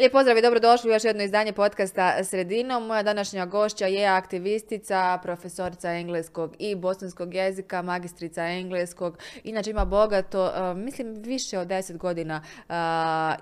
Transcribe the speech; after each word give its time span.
Lijep 0.00 0.12
pozdrav 0.12 0.38
i 0.38 0.42
dobrodošli 0.42 0.90
u 0.90 0.92
još 0.92 1.04
jedno 1.04 1.22
izdanje 1.22 1.52
podcasta 1.52 2.24
Sredinom. 2.24 2.86
Moja 2.86 3.02
današnja 3.02 3.46
gošća 3.46 3.86
je 3.86 4.06
aktivistica, 4.06 5.18
profesorica 5.22 5.92
engleskog 5.92 6.56
i 6.58 6.74
bosanskog 6.74 7.34
jezika, 7.34 7.82
magistrica 7.82 8.46
engleskog. 8.46 9.18
Inače 9.44 9.70
ima 9.70 9.84
bogato, 9.84 10.44
uh, 10.44 10.76
mislim, 10.76 11.14
više 11.14 11.58
od 11.58 11.66
deset 11.66 11.96
godina 11.96 12.42
uh, 12.68 12.74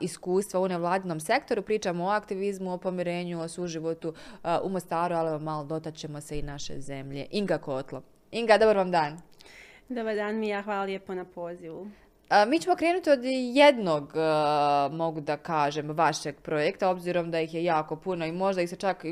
iskustva 0.00 0.60
u 0.60 0.68
nevladinom 0.68 1.20
sektoru. 1.20 1.62
Pričamo 1.62 2.04
o 2.04 2.10
aktivizmu, 2.10 2.72
o 2.72 2.78
pomirenju, 2.78 3.40
o 3.40 3.48
suživotu 3.48 4.08
uh, 4.08 4.50
u 4.62 4.68
Mostaru, 4.68 5.14
ali 5.14 5.40
malo 5.40 5.64
dotaćemo 5.64 6.20
se 6.20 6.38
i 6.38 6.42
naše 6.42 6.80
zemlje. 6.80 7.26
Inga 7.30 7.58
Kotlo. 7.58 8.02
Inga, 8.30 8.58
dobar 8.58 8.76
vam 8.76 8.90
dan. 8.90 9.20
Dobar 9.88 10.14
dan, 10.14 10.36
Mija, 10.36 10.62
hvala 10.62 10.84
lijepo 10.84 11.14
na 11.14 11.24
pozivu. 11.24 11.90
Mi 12.46 12.60
ćemo 12.60 12.76
krenuti 12.76 13.10
od 13.10 13.20
jednog, 13.54 14.12
mogu 14.90 15.20
da 15.20 15.36
kažem, 15.36 15.90
vašeg 15.90 16.40
projekta, 16.40 16.90
obzirom 16.90 17.30
da 17.30 17.40
ih 17.40 17.54
je 17.54 17.64
jako 17.64 17.96
puno 17.96 18.26
i 18.26 18.32
možda 18.32 18.62
ih 18.62 18.70
se 18.70 18.76
čak, 18.76 19.04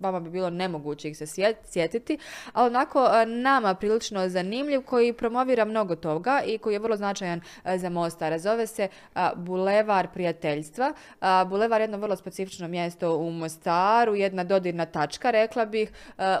vama 0.00 0.20
bi 0.20 0.30
bilo 0.30 0.50
nemoguće 0.50 1.08
ih 1.08 1.16
se 1.16 1.26
sjetiti, 1.64 2.18
ali 2.52 2.66
onako 2.66 3.08
nama 3.26 3.74
prilično 3.74 4.28
zanimljiv 4.28 4.82
koji 4.82 5.12
promovira 5.12 5.64
mnogo 5.64 5.96
toga 5.96 6.42
i 6.46 6.58
koji 6.58 6.74
je 6.74 6.78
vrlo 6.78 6.96
značajan 6.96 7.40
za 7.76 7.88
Mostar. 7.88 8.38
Zove 8.38 8.66
se 8.66 8.88
Bulevar 9.36 10.08
prijateljstva. 10.12 10.92
Bulevar 11.46 11.80
je 11.80 11.84
jedno 11.84 11.98
vrlo 11.98 12.16
specifično 12.16 12.68
mjesto 12.68 13.16
u 13.16 13.30
Mostaru, 13.30 14.14
jedna 14.14 14.44
dodirna 14.44 14.86
tačka, 14.86 15.30
rekla 15.30 15.64
bih. 15.64 15.92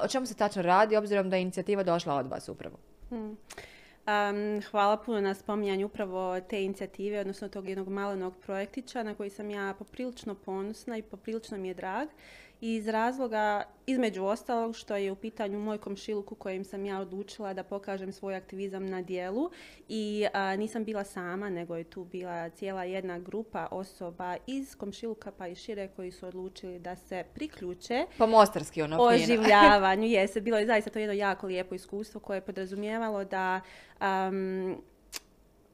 O 0.02 0.08
čemu 0.08 0.26
se 0.26 0.34
tačno 0.34 0.62
radi, 0.62 0.96
obzirom 0.96 1.30
da 1.30 1.36
je 1.36 1.42
inicijativa 1.42 1.82
došla 1.82 2.14
od 2.14 2.26
vas 2.26 2.48
upravo? 2.48 2.76
Hmm. 3.08 3.36
Um, 4.06 4.62
hvala 4.70 4.96
puno 4.96 5.20
na 5.20 5.34
spominjanju 5.34 5.86
upravo 5.86 6.40
te 6.40 6.64
inicijative, 6.64 7.20
odnosno 7.20 7.48
tog 7.48 7.68
jednog 7.68 7.88
malenog 7.88 8.34
projektića 8.36 9.02
na 9.02 9.14
koji 9.14 9.30
sam 9.30 9.50
ja 9.50 9.74
poprilično 9.78 10.34
ponosna 10.34 10.96
i 10.96 11.02
poprilično 11.02 11.58
mi 11.58 11.68
je 11.68 11.74
drag 11.74 12.08
iz 12.60 12.88
razloga, 12.88 13.62
između 13.86 14.24
ostalog, 14.24 14.76
što 14.76 14.96
je 14.96 15.12
u 15.12 15.16
pitanju 15.16 15.58
moj 15.58 15.78
komšiluk 15.78 16.32
u 16.32 16.34
kojem 16.34 16.64
sam 16.64 16.84
ja 16.84 17.00
odlučila 17.00 17.54
da 17.54 17.62
pokažem 17.62 18.12
svoj 18.12 18.36
aktivizam 18.36 18.86
na 18.86 19.02
dijelu 19.02 19.50
i 19.88 20.26
nisam 20.58 20.84
bila 20.84 21.04
sama, 21.04 21.50
nego 21.50 21.76
je 21.76 21.84
tu 21.84 22.04
bila 22.04 22.50
cijela 22.50 22.84
jedna 22.84 23.18
grupa 23.18 23.68
osoba 23.70 24.36
iz 24.46 24.76
komšiluka 24.76 25.30
pa 25.30 25.48
i 25.48 25.54
šire 25.54 25.88
koji 25.88 26.10
su 26.10 26.26
odlučili 26.26 26.78
da 26.78 26.96
se 26.96 27.24
priključe 27.34 28.06
po 28.18 28.26
mostarski 28.26 28.82
ono 28.82 29.02
oživljavanju. 29.02 30.06
Jeste, 30.16 30.40
bilo 30.40 30.58
je 30.58 30.66
zaista 30.66 30.90
to 30.90 30.98
jedno 30.98 31.14
jako 31.14 31.46
lijepo 31.46 31.74
iskustvo 31.74 32.20
koje 32.20 32.36
je 32.36 32.40
podrazumijevalo 32.40 33.24
da 33.24 33.60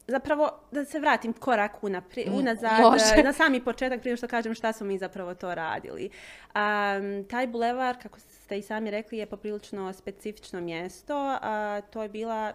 zapravo 0.06 0.50
da 0.70 0.84
se 0.84 1.00
vratim 1.00 1.33
korak 1.33 1.84
unaprijed, 1.84 2.33
mm, 2.33 2.34
unazad, 2.34 2.81
na 3.25 3.33
sami 3.33 3.64
početak 3.64 4.00
prije 4.00 4.17
što 4.17 4.28
kažem 4.28 4.55
šta 4.55 4.72
smo 4.72 4.86
mi 4.86 4.98
zapravo 4.98 5.34
to 5.34 5.55
radili. 5.55 6.11
Um, 6.55 7.25
taj 7.25 7.47
bulevar, 7.47 8.03
kako 8.03 8.20
ste 8.20 8.58
i 8.58 8.62
sami 8.62 8.91
rekli, 8.91 9.19
je 9.19 9.27
poprilično 9.27 9.92
specifično 9.92 10.61
mjesto. 10.61 11.14
A, 11.42 11.80
to 11.91 12.03
je 12.03 12.08
bila 12.08 12.53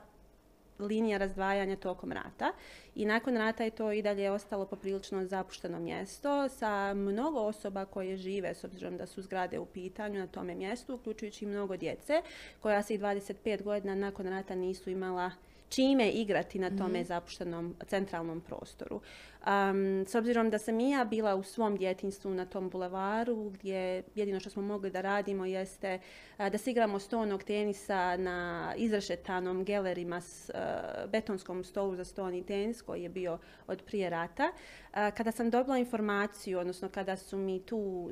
linija 0.80 1.18
razdvajanja 1.18 1.75
tokom 1.75 2.12
rata 2.12 2.52
i 2.95 3.06
nakon 3.06 3.38
rata 3.38 3.64
je 3.64 3.70
to 3.70 3.92
i 3.92 4.02
dalje 4.02 4.31
ostalo 4.31 4.66
poprilično 4.66 5.25
zapušteno 5.25 5.80
mjesto 5.80 6.50
sa 6.50 6.94
mnogo 6.94 7.40
osoba 7.40 7.86
koje 7.86 8.18
žive 8.18 8.53
s 8.53 8.64
obzirom 8.64 8.98
da 8.98 9.06
su 9.06 9.22
zgrade 9.22 9.59
u 9.59 9.66
pitanju 9.66 10.20
na 10.20 10.28
tome 10.28 10.56
mjestu, 10.56 10.95
uključujući 10.95 11.45
i 11.45 11.48
mnogo 11.48 11.78
djece 11.78 12.22
koja 12.59 12.84
se 12.84 12.95
i 12.95 13.00
25 13.00 13.64
godina 13.64 13.95
nakon 13.95 14.28
rata 14.28 14.56
nisu 14.56 14.90
imala 14.90 15.31
čime 15.70 16.10
igrati 16.10 16.60
na 16.60 16.70
tome 16.70 17.00
mhm. 17.00 17.08
zapuštenom 17.08 17.76
centralnom 17.88 18.42
prostoru. 18.42 19.02
Um, 19.48 20.06
s 20.08 20.16
obzirom 20.16 20.50
da 20.50 20.59
sam 20.59 20.80
i 20.80 20.90
ja 20.90 21.06
bila 21.06 21.36
u 21.36 21.44
svom 21.44 21.78
djetinstvu 21.78 22.31
na 22.31 22.46
tom 22.46 22.69
bulevaru 22.69 23.50
gdje 23.50 24.03
jedino 24.16 24.40
što 24.40 24.50
smo 24.50 24.62
mogli 24.62 24.91
da 24.91 25.02
radimo 25.02 25.46
jeste 25.46 26.00
da 26.38 26.58
se 26.58 26.72
igramo 26.72 27.00
stonog 27.00 27.44
tenisa 27.44 28.18
na 28.18 28.74
izrešetanom 28.78 29.64
gelerima 29.64 30.22
s 30.22 30.52
betonskom 31.12 31.64
stolu 31.64 31.96
za 31.96 32.06
stoni 32.06 32.44
tenis 32.44 32.81
koji 32.81 33.03
je 33.03 33.09
bio 33.09 33.38
od 33.68 33.84
prije 33.86 34.09
rata. 34.09 34.52
kada 34.91 35.31
sam 35.31 35.50
dobila 35.50 35.78
informaciju, 35.78 36.59
odnosno 36.59 36.90
kada 36.90 37.18
su 37.18 37.38
mi 37.38 37.59
tu 37.59 38.12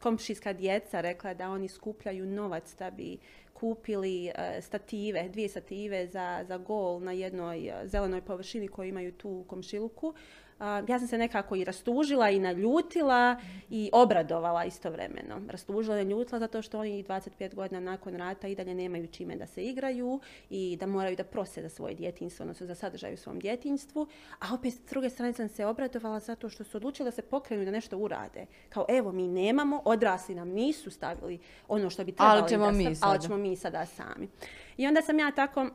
komšijska 0.00 0.52
djeca 0.52 1.00
rekla 1.00 1.34
da 1.34 1.50
oni 1.50 1.68
skupljaju 1.68 2.26
novac 2.26 2.74
da 2.78 2.90
bi 2.90 3.18
kupili 3.54 4.32
stative, 4.60 5.28
dvije 5.28 5.48
stative 5.48 6.06
za, 6.06 6.44
za 6.48 6.58
gol 6.58 7.00
na 7.00 7.12
jednoj 7.12 7.72
zelenoj 7.84 8.20
površini 8.20 8.68
koju 8.68 8.88
imaju 8.88 9.12
tu 9.12 9.44
komšiluku 9.48 10.14
ja 10.60 10.98
sam 10.98 11.08
se 11.08 11.18
nekako 11.18 11.56
i 11.56 11.64
rastužila 11.64 12.30
i 12.30 12.38
naljutila 12.38 13.36
i 13.70 13.90
obradovala 13.92 14.64
istovremeno. 14.64 15.40
Rastužila 15.48 16.00
i 16.00 16.04
naljutila 16.04 16.38
zato 16.38 16.62
što 16.62 16.80
oni 16.80 17.04
25 17.04 17.54
godina 17.54 17.80
nakon 17.80 18.16
rata 18.16 18.48
i 18.48 18.54
dalje 18.54 18.74
nemaju 18.74 19.06
čime 19.06 19.36
da 19.36 19.46
se 19.46 19.64
igraju 19.64 20.20
i 20.50 20.76
da 20.80 20.86
moraju 20.86 21.16
da 21.16 21.24
prose 21.24 21.62
za 21.62 21.68
svoje 21.68 21.94
djetinstvo, 21.94 22.42
odnosno 22.42 22.66
za 22.66 22.74
sadržaj 22.74 23.14
u 23.14 23.16
svom 23.16 23.38
djetinstvu. 23.38 24.06
A 24.40 24.54
opet 24.54 24.72
s 24.72 24.80
druge 24.90 25.10
strane 25.10 25.32
sam 25.32 25.48
se 25.48 25.66
obradovala 25.66 26.20
zato 26.20 26.48
što 26.48 26.64
su 26.64 26.76
odlučili 26.76 27.06
da 27.06 27.10
se 27.10 27.22
pokrenu 27.22 27.64
da 27.64 27.70
nešto 27.70 27.98
urade. 27.98 28.46
Kao 28.68 28.86
evo 28.88 29.12
mi 29.12 29.28
nemamo, 29.28 29.82
odrasli 29.84 30.34
nam 30.34 30.48
nisu 30.48 30.90
stavili 30.90 31.38
ono 31.68 31.90
što 31.90 32.04
bi 32.04 32.12
trebali 32.12 32.40
ali 32.40 32.48
ćemo 32.48 32.64
da 32.64 32.72
mi 32.72 32.96
ali 33.00 33.22
ćemo 33.22 33.36
mi 33.36 33.56
sada 33.56 33.86
sami. 33.86 34.28
I 34.76 34.86
onda 34.86 35.02
sam 35.02 35.18
ja 35.18 35.30
tako 35.30 35.70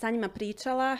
sa 0.00 0.10
njima 0.10 0.28
pričala 0.28 0.96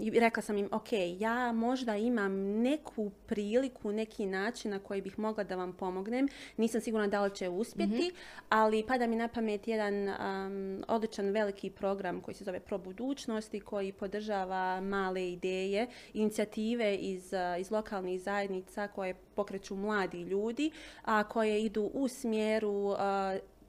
i 0.00 0.20
rekla 0.20 0.42
sam 0.42 0.58
im, 0.58 0.68
ok, 0.72 0.88
ja 1.18 1.52
možda 1.52 1.96
imam 1.96 2.32
neku 2.62 3.10
priliku, 3.26 3.92
neki 3.92 4.26
način 4.26 4.70
na 4.70 4.78
koji 4.78 5.02
bih 5.02 5.18
mogla 5.18 5.44
da 5.44 5.56
vam 5.56 5.72
pomognem. 5.72 6.28
Nisam 6.56 6.80
sigurna 6.80 7.06
da 7.06 7.22
li 7.22 7.34
će 7.34 7.48
uspjeti, 7.48 7.92
mhm. 7.92 8.16
ali 8.48 8.84
pada 8.86 9.06
mi 9.06 9.16
na 9.16 9.28
pamet 9.28 9.68
jedan 9.68 10.14
odličan 10.88 11.30
veliki 11.30 11.70
program 11.70 12.20
koji 12.20 12.34
se 12.34 12.44
zove 12.44 12.60
Pro 12.60 12.78
budućnosti, 12.78 13.60
koji 13.60 13.92
podržava 13.92 14.80
male 14.80 15.28
ideje, 15.32 15.86
inicijative 16.12 16.94
iz, 16.96 17.32
iz 17.58 17.70
lokalnih 17.70 18.20
zajednica 18.20 18.88
koje 18.88 19.14
pokreću 19.14 19.76
mladi 19.76 20.22
ljudi, 20.22 20.70
a 21.02 21.24
koje 21.24 21.62
idu 21.62 21.90
u 21.94 22.08
smjeru 22.08 22.94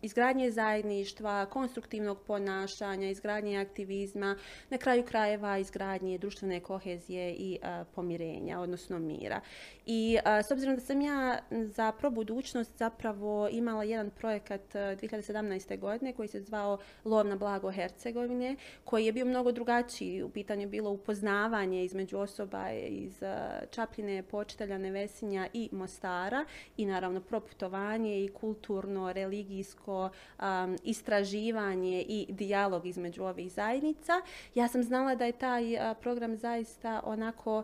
izgradnje 0.06 0.52
zajedništva, 0.52 1.46
konstruktivnog 1.46 2.22
ponašanja, 2.28 3.10
izgradnje 3.10 3.58
aktivizma, 3.58 4.38
na 4.70 4.78
kraju 4.78 5.04
krajeva 5.04 5.58
izgradnje 5.58 6.18
društvene 6.18 6.60
kohezije 6.60 7.34
i 7.34 7.60
pomirenja, 7.96 8.60
odnosno 8.60 9.00
mira. 9.00 9.42
I 9.86 10.18
s 10.48 10.52
obzirom 10.52 10.76
da 10.76 10.82
sam 10.82 11.02
ja 11.02 11.40
za 11.52 11.92
probudućnost 11.92 12.78
zapravo 12.78 13.50
imala 13.52 13.84
jedan 13.84 14.10
projekat 14.10 14.74
2017. 14.74 15.80
godine 15.80 16.14
koji 16.14 16.28
se 16.28 16.42
zvao 16.42 16.78
Lov 17.06 17.28
na 17.28 17.36
blago 17.36 17.72
Hercegovine, 17.72 18.56
koji 18.84 19.06
je 19.06 19.14
bio 19.14 19.26
mnogo 19.26 19.52
drugačiji. 19.52 20.24
U 20.24 20.30
pitanju 20.30 20.70
bilo 20.70 20.92
upoznavanje 20.92 21.84
između 21.84 22.18
osoba 22.18 22.72
iz 22.72 23.24
Čapljine, 23.72 24.24
Počitelja, 24.24 24.78
Nevesinja 24.78 25.48
i 25.54 25.70
Mostara 25.72 26.46
i 26.78 26.86
naravno 26.86 27.22
proputovanje 27.22 28.24
i 28.24 28.28
kulturno, 28.28 29.14
religijsko 29.14 29.95
um, 30.04 30.78
istraživanje 30.84 32.06
i 32.08 32.26
dijalog 32.30 32.86
između 32.86 33.24
ovih 33.24 33.52
zajednica. 33.52 34.14
Ja 34.56 34.68
sam 34.68 34.84
znala 34.84 35.16
da 35.16 35.26
je 35.26 35.32
taj 35.32 35.64
program 36.02 36.38
zaista 36.38 37.02
onako 37.04 37.64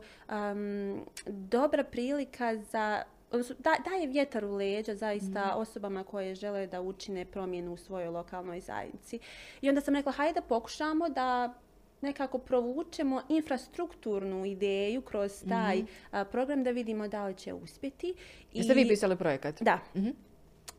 dobra 1.26 1.84
prilika 1.84 2.56
za 2.56 3.04
da, 3.40 3.76
daje 3.90 4.08
vjetar 4.08 4.46
u 4.46 4.56
leđa 4.56 4.96
zaista 4.96 5.48
mhm. 5.48 5.60
osobama 5.60 6.04
koje 6.04 6.36
žele 6.36 6.68
da 6.68 6.82
učine 6.82 7.26
promjenu 7.26 7.74
u 7.74 7.78
svojoj 7.78 8.10
lokalnoj 8.10 8.60
zajednici. 8.60 9.20
I 9.62 9.70
onda 9.70 9.82
sam 9.82 9.96
rekla, 9.96 10.12
hajde 10.12 10.34
da 10.34 10.48
pokušamo 10.48 11.10
da 11.10 11.54
nekako 12.02 12.38
provučemo 12.38 13.22
infrastrukturnu 13.30 14.46
ideju 14.46 15.02
kroz 15.02 15.44
taj 15.50 15.78
mhm. 15.78 16.30
program 16.32 16.64
da 16.64 16.72
vidimo 16.72 17.08
da 17.08 17.26
li 17.26 17.36
će 17.36 17.54
uspjeti. 17.54 18.14
Jeste 18.54 18.74
vi 18.74 18.88
pisali 18.88 19.16
projekat? 19.16 19.62
Da. 19.62 19.80
Mhm 19.96 20.10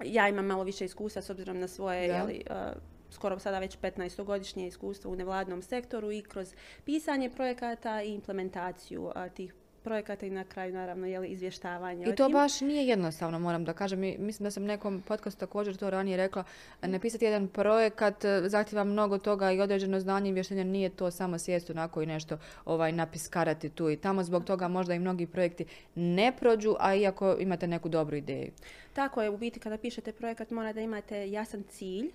ja 0.05 0.29
imam 0.29 0.47
malo 0.47 0.65
više 0.65 0.85
iskustva 0.85 1.23
s 1.23 1.31
obzirom 1.31 1.59
na 1.59 1.69
svoje 1.69 2.03
jeli, 2.03 2.45
skoro 3.11 3.39
sada 3.39 3.59
već 3.59 3.79
15-godišnje 3.79 4.67
iskustvo 4.67 5.11
u 5.11 5.17
nevladnom 5.17 5.63
sektoru 5.63 6.13
i 6.13 6.23
kroz 6.23 6.55
pisanje 6.85 7.31
projekata 7.31 8.03
i 8.03 8.15
implementaciju 8.15 9.13
tih 9.35 9.55
projekata 9.85 10.27
i 10.27 10.31
na 10.31 10.45
kraju 10.45 10.75
naravno 10.75 11.07
jeli, 11.07 11.29
izvještavanje. 11.29 12.07
I 12.07 12.15
to 12.15 12.29
baš 12.29 12.61
nije 12.61 12.87
jednostavno, 12.87 13.39
moram 13.39 13.65
da 13.65 13.73
kažem. 13.73 14.01
Mislim 14.01 14.45
da 14.45 14.51
sam 14.51 14.65
nekom 14.65 15.03
podcastu 15.09 15.41
također 15.41 15.77
to 15.77 15.91
ranije 15.91 16.17
rekla. 16.17 16.45
Napisati 16.83 17.25
jedan 17.25 17.49
projekat 17.49 18.25
e, 18.25 18.43
zahtjeva 18.47 18.85
mnogo 18.85 19.19
toga 19.19 19.53
i 19.53 19.61
određeno 19.61 20.01
znanje 20.01 20.31
i 20.31 20.33
vještenje. 20.33 20.65
Nije 20.65 20.89
to 20.89 21.11
samo 21.11 21.39
sjest 21.39 21.71
onako 21.71 22.03
i 22.03 22.07
nešto 22.07 22.39
ovaj, 22.65 22.93
napiskarati 22.93 23.69
tu 23.69 23.91
i 23.91 23.97
tamo. 23.97 24.23
Zbog 24.23 24.45
toga 24.45 24.69
možda 24.69 24.95
i 24.95 24.99
mnogi 24.99 25.27
projekti 25.27 25.65
ne 25.95 26.33
prođu, 26.39 26.75
a 26.79 26.95
iako 26.95 27.37
imate 27.39 27.67
neku 27.67 27.89
dobru 27.89 28.17
ideju. 28.17 28.51
Tako 28.93 29.23
je, 29.23 29.31
u 29.31 29.37
biti 29.37 29.61
kada 29.61 29.77
pišete 29.77 30.13
projekat 30.13 30.51
mora 30.51 30.73
da 30.73 30.81
imate 30.81 31.31
jasan 31.31 31.63
cilj 31.63 32.11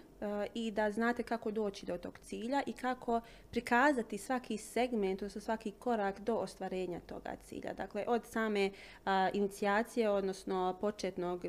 i 0.54 0.72
da 0.72 0.92
znate 0.92 1.24
kako 1.24 1.52
doći 1.52 1.86
do 1.86 1.98
tog 1.98 2.20
cilja 2.20 2.64
i 2.66 2.74
kako 2.74 3.22
prikazati 3.52 4.18
svaki 4.18 4.58
segment, 4.58 5.22
odnosno 5.22 5.42
svaki 5.42 5.72
korak 5.72 6.20
do 6.20 6.36
ostvarenja 6.36 7.00
toga 7.00 7.36
cilja. 7.44 7.74
Dakle, 7.74 8.04
od 8.08 8.26
same 8.26 8.72
inicijacije, 9.34 10.10
odnosno 10.10 10.78
početnog 10.82 11.46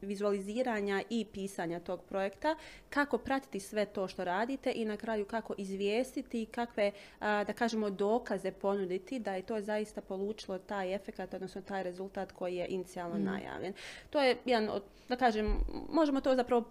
vizualiziranja 0.00 1.02
i 1.10 1.24
pisanja 1.32 1.80
tog 1.80 2.02
projekta, 2.02 2.56
kako 2.90 3.18
pratiti 3.18 3.60
sve 3.60 3.86
to 3.86 4.08
što 4.08 4.24
radite 4.24 4.72
i 4.74 4.84
na 4.84 4.96
kraju 4.96 5.24
kako 5.24 5.54
izvijestiti 5.58 6.46
kakve, 6.46 6.92
da 7.20 7.52
kažemo, 7.52 7.90
dokaze 7.90 8.52
ponuditi 8.52 9.18
da 9.18 9.34
je 9.34 9.42
to 9.42 9.60
zaista 9.60 10.00
polučilo 10.00 10.58
taj 10.58 10.94
efekat, 10.94 11.34
odnosno 11.34 11.62
taj 11.62 11.82
rezultat 11.82 12.32
koji 12.32 12.56
je 12.56 12.66
inicijalno 12.68 13.18
mm. 13.18 13.24
najavljen. 13.24 13.72
To 14.10 14.20
je 14.20 14.36
jedan 14.44 14.68
od, 14.68 14.82
da 15.08 15.16
kažem, 15.16 15.56
možemo 15.92 16.20
to 16.20 16.36
zapravo 16.36 16.64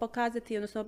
pokazati, 0.00 0.54
odnosno 0.62 0.86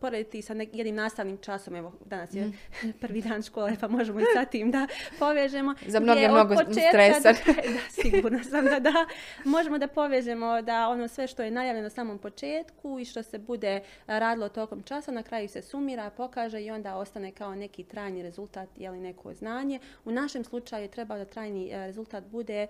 porediti 0.00 0.42
sa 0.42 0.54
jednim 0.72 0.94
nastavnim 0.94 1.38
časom. 1.38 1.74
Evo, 1.74 1.92
danas 2.04 2.34
je 2.34 2.46
mm. 2.46 2.52
prvi 3.00 3.22
dan 3.22 3.42
škole, 3.42 3.76
pa 3.80 3.88
možemo 3.88 4.20
i 4.20 4.24
sa 4.34 4.44
tim 4.52 4.70
da 4.70 4.86
povežemo. 5.18 5.74
Za 5.86 6.00
mnoge 6.00 6.28
mnogo 6.28 6.54
stresa. 6.90 7.32
Da, 7.32 7.52
sigurno 8.02 8.44
sam 8.44 8.64
da 8.64 8.80
da. 8.80 9.06
Možemo 9.44 9.78
da 9.78 9.86
povežemo 9.86 10.62
da 10.62 10.88
ono 10.88 11.08
sve 11.08 11.26
što 11.26 11.42
je 11.42 11.50
najavljeno 11.50 11.84
na 11.84 11.90
samom 11.90 12.18
početku 12.18 12.98
i 13.00 13.04
što 13.04 13.22
se 13.22 13.38
bude 13.38 13.80
radilo 14.06 14.48
tokom 14.48 14.82
časa, 14.82 15.12
na 15.12 15.22
kraju 15.22 15.48
se 15.48 15.62
sumira, 15.62 16.10
pokaže 16.10 16.62
i 16.62 16.70
onda 16.70 16.96
ostane 16.96 17.32
kao 17.32 17.54
neki 17.54 17.84
trajni 17.84 18.22
rezultat 18.22 18.68
ili 18.76 19.00
neko 19.00 19.34
znanje. 19.34 19.78
U 20.04 20.10
našem 20.10 20.44
slučaju 20.44 20.82
je 20.82 20.88
trebao 20.88 21.18
da 21.18 21.24
trajni 21.24 21.70
e, 21.72 21.86
rezultat 21.86 22.24
bude 22.24 22.66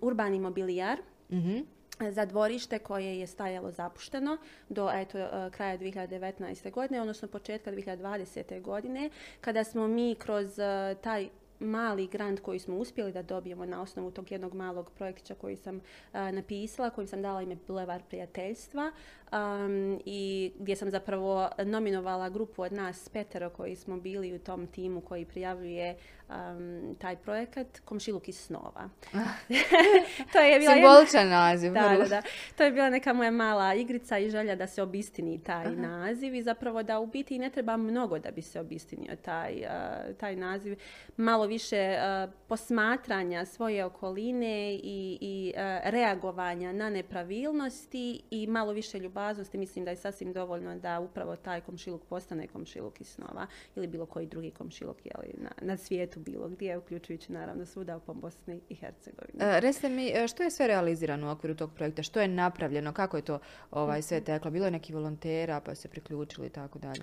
urbani 0.00 0.40
mobilijar. 0.40 0.98
mm 1.30 1.75
za 2.00 2.24
dvorište 2.24 2.78
koje 2.78 3.18
je 3.18 3.26
stajalo 3.26 3.70
zapušteno 3.70 4.38
do 4.68 4.90
eto, 4.92 5.18
e, 5.18 5.50
kraja 5.50 5.78
2019. 5.78 6.70
godine, 6.70 7.00
odnosno 7.00 7.28
početka 7.28 7.72
2020. 7.72 8.62
godine, 8.62 9.10
kada 9.40 9.64
smo 9.64 9.88
mi 9.88 10.14
kroz 10.18 10.58
e, 10.58 10.94
taj 11.02 11.28
mali 11.60 12.06
grant 12.06 12.40
koji 12.40 12.58
smo 12.58 12.76
uspjeli 12.76 13.12
da 13.12 13.22
dobijemo 13.22 13.66
na 13.66 13.82
osnovu 13.82 14.10
tog 14.10 14.32
jednog 14.32 14.54
malog 14.54 14.90
projektića 14.90 15.34
koji 15.34 15.56
sam 15.56 15.80
napisala, 16.12 16.90
kojim 16.90 17.08
sam 17.08 17.22
dala 17.22 17.42
ime 17.42 17.56
Bulevar 17.66 18.02
prijateljstva 18.08 18.92
i 20.04 20.52
gdje 20.58 20.76
sam 20.76 20.90
zapravo 20.90 21.48
nominovala 21.64 22.28
grupu 22.28 22.62
od 22.62 22.72
nas 22.72 23.08
petero 23.08 23.50
koji 23.50 23.76
smo 23.76 23.96
bili 23.96 24.34
u 24.34 24.38
tom 24.38 24.66
timu 24.66 25.00
koji 25.00 25.24
prijavljuje 25.24 25.96
taj 26.98 27.16
projekat 27.16 27.80
Komšiluk 27.84 28.28
iz 28.28 28.38
snova. 28.38 28.90
to 30.32 30.38
je 30.38 30.58
bila 30.58 30.74
Simboličan 30.74 31.28
naziv. 31.28 31.72
Da, 31.72 31.96
da, 31.98 32.04
da. 32.08 32.22
To 32.56 32.62
je 32.62 32.70
bila 32.70 32.90
neka 32.90 33.12
moja 33.12 33.30
mala 33.30 33.74
igrica 33.74 34.18
i 34.18 34.30
želja 34.30 34.56
da 34.56 34.66
se 34.66 34.82
obistini 34.82 35.42
taj 35.44 35.76
naziv 35.76 36.34
i 36.34 36.42
zapravo 36.42 36.82
da 36.82 37.00
u 37.00 37.06
biti 37.06 37.38
ne 37.38 37.50
treba 37.50 37.76
mnogo 37.76 38.18
da 38.18 38.30
bi 38.30 38.42
se 38.42 38.60
obistinio 38.60 39.16
taj, 39.16 39.54
taj 40.20 40.36
naziv. 40.36 40.78
Malo 41.16 41.46
više 41.46 41.98
posmatranja 42.48 43.44
svoje 43.44 43.84
okoline 43.84 44.74
i, 44.74 45.18
i 45.20 45.52
reagovanja 45.84 46.72
na 46.72 46.90
nepravilnosti 46.90 48.22
i 48.30 48.46
malo 48.46 48.72
više 48.72 48.98
ljubaznosti. 49.16 49.58
Mislim 49.58 49.84
da 49.84 49.90
je 49.90 49.96
sasvim 49.96 50.32
dovoljno 50.32 50.78
da 50.78 51.00
upravo 51.00 51.36
taj 51.36 51.60
komšiluk 51.60 52.04
postane 52.04 52.46
komšiluk 52.46 53.00
iz 53.00 53.08
snova 53.08 53.46
ili 53.76 53.86
bilo 53.86 54.06
koji 54.06 54.26
drugi 54.26 54.50
komšiluk 54.50 54.96
jeli, 55.04 55.34
na, 55.38 55.50
na 55.62 55.76
svijetu 55.76 56.20
bilo 56.20 56.48
gdje, 56.48 56.78
uključujući 56.78 57.32
naravno 57.32 57.66
svuda 57.66 58.00
u 58.06 58.14
Bosni 58.14 58.60
i 58.68 58.74
Hercegovini. 58.74 59.38
E, 59.40 59.60
recite 59.60 59.88
mi, 59.88 60.08
e, 60.14 60.28
što 60.28 60.42
je 60.42 60.50
sve 60.50 60.66
realizirano 60.66 61.28
u 61.28 61.30
okviru 61.30 61.54
tog 61.54 61.72
projekta? 61.74 62.02
Što 62.02 62.20
je 62.20 62.28
napravljeno? 62.28 62.92
Kako 62.92 63.16
je 63.16 63.24
to 63.24 63.38
ovaj, 63.70 64.02
sve 64.02 64.20
teklo? 64.20 64.50
Bilo 64.50 64.64
je 64.64 64.70
neki 64.70 64.92
volontera 64.92 65.60
pa 65.60 65.74
se 65.74 65.88
priključili 65.88 66.46
i 66.46 66.50
tako 66.50 66.78
dalje? 66.78 67.02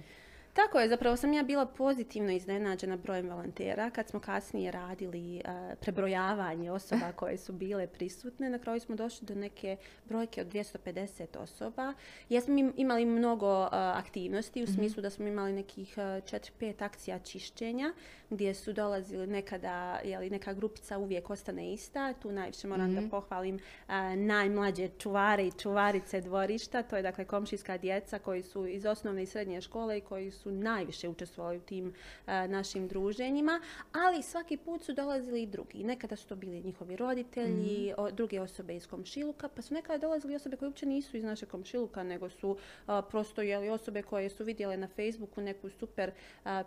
Tako 0.54 0.80
je, 0.80 0.90
zapravo 0.90 1.18
sam 1.18 1.34
ja 1.34 1.44
bila 1.44 1.66
pozitivno 1.66 2.32
iznenađena 2.32 2.98
brojem 2.98 3.30
volontera. 3.30 3.90
Kad 3.90 4.08
smo 4.08 4.20
kasnije 4.20 4.72
radili 4.72 5.42
uh, 5.46 5.78
prebrojavanje 5.80 6.72
osoba 6.72 7.12
koje 7.20 7.38
su 7.38 7.54
bile 7.54 7.88
prisutne, 7.88 8.50
na 8.50 8.60
kraju 8.60 8.80
smo 8.80 8.96
došli 8.96 9.28
do 9.28 9.36
neke 9.36 9.78
brojke 10.06 10.42
od 10.42 10.48
250 10.48 11.38
osoba. 11.38 11.94
Jesmo 12.30 12.72
imali 12.78 13.06
mnogo 13.06 13.70
aktivnosti 13.72 14.60
u 14.60 14.64
mhm. 14.64 14.74
smislu 14.74 15.02
da 15.02 15.10
smo 15.10 15.28
imali 15.28 15.54
nekih 15.54 15.98
4-5 15.98 16.84
akcija 16.84 17.20
čišćenja 17.20 17.94
gdje 18.30 18.54
su 18.54 18.74
dolazili 18.74 19.28
nekada, 19.28 20.00
jeli, 20.04 20.30
neka 20.30 20.54
grupica 20.54 20.98
uvijek 20.98 21.30
ostane 21.30 21.74
ista. 21.74 22.14
Tu 22.14 22.32
najviše 22.32 22.68
moram 22.68 22.96
da 22.96 23.02
mhm. 23.02 23.10
pohvalim 23.10 23.60
najmlađe 24.16 24.90
čuvare 24.98 25.48
i 25.48 25.52
čuvarice 25.52 26.22
dvorišta. 26.22 26.84
To 26.84 26.96
je 26.96 27.02
dakle 27.02 27.26
komšijska 27.26 27.78
djeca 27.78 28.20
koji 28.20 28.44
su 28.44 28.68
iz 28.68 28.86
osnovne 28.86 29.24
i 29.24 29.26
srednje 29.26 29.62
škole 29.62 29.98
i 29.98 30.02
koji 30.02 30.32
su 30.32 30.43
su 30.44 30.52
najviše 30.52 31.10
učestvovali 31.10 31.58
u 31.58 31.62
tim 31.62 31.94
e, 32.28 32.48
našim 32.48 32.88
druženjima, 32.88 33.62
ali 33.94 34.24
svaki 34.24 34.58
put 34.58 34.84
su 34.84 34.94
dolazili 34.94 35.44
i 35.44 35.48
drugi. 35.48 35.84
Nekada 35.84 36.16
su 36.16 36.28
to 36.28 36.36
bili 36.36 36.62
njihovi 36.62 36.96
roditelji, 36.96 37.92
mm. 37.92 38.16
druge 38.16 38.42
osobe 38.42 38.76
iz 38.76 38.88
komšiluka, 38.88 39.48
pa 39.48 39.62
su 39.62 39.74
nekada 39.74 39.98
dolazili 39.98 40.36
osobe 40.36 40.58
koje 40.58 40.68
uopće 40.68 40.86
nisu 40.86 41.18
iz 41.18 41.24
našeg 41.24 41.50
komšiluka, 41.50 42.04
nego 42.04 42.30
su 42.30 42.58
prosto 43.10 43.42
jeli, 43.42 43.70
osobe 43.70 44.02
koje 44.02 44.30
su 44.30 44.44
vidjele 44.44 44.78
na 44.78 44.88
Facebooku 44.88 45.42
neku 45.42 45.70
super 45.70 46.12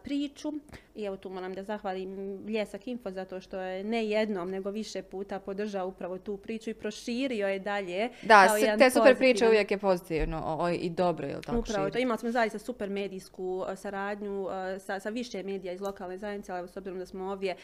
priču. 0.02 0.52
I 0.94 1.05
evo 1.05 1.17
tu 1.17 1.31
moram 1.31 1.55
da 1.55 1.62
zahvalim 1.62 2.40
Ljesak 2.49 2.87
Info 2.87 3.11
zato 3.11 3.40
što 3.40 3.61
je 3.61 3.84
ne 3.84 4.06
jednom, 4.06 4.50
nego 4.50 4.70
više 4.70 5.02
puta 5.02 5.40
podržao 5.40 5.88
upravo 5.88 6.19
tu 6.19 6.37
priču 6.37 6.70
i 6.70 6.75
proširio 6.75 7.49
je 7.49 7.58
dalje. 7.58 8.11
Da, 8.22 8.49
te 8.79 8.90
super 8.90 9.17
priče 9.17 9.49
uvijek 9.49 9.70
je 9.70 9.79
pozitivno 9.79 10.69
i 10.81 10.90
dobro, 10.90 11.26
je 11.26 11.40
tako 11.40 11.58
Upravo 11.58 11.90
to, 11.90 11.99
imali 11.99 12.19
smo 12.19 12.31
zaista 12.31 12.58
super 12.58 12.90
medijsku 12.90 13.64
saradnju 13.77 14.49
sa, 14.79 15.01
sa 15.01 15.09
više 15.09 15.43
medija 15.43 15.73
iz 15.73 15.81
lokalne 15.81 16.19
zajednice, 16.19 16.53
ali 16.53 16.69
s 16.69 16.77
obzirom 16.77 16.99
da 16.99 17.07
smo 17.07 17.31
ovdje 17.31 17.57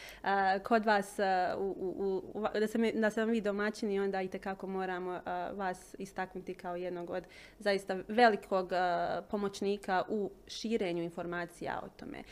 kod 0.63 0.85
vas, 0.85 1.19
u, 1.59 2.23
da, 2.55 2.67
sam, 2.67 2.83
da 2.95 3.11
sam 3.11 3.29
vi 3.29 3.41
domaćini, 3.41 4.01
onda 4.01 4.23
i 4.23 4.29
tekako 4.29 4.67
moramo 4.67 5.21
vas 5.53 5.95
istaknuti 5.99 6.55
kao 6.55 6.77
jednog 6.77 7.11
od 7.11 7.25
zaista 7.59 7.97
velikog 8.09 8.71
pomoćnika 9.31 10.03
u 10.09 10.31
širenju 10.47 11.03
informacija 11.03 11.81
o 11.85 11.89
tome. 11.89 12.23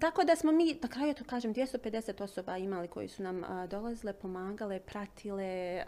tako 0.00 0.24
da 0.24 0.36
smo 0.36 0.52
mi, 0.52 0.78
na 0.82 0.88
kraju 0.88 1.14
to 1.14 1.24
kažem, 1.24 1.54
250 1.54 2.22
osoba 2.22 2.56
imali 2.56 2.88
koji 2.88 3.08
su 3.08 3.22
nam 3.22 3.42
dolazile, 3.70 4.12
pomagale, 4.12 4.80
pratile, 4.80 5.82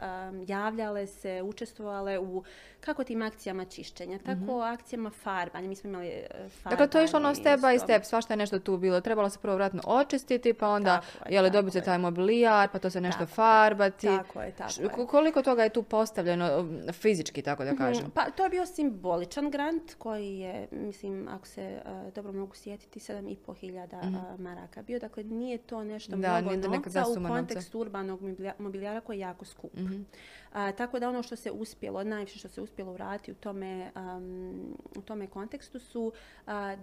javljale 0.46 1.06
se, 1.06 1.42
učestvovale 1.42 2.18
u 2.18 2.44
kako 2.80 3.04
tim 3.04 3.22
akcijama 3.22 3.64
čišćenja, 3.64 4.18
tako 4.18 4.40
mm 4.40 4.50
akcijama 4.60 5.10
farbanja. 5.10 5.68
Mi 5.68 5.76
smo 5.76 5.90
imali 5.90 6.22
farbanje. 6.30 6.70
Dakle, 6.70 6.88
to 6.90 6.98
je 6.98 7.04
išlo 7.04 7.18
ono 7.18 7.34
step 7.34 7.60
by 7.60 7.78
step, 7.78 8.04
svašta 8.04 8.32
je 8.32 8.36
nešto 8.36 8.58
tu 8.58 8.76
bilo. 8.76 9.00
Trebalo 9.00 9.30
se 9.30 9.38
prvo 9.38 9.54
vratno 9.54 9.82
očistiti, 9.86 10.52
pa 10.52 10.68
onda 10.68 11.00
je, 11.28 11.50
dobiti 11.50 11.72
se 11.72 11.80
taj 11.80 11.98
mobilijar, 11.98 12.68
pa 12.72 12.78
to 12.78 12.90
se 12.90 13.00
nešto 13.00 13.26
farbati. 13.26 14.06
Tako 14.06 14.42
je, 14.42 14.52
tako 14.52 15.06
Koliko 15.06 15.42
toga 15.42 15.62
je 15.62 15.70
tu 15.70 15.82
postavljeno 15.82 16.68
fizički, 16.92 17.42
tako 17.42 17.64
da 17.64 17.72
mhm, 17.72 17.78
kažem? 17.78 18.10
Pa 18.10 18.30
to 18.30 18.44
je 18.44 18.50
bio 18.50 18.66
simboličan 18.66 19.50
grant 19.50 19.94
koji 19.98 20.38
je, 20.38 20.68
mislim, 20.70 21.28
ako 21.28 21.46
se 21.46 21.80
dobro 22.14 22.32
mogu 22.32 22.54
sjetiti, 22.54 23.00
7,5 23.00 23.56
hiljada 23.56 24.02
mm. 24.02 24.42
maraka 24.42 24.82
bio. 24.82 24.98
Dakle, 24.98 25.24
nije 25.24 25.58
to 25.58 25.84
nešto 25.84 26.16
da, 26.16 26.40
mnogo 26.40 26.68
novca 26.68 27.04
u 27.18 27.28
kontekstu 27.28 27.80
urbanog 27.80 28.20
mobilijara 28.58 29.00
koji 29.00 29.16
je 29.16 29.20
jako 29.20 29.44
skup. 29.44 29.74
Mhm. 29.74 30.02
tako 30.76 30.98
da 30.98 31.08
ono 31.08 31.22
što 31.22 31.36
se 31.36 31.50
uspjelo, 31.50 32.04
najviše 32.04 32.38
što 32.38 32.48
se 32.48 32.60
uspjelo 32.60 32.92
uraditi 32.92 33.32
u 33.32 33.34
tome, 33.34 33.90
u 34.96 35.02
tome 35.02 35.26
kontekstu 35.26 35.78
su 35.78 36.12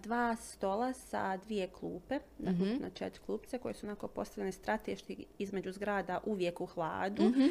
dva 0.04 0.36
stola 0.36 0.94
sa 0.94 1.38
dvije 1.38 1.68
klupe, 1.68 2.20
dakle 2.38 2.66
mm 2.66 2.78
na 2.82 2.90
četiri 2.90 3.22
klupce 3.26 3.58
koje 3.58 3.74
su 3.74 3.86
onako 3.86 4.08
postavljene 4.08 4.52
strateški 4.52 5.26
između 5.38 5.72
zgrada 5.72 6.20
uvijek 6.26 6.62
u 6.62 6.66
hladu, 6.66 7.24
mhm. 7.24 7.46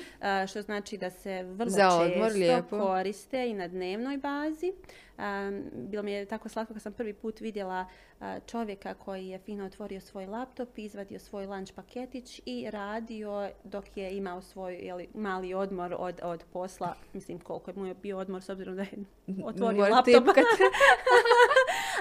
što 0.48 0.62
znači 0.62 0.96
da 0.96 1.10
se 1.10 1.42
vrlo 1.42 1.70
često 1.70 2.62
koriste 2.70 3.48
i 3.48 3.54
na 3.54 3.68
dnevnoj 3.68 4.18
bazi. 4.18 4.72
bilo 5.72 6.02
mi 6.02 6.12
je 6.12 6.26
tako 6.26 6.48
slatko 6.48 6.74
kad 6.74 6.82
sam 6.82 6.92
prvi 6.92 7.12
put 7.12 7.40
vidjela 7.40 7.86
čovjeka 8.46 8.94
koji 8.94 9.28
je 9.28 9.38
fino 9.38 9.66
otvorio 9.66 10.00
svoj 10.00 10.26
laptop, 10.26 10.78
izvadio 10.78 11.18
svoj 11.18 11.46
lunch 11.46 11.72
paketić 11.74 12.40
i 12.44 12.70
radio 12.70 13.50
dok 13.64 13.96
je 13.96 14.16
imao 14.16 14.42
svoj 14.42 14.74
jeli, 14.74 15.08
mali 15.14 15.54
odmor 15.54 15.96
od, 15.98 16.20
od 16.22 16.44
posla. 16.52 16.94
Mislim 17.12 17.38
koliko 17.38 17.70
je 17.70 17.74
mu 17.76 17.86
je 17.86 17.94
bio 17.94 18.18
odmor 18.18 18.42
s 18.42 18.48
obzirom 18.48 18.76
da 18.76 18.82
je 18.82 18.90
otvorio 19.44 19.88
laptop. 19.88 20.24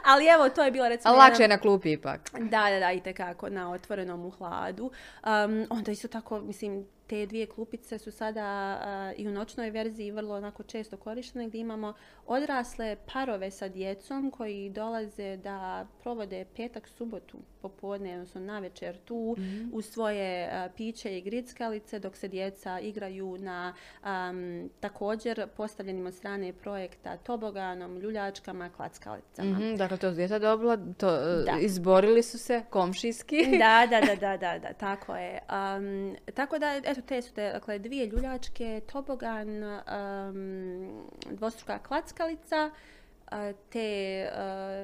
Ali 0.06 0.28
evo, 0.28 0.50
to 0.50 0.64
je 0.64 0.72
bilo 0.72 0.90
recimo... 0.90 1.14
Lakše 1.14 1.44
je 1.44 1.48
na 1.48 1.58
klupi 1.58 1.92
ipak. 1.92 2.32
Da, 2.40 2.70
da, 2.70 2.80
da, 2.80 2.92
i 2.92 3.00
tekako 3.00 3.50
na 3.50 3.72
otvorenom 3.72 4.26
u 4.26 4.30
hladu. 4.30 4.92
Um, 5.24 5.68
onda 5.70 5.92
isto 5.92 6.08
tako, 6.08 6.40
mislim, 6.40 6.86
te 7.08 7.26
dvije 7.26 7.46
klupice 7.46 7.98
su 7.98 8.12
sada 8.12 8.80
i 9.18 9.28
u 9.28 9.32
noćnoj 9.32 9.70
verziji 9.70 10.12
vrlo 10.12 10.36
onako 10.36 10.64
često 10.64 10.98
korištene 10.98 11.48
gdje 11.48 11.60
imamo 11.60 11.94
odrasle 12.28 12.98
parove 13.14 13.52
sa 13.52 13.68
djecom 13.68 14.32
koji 14.32 14.70
dolaze 14.70 15.38
da 15.38 15.88
provode 16.04 16.46
petak, 16.56 16.88
subotu 16.88 17.38
popodne, 17.62 18.14
odnosno 18.14 18.42
navečer 18.42 18.98
tu 19.06 19.36
mm 19.38 19.56
u 19.74 19.82
svoje 19.82 20.50
piće 20.78 21.18
i 21.18 21.22
grickalice 21.22 22.00
dok 22.00 22.16
se 22.16 22.28
djeca 22.28 22.80
igraju 22.80 23.38
na 23.38 23.74
također 24.80 25.48
postavljenim 25.58 26.06
od 26.06 26.14
strane 26.14 26.54
projekta 26.54 27.18
toboganom, 27.18 28.00
ljuljačkama, 28.00 28.70
klackalicama. 28.70 29.60
mm 29.60 29.78
Dakle, 29.78 29.98
to 29.98 30.12
djeca 30.12 30.40
dobila, 30.40 30.78
to, 30.98 31.10
e, 31.10 31.46
izborili 31.60 32.24
su 32.24 32.38
se 32.38 32.64
komšijski. 32.70 33.58
da, 33.60 33.88
da, 33.90 34.02
da, 34.06 34.16
da, 34.26 34.38
da, 34.38 34.60
da, 34.60 34.74
tako 34.74 35.16
je. 35.16 35.40
tako 36.34 36.60
da, 36.60 36.82
eto, 36.98 37.08
te 37.08 37.22
su 37.22 37.34
te, 37.34 37.52
dakle, 37.52 37.80
dvije 37.80 38.06
ljuljačke, 38.06 38.82
tobogan, 38.92 39.48
dvostruka 41.32 41.80
klackalica, 41.80 42.72
te, 43.70 44.30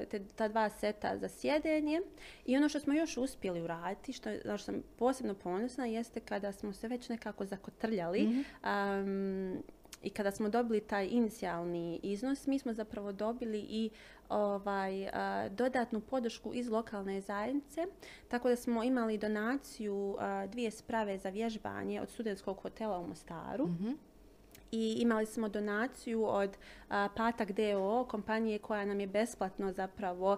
te, 0.09 0.21
ta 0.35 0.47
dva 0.47 0.69
seta 0.69 1.17
za 1.17 1.29
sjedenje. 1.29 2.01
I 2.45 2.57
ono 2.57 2.69
što 2.69 2.79
smo 2.79 2.93
još 2.93 3.17
uspjeli 3.17 3.61
uraditi, 3.61 4.13
što, 4.13 4.29
što 4.43 4.57
sam 4.57 4.83
posebno 4.97 5.33
ponosna, 5.33 5.85
jeste 5.85 6.19
kada 6.19 6.51
smo 6.51 6.73
se 6.73 6.87
već 6.87 7.09
nekako 7.09 7.45
zakotrljali. 7.45 8.23
Mhm. 8.23 8.41
I 10.03 10.09
kada 10.09 10.31
smo 10.31 10.49
dobili 10.49 10.81
taj 10.81 11.07
inicijalni 11.07 11.99
iznos, 12.03 12.47
mi 12.47 12.59
smo 12.59 12.73
zapravo 12.73 13.11
dobili 13.11 13.59
i 13.59 13.89
ovaj, 14.29 15.09
dodatnu 15.49 16.01
podršku 16.01 16.53
iz 16.53 16.69
lokalne 16.69 17.21
zajednice, 17.21 17.85
tako 18.27 18.49
da 18.49 18.55
smo 18.55 18.83
imali 18.83 19.17
donaciju 19.17 20.17
dvije 20.47 20.71
sprave 20.71 21.17
za 21.17 21.29
vježbanje 21.29 22.01
od 22.01 22.09
studentskog 22.09 22.57
hotela 22.57 22.99
u 22.99 23.07
Mostaru. 23.07 23.67
Mhm 23.67 23.91
i 24.71 24.97
imali 24.99 25.25
smo 25.25 25.49
donaciju 25.49 26.25
od 26.25 26.57
Patak 27.15 27.51
DO, 27.51 28.05
kompanije 28.09 28.59
koja 28.59 28.85
nam 28.85 28.99
je 28.99 29.07
besplatno 29.07 29.71
zapravo 29.71 30.37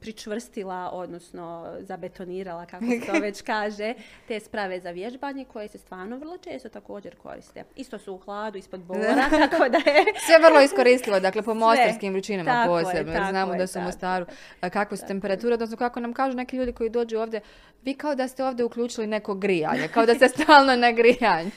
pričvrstila, 0.00 0.90
odnosno 0.92 1.76
zabetonirala, 1.80 2.66
kako 2.66 2.84
se 2.84 3.06
to 3.06 3.20
već 3.20 3.42
kaže, 3.52 3.94
te 4.28 4.40
sprave 4.40 4.80
za 4.80 4.90
vježbanje 4.90 5.44
koje 5.44 5.68
se 5.68 5.78
stvarno 5.78 6.16
vrlo 6.16 6.38
često 6.38 6.68
također 6.68 7.16
koriste. 7.16 7.64
Isto 7.76 7.98
su 7.98 8.14
u 8.14 8.18
hladu, 8.18 8.58
ispod 8.58 8.80
bora, 8.80 9.28
tako 9.50 9.68
da 9.68 9.78
je... 9.78 10.04
Sve 10.26 10.38
vrlo 10.48 10.60
iskoristivo, 10.60 11.20
dakle 11.20 11.42
po 11.42 11.54
mostarskim 11.54 12.12
vrućinama 12.12 12.64
posebno, 12.66 13.12
jer 13.12 13.24
znamo 13.30 13.54
da 13.54 13.66
su 13.66 13.78
u 13.78 13.82
Mostaru 13.82 14.26
kakve 14.72 14.96
su 14.96 15.06
temperature, 15.06 15.54
odnosno 15.54 15.76
kako 15.76 16.00
nam 16.00 16.12
kažu 16.12 16.36
neki 16.36 16.56
ljudi 16.56 16.72
koji 16.72 16.90
dođu 16.90 17.18
ovdje, 17.18 17.40
vi 17.82 17.94
kao 17.94 18.14
da 18.14 18.28
ste 18.28 18.44
ovdje 18.44 18.64
uključili 18.64 19.06
neko 19.06 19.34
grijanje, 19.34 19.88
kao 19.94 20.06
da 20.06 20.14
ste 20.14 20.28
stalno 20.28 20.76
na 20.76 20.92
grijanju. 20.92 21.50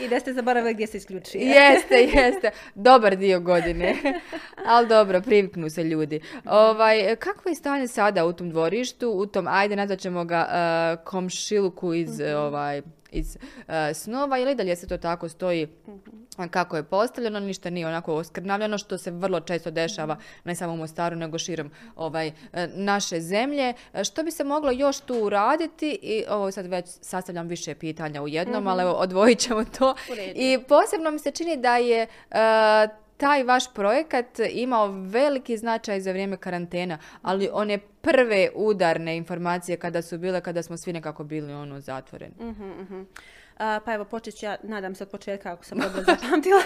I 0.00 0.08
da 0.08 0.20
ste 0.20 0.32
zaboravili 0.32 0.74
gdje 0.74 0.86
se 0.86 0.96
isključuje. 0.96 1.44
jeste, 1.44 1.94
jeste. 1.94 2.50
Dobar 2.74 3.16
dio 3.20 3.40
godine. 3.40 3.96
Ali 4.66 4.88
dobro, 4.88 5.20
priviknu 5.20 5.70
se 5.70 5.84
ljudi. 5.84 6.20
Ovaj, 6.44 7.16
kako 7.16 7.48
je 7.48 7.54
stanje 7.54 7.88
sada 7.88 8.26
u 8.26 8.32
tom 8.32 8.50
dvorištu, 8.50 9.10
u 9.10 9.26
tom, 9.26 9.48
ajde, 9.48 9.76
nazvat 9.76 9.98
ćemo 9.98 10.24
ga 10.24 10.48
uh, 10.48 11.04
komšiluku 11.04 11.94
iz, 11.94 12.20
mhm. 12.20 12.36
ovaj, 12.36 12.82
iz 13.12 13.36
uh, 13.36 13.74
snova 13.94 14.38
ili 14.38 14.54
dalje 14.54 14.76
se 14.76 14.86
to 14.86 14.98
tako 14.98 15.28
stoji 15.28 15.68
mhm. 15.88 16.48
kako 16.50 16.76
je 16.76 16.82
postavljeno, 16.82 17.40
ništa 17.40 17.70
nije 17.70 17.86
onako 17.86 18.14
oskrnavljeno 18.14 18.78
što 18.78 18.98
se 18.98 19.10
vrlo 19.10 19.40
često 19.40 19.70
dešava 19.70 20.16
ne 20.44 20.54
samo 20.54 20.72
u 20.72 20.76
Mostaru 20.76 21.16
nego 21.16 21.38
širom 21.38 21.70
ovaj, 21.96 22.28
uh, 22.28 22.32
naše 22.74 23.20
zemlje. 23.20 23.74
Što 24.04 24.22
bi 24.22 24.30
se 24.30 24.44
moglo 24.44 24.70
još 24.70 25.00
tu 25.00 25.14
uraditi 25.14 25.98
i 26.02 26.24
ovo 26.28 26.50
sad 26.50 26.66
već 26.66 26.86
sastavljam 27.00 27.48
više 27.48 27.74
pitanja 27.74 28.22
u 28.22 28.28
jednom, 28.28 28.66
ali 28.66 28.82
evo 28.82 28.92
odvojit 28.92 29.38
ćemo 29.38 29.64
to. 29.64 29.94
I 30.34 30.58
posebno 30.68 31.10
mi 31.10 31.18
se 31.18 31.30
čini 31.30 31.56
da 31.56 31.76
je 31.76 32.06
taj 33.20 33.42
vaš 33.42 33.74
projekat 33.74 34.38
imao 34.50 34.86
veliki 34.88 35.56
značaj 35.56 36.00
za 36.00 36.10
vrijeme 36.10 36.36
karantena, 36.36 36.98
ali 37.22 37.48
one 37.52 37.78
prve 37.78 38.48
udarne 38.54 39.16
informacije 39.16 39.76
kada 39.76 40.02
su 40.02 40.18
bile, 40.18 40.40
kada 40.40 40.62
smo 40.62 40.76
svi 40.76 40.92
nekako 40.92 41.24
bili 41.24 41.52
ono 41.52 41.80
zatvoreni. 41.80 42.34
uh 42.40 43.06
pa 43.84 43.94
evo, 43.94 44.04
počet 44.04 44.38
ću 44.38 44.46
ja, 44.46 44.56
nadam 44.62 44.94
se 44.94 45.04
od 45.04 45.10
početka 45.10 45.52
ako 45.52 45.64
sam 45.64 45.78
dobro 45.78 46.02
zapamtila. 46.02 46.60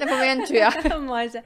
ne 0.38 0.46
ću 0.46 0.54
ja. 0.54 0.70
Može. 1.00 1.42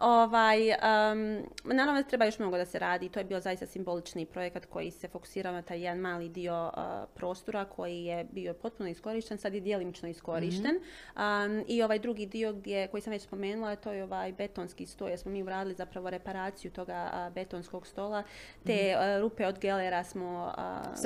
Ovaj, 0.00 0.70
um, 0.70 1.42
naravno 1.64 2.02
treba 2.02 2.24
još 2.24 2.38
mnogo 2.38 2.56
da 2.56 2.64
se 2.64 2.78
radi. 2.78 3.08
To 3.08 3.20
je 3.20 3.24
bio 3.24 3.40
zaista 3.40 3.66
simbolični 3.66 4.26
projekat 4.26 4.66
koji 4.66 4.90
se 4.90 5.08
fokusirao 5.08 5.52
na 5.52 5.62
taj 5.62 5.80
jedan 5.80 5.98
mali 5.98 6.28
dio 6.28 6.70
prostora 7.14 7.64
koji 7.64 8.04
je 8.04 8.26
bio 8.32 8.54
potpuno 8.54 8.88
iskorišten, 8.88 9.38
sad 9.38 9.54
je 9.54 9.60
djelimično 9.60 10.08
iskorišten. 10.08 10.74
Mhm. 10.74 11.60
I 11.68 11.82
ovaj 11.82 11.98
drugi 11.98 12.26
dio 12.26 12.52
gdje, 12.52 12.88
koji 12.88 13.00
sam 13.00 13.10
već 13.10 13.22
spomenula, 13.22 13.76
to 13.76 13.92
je 13.92 14.04
ovaj 14.04 14.32
betonski 14.32 14.86
stoj, 14.86 15.10
jer 15.10 15.18
smo 15.18 15.30
mi 15.30 15.42
uradili 15.42 15.74
zapravo 15.74 16.10
reparaciju 16.10 16.70
toga 16.70 17.30
betonskog 17.34 17.86
stola. 17.86 18.22
Te 18.66 18.96
mhm. 18.96 19.20
rupe 19.20 19.46
od 19.46 19.58
gelera 19.58 20.04
smo 20.04 20.52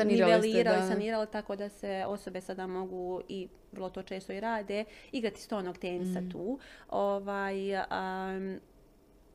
nivelirali, 0.05 0.89
sanirali 0.89 1.27
tako 1.33 1.57
da 1.57 1.69
se 1.69 2.05
osobe 2.07 2.41
sada 2.41 2.67
mogu 2.71 3.21
i 3.29 3.49
vrlo 3.73 3.91
to 3.91 4.03
često 4.03 4.33
i 4.33 4.41
rade, 4.41 4.85
igrati 5.13 5.41
stonog 5.41 5.79
tenisa 5.79 6.21
mm. 6.21 6.31
tu. 6.31 6.59
Ovaj, 6.89 7.77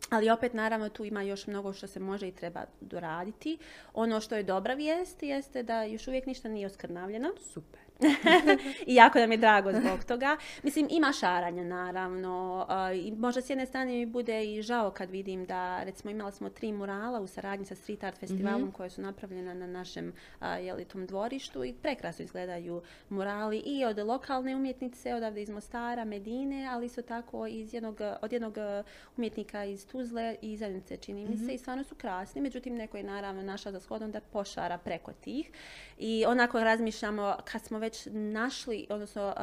ali 0.09 0.29
opet 0.29 0.53
naravno 0.53 0.89
tu 0.89 1.05
ima 1.05 1.21
još 1.21 1.47
mnogo 1.47 1.73
što 1.73 1.87
se 1.87 1.99
može 1.99 2.27
i 2.27 2.35
treba 2.35 2.65
doraditi. 2.81 3.57
Ono 3.93 4.21
što 4.21 4.35
je 4.35 4.43
dobra 4.43 4.73
vijest 4.73 5.23
jeste 5.23 5.63
da 5.63 5.83
još 5.83 6.07
uvijek 6.07 6.25
ništa 6.25 6.49
nije 6.49 6.67
oskrnavljeno. 6.67 7.29
Super. 7.53 7.84
I 8.87 8.95
jako 8.95 9.19
nam 9.19 9.31
je 9.31 9.37
drago 9.37 9.71
zbog 9.71 10.03
toga. 10.03 10.37
Mislim, 10.63 10.87
ima 10.91 11.13
šaranja 11.13 11.63
naravno. 11.63 12.67
I 12.95 13.11
možda 13.11 13.41
s 13.41 13.49
jedne 13.49 13.65
strane 13.65 13.91
mi 13.91 14.05
bude 14.05 14.45
i 14.45 14.61
žao 14.61 14.91
kad 14.91 15.09
vidim 15.09 15.45
da, 15.45 15.83
recimo, 15.83 16.11
imali 16.11 16.31
smo 16.31 16.49
tri 16.49 16.71
murala 16.71 17.19
u 17.19 17.27
saradnji 17.27 17.65
sa 17.65 17.75
Street 17.75 18.03
Art 18.03 18.19
festivalom 18.19 18.61
mm 18.61 18.71
koje 18.75 18.89
su 18.89 19.01
napravljena 19.01 19.53
na 19.53 19.67
našem 19.67 20.13
jeli, 20.61 20.85
tom 20.85 21.05
dvorištu 21.05 21.65
i 21.65 21.73
prekrasno 21.73 22.25
izgledaju 22.25 22.81
murali 23.09 23.57
i 23.65 23.85
od 23.85 23.97
lokalne 23.97 24.55
umjetnice, 24.55 25.13
odavde 25.13 25.41
iz 25.41 25.49
Mostara, 25.49 26.05
Medine, 26.05 26.67
ali 26.71 26.85
isto 26.85 27.01
tako 27.01 27.47
iz 27.47 27.73
jednog, 27.73 28.01
od 28.21 28.33
jednog 28.33 28.55
umjetnika 29.17 29.65
iz 29.65 29.87
Tuzle 29.87 30.35
i 30.41 30.57
Zenice, 30.57 30.97
čini 30.97 31.25
mi 31.25 31.37
se, 31.37 31.43
mhm. 31.43 31.51
i 31.51 31.57
stvarno 31.57 31.83
su 31.83 31.95
krasni. 31.95 32.41
Međutim, 32.41 32.75
neko 32.75 32.97
je 32.97 33.03
naravno 33.03 33.43
našao 33.43 33.71
za 33.71 33.79
shodom 33.79 34.11
da 34.11 34.21
pošara 34.21 34.77
preko 34.77 35.13
tih. 35.13 35.51
I 35.97 36.25
onako 36.27 36.59
razmišljamo, 36.59 37.35
kad 37.45 37.61
smo 37.61 37.79
već 37.85 38.07
našli, 38.11 38.87
odnosno 38.89 39.33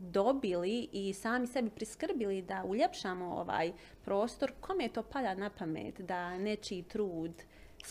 dobili 0.00 0.88
i 0.92 1.14
sami 1.14 1.46
sebi 1.46 1.70
priskrbili 1.70 2.42
da 2.42 2.64
uljepšamo 2.64 3.34
ovaj 3.34 3.72
prostor, 4.04 4.52
kome 4.60 4.84
je 4.84 4.92
to 4.92 5.02
pada 5.02 5.34
na 5.34 5.50
pamet 5.50 6.00
da 6.00 6.38
nečiji 6.38 6.82
trud 6.82 7.32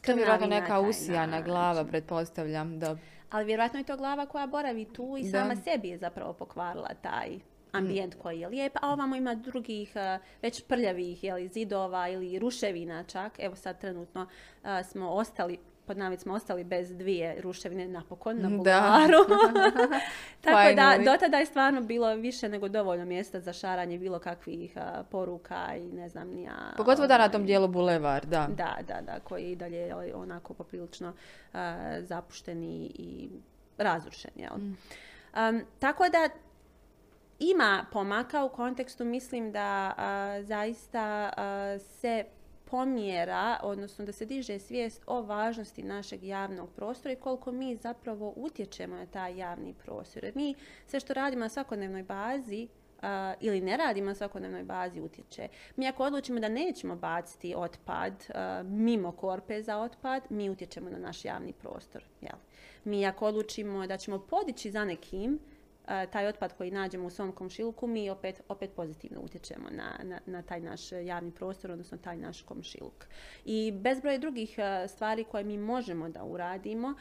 to 0.06 0.12
je 0.12 0.16
vjerojatno 0.16 0.48
neka 0.48 0.80
usijana 0.80 1.42
glava, 1.42 1.86
pretpostavljam. 1.86 2.80
Da... 2.80 2.98
Ali 3.30 3.46
vjerojatno 3.46 3.80
je 3.80 3.84
to 3.84 3.98
glava 3.98 4.25
koja 4.25 4.48
boravi 4.48 4.86
tu 4.86 5.16
i 5.20 5.24
sama 5.24 5.56
sebi 5.56 5.89
je 5.89 5.98
zapravo 5.98 6.34
pokvarila 6.34 6.89
taj 7.01 7.39
ambijent 7.72 8.16
mm. 8.16 8.20
koji 8.20 8.39
je 8.39 8.48
lijep, 8.48 8.74
a 8.82 8.92
ovamo 8.92 9.16
ima 9.16 9.36
drugih 9.36 9.94
već 10.42 10.63
prljavih 10.63 11.24
jeli, 11.24 11.48
zidova 11.48 12.10
ili 12.10 12.39
ruševina 12.39 13.04
čak. 13.04 13.34
Evo 13.39 13.56
sad 13.56 13.82
trenutno 13.82 14.27
smo 14.84 15.10
ostali 15.10 15.60
pod 15.88 15.98
navit 15.98 16.20
smo 16.20 16.34
ostali 16.34 16.63
bez 16.63 16.96
dvije 16.96 17.41
ruševine 17.41 17.88
napokon 17.88 18.41
na 18.41 18.50
bulevaru. 18.50 19.17
Tako 20.41 20.75
da, 20.75 20.98
do 21.06 21.17
tada 21.20 21.38
je 21.38 21.46
stvarno 21.46 21.82
bilo 21.82 22.15
više 22.15 22.50
nego 22.50 22.67
dovoljno 22.67 23.06
mjesta 23.06 23.39
za 23.39 23.53
šaranje 23.53 23.98
bilo 23.98 24.20
kakvih 24.20 24.77
poruka 25.12 25.75
i 25.77 25.91
ne 25.91 26.10
znam 26.10 26.27
nija... 26.29 26.74
Pogotovo 26.77 27.08
da 27.08 27.17
na 27.17 27.29
tom 27.29 27.41
ovaj, 27.41 27.48
dijelu 27.48 27.67
bulevar, 27.67 28.25
da. 28.25 28.48
Da, 28.58 28.77
da, 28.88 29.01
da, 29.01 29.20
koji 29.20 29.44
i 29.44 29.56
dalje 29.56 29.96
onako 30.15 30.53
poprilično 30.53 31.10
uh, 31.10 31.60
zapušteni 32.00 32.91
i 32.96 33.29
razrušen, 33.77 34.32
jel? 34.36 34.58
Mm. 34.58 35.65
tako 35.79 36.10
da 36.10 36.29
ima 37.39 37.86
pomaka 37.91 38.44
u 38.44 38.50
kontekstu, 38.50 39.06
mislim 39.06 39.51
da 39.51 39.94
zaista 40.44 41.29
se 41.79 42.25
pomjera, 42.72 43.60
odnosno 43.64 44.06
da 44.06 44.12
se 44.12 44.26
diže 44.26 44.60
svijest 44.60 45.04
o 45.06 45.22
važnosti 45.22 45.84
našeg 45.84 46.24
javnog 46.24 46.70
prostora 46.76 47.14
i 47.14 47.16
koliko 47.16 47.52
mi 47.52 47.76
zapravo 47.76 48.34
utječemo 48.36 48.96
na 48.96 49.06
taj 49.06 49.38
javni 49.38 49.74
prostor. 49.74 50.24
Jer 50.24 50.36
mi 50.36 50.56
sve 50.86 51.00
što 51.00 51.14
radimo 51.14 51.40
na 51.40 51.50
svakodnevnoj 51.50 52.04
bazi 52.04 52.68
ili 53.40 53.62
ne 53.62 53.78
radimo 53.78 54.08
na 54.08 54.16
svakodnevnoj 54.16 54.64
bazi 54.64 55.02
utječe. 55.02 55.48
Mi 55.76 55.88
ako 55.88 56.04
odlučimo 56.04 56.40
da 56.40 56.50
nećemo 56.50 56.96
baciti 56.96 57.54
otpad 57.58 58.14
mimo 58.64 59.12
korpe 59.12 59.62
za 59.62 59.78
otpad, 59.78 60.24
mi 60.30 60.50
utječemo 60.50 60.90
na 60.90 60.98
naš 60.98 61.26
javni 61.26 61.54
prostor. 61.54 62.04
Jel? 62.22 62.38
Mi 62.84 63.06
ako 63.06 63.26
odlučimo 63.26 63.88
da 63.88 63.98
ćemo 63.98 64.20
podići 64.20 64.72
za 64.72 64.86
nekim, 64.86 65.40
taj 66.12 66.27
otpad 66.27 66.58
koji 66.58 66.72
nađemo 66.72 67.08
u 67.08 67.10
svom 67.10 67.32
komšiluku, 67.32 67.88
mi 67.88 68.10
opet, 68.10 68.41
opet 68.48 68.72
pozitivno 68.75 69.22
utječemo 69.22 69.70
na, 69.72 70.00
na, 70.03 70.20
na, 70.25 70.41
taj 70.41 70.62
naš 70.62 70.91
javni 70.91 71.32
prostor, 71.32 71.72
odnosno 71.72 71.98
taj 71.98 72.17
naš 72.17 72.41
komšiluk. 72.41 73.06
I 73.46 73.72
bezbroj 73.72 74.17
drugih 74.17 74.58
stvari 74.88 75.24
koje 75.24 75.44
mi 75.44 75.58
možemo 75.58 76.10
da 76.10 76.24
uradimo 76.24 76.94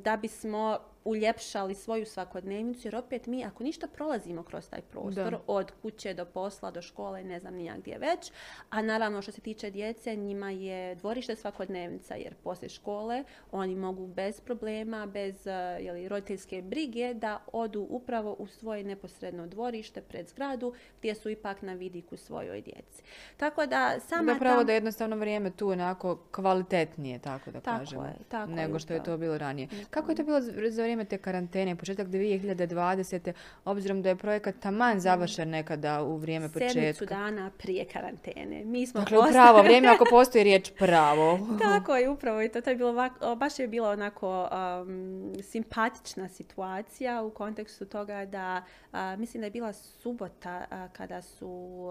da 0.00 0.16
bismo 0.16 0.78
uljepšali 1.04 1.74
svoju 1.74 2.06
svakodnevnicu, 2.06 2.86
jer 2.86 2.96
opet 2.96 3.26
mi, 3.26 3.44
ako 3.44 3.64
ništa, 3.64 3.86
prolazimo 3.86 4.42
kroz 4.42 4.68
taj 4.68 4.80
prostor, 4.82 5.30
Da. 5.30 5.40
od 5.46 5.72
kuće 5.72 6.14
do 6.14 6.24
posla, 6.24 6.70
do 6.70 6.82
škole, 6.82 7.24
ne 7.24 7.40
znam 7.40 7.54
nijak 7.54 7.78
gdje 7.78 7.98
već. 7.98 8.32
A 8.70 8.82
naravno, 8.82 9.22
što 9.22 9.32
se 9.32 9.40
tiče 9.40 9.70
djece, 9.70 10.16
njima 10.16 10.50
je 10.50 10.94
dvorište 10.94 11.36
svakodnevnica, 11.36 12.14
jer 12.14 12.34
poslije 12.34 12.68
škole 12.68 13.24
oni 13.52 13.76
mogu 13.76 14.06
bez 14.06 14.40
problema, 14.40 15.06
bez 15.06 15.46
eh, 15.46 15.50
jeli, 15.80 16.08
roditeljske 16.08 16.62
brige, 16.62 17.14
da 17.14 17.40
odu 17.52 17.80
upravo 17.82 18.32
u 18.32 18.46
svoje 18.46 18.84
neposredno 18.84 19.46
dvorište 19.46 20.00
pred 20.00 20.28
zgradu, 20.28 20.72
gdje 20.98 21.14
su 21.14 21.30
ipak 21.30 21.62
na 21.62 21.72
vidiku 21.72 22.16
svojoj 22.16 22.60
djeci. 22.60 23.02
Tako 23.36 23.66
da 23.66 24.00
sama 24.00 24.32
Zapravo 24.32 24.58
ta- 24.58 24.64
da 24.64 24.72
je 24.72 24.76
jednostavno 24.76 25.16
vrijeme 25.16 25.50
tu 25.50 25.68
onako 25.68 26.18
kvalitetnije, 26.30 27.18
tako 27.18 27.50
da 27.50 27.60
Tako 27.60 27.78
kažemo, 27.78 28.02
je, 28.04 28.14
tako 28.28 28.50
je, 28.50 28.56
nego 28.56 28.78
što 28.78 28.92
je 28.92 29.04
to 29.04 29.16
bilo 29.16 29.38
ranije. 29.38 29.68
Kako 29.90 30.10
je 30.10 30.16
to 30.16 30.24
bilo 30.24 30.40
za 30.70 30.86
vrijeme 30.90 31.04
te 31.04 31.18
karantene, 31.18 31.76
početak 31.76 32.08
2020. 32.08 33.32
obzirom 33.64 34.02
da 34.02 34.08
je 34.08 34.16
projekat 34.16 34.54
taman 34.60 35.00
završen 35.00 35.50
nekada 35.50 36.02
u 36.02 36.16
vrijeme 36.16 36.48
sedmicu 36.48 36.74
početka? 36.74 37.04
dana 37.06 37.50
prije 37.58 37.84
karantene. 37.84 38.64
Mi 38.64 38.86
smo 38.86 39.00
Dakle, 39.00 39.18
u 39.18 39.20
posta- 39.20 39.32
pravo 39.32 39.62
vrijeme, 39.62 39.88
ako 39.88 40.04
postoji 40.10 40.44
riječ 40.44 40.70
pravo. 40.78 41.38
Tako 41.58 41.96
je, 41.96 42.08
upravo 42.08 42.42
i 42.42 42.48
to. 42.48 42.60
To 42.60 42.70
je 42.70 42.76
bilo 42.76 42.90
ovako, 42.90 43.34
baš 43.36 43.58
je 43.58 43.68
bila 43.68 43.90
onako 43.90 44.48
um, 44.82 45.32
simpatična 45.42 46.28
situacija 46.28 47.22
u 47.22 47.30
kontekstu 47.30 47.84
toga 47.86 48.24
da, 48.24 48.62
a, 48.92 49.16
mislim 49.16 49.40
da 49.40 49.46
je 49.46 49.50
bila 49.50 49.72
subota 49.72 50.64
a, 50.70 50.88
kada 50.88 51.22
su, 51.22 51.48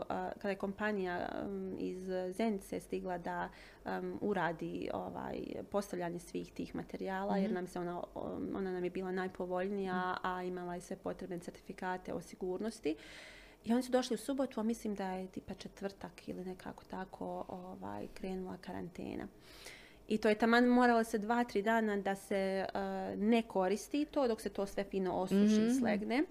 a, 0.09 0.29
kada 0.33 0.49
je 0.49 0.55
kompanija 0.55 1.29
um, 1.45 1.75
iz 1.79 1.97
Zenice 2.29 2.79
stigla 2.79 3.17
da 3.17 3.49
um, 3.85 4.17
uradi 4.21 4.89
ovaj, 4.93 5.39
postavljanje 5.71 6.19
svih 6.19 6.51
tih 6.51 6.75
materijala, 6.75 7.37
jer 7.37 7.51
nam 7.51 7.67
se 7.67 7.79
ona, 7.79 8.03
ona 8.55 8.71
nam 8.71 8.83
je 8.83 8.89
bila 8.89 9.11
najpovoljnija, 9.11 10.17
a 10.23 10.43
imala 10.43 10.75
je 10.75 10.81
sve 10.81 10.95
potrebne 10.95 11.39
certifikate 11.39 12.13
o 12.13 12.21
sigurnosti. 12.21 12.95
I 13.65 13.73
oni 13.73 13.83
su 13.83 13.91
došli 13.91 14.13
u 14.13 14.17
subotu, 14.17 14.59
a 14.59 14.63
mislim 14.63 14.95
da 14.95 15.11
je 15.11 15.27
tipa 15.27 15.53
četvrtak 15.53 16.27
ili 16.27 16.45
nekako 16.45 16.83
tako 16.89 17.45
ovaj, 17.47 18.07
krenula 18.13 18.57
karantena. 18.57 19.27
I 20.07 20.17
to 20.17 20.29
je 20.29 20.35
taman 20.35 20.65
moralo 20.65 21.03
se 21.03 21.17
dva, 21.17 21.43
tri 21.43 21.61
dana 21.61 21.97
da 21.97 22.15
se 22.15 22.65
uh, 22.73 23.19
ne 23.19 23.41
koristi 23.41 24.05
to 24.05 24.27
dok 24.27 24.41
se 24.41 24.49
to 24.49 24.65
sve 24.65 24.83
fino 24.83 25.13
osuši 25.13 25.61
i 25.67 25.73
slegne. 25.79 26.23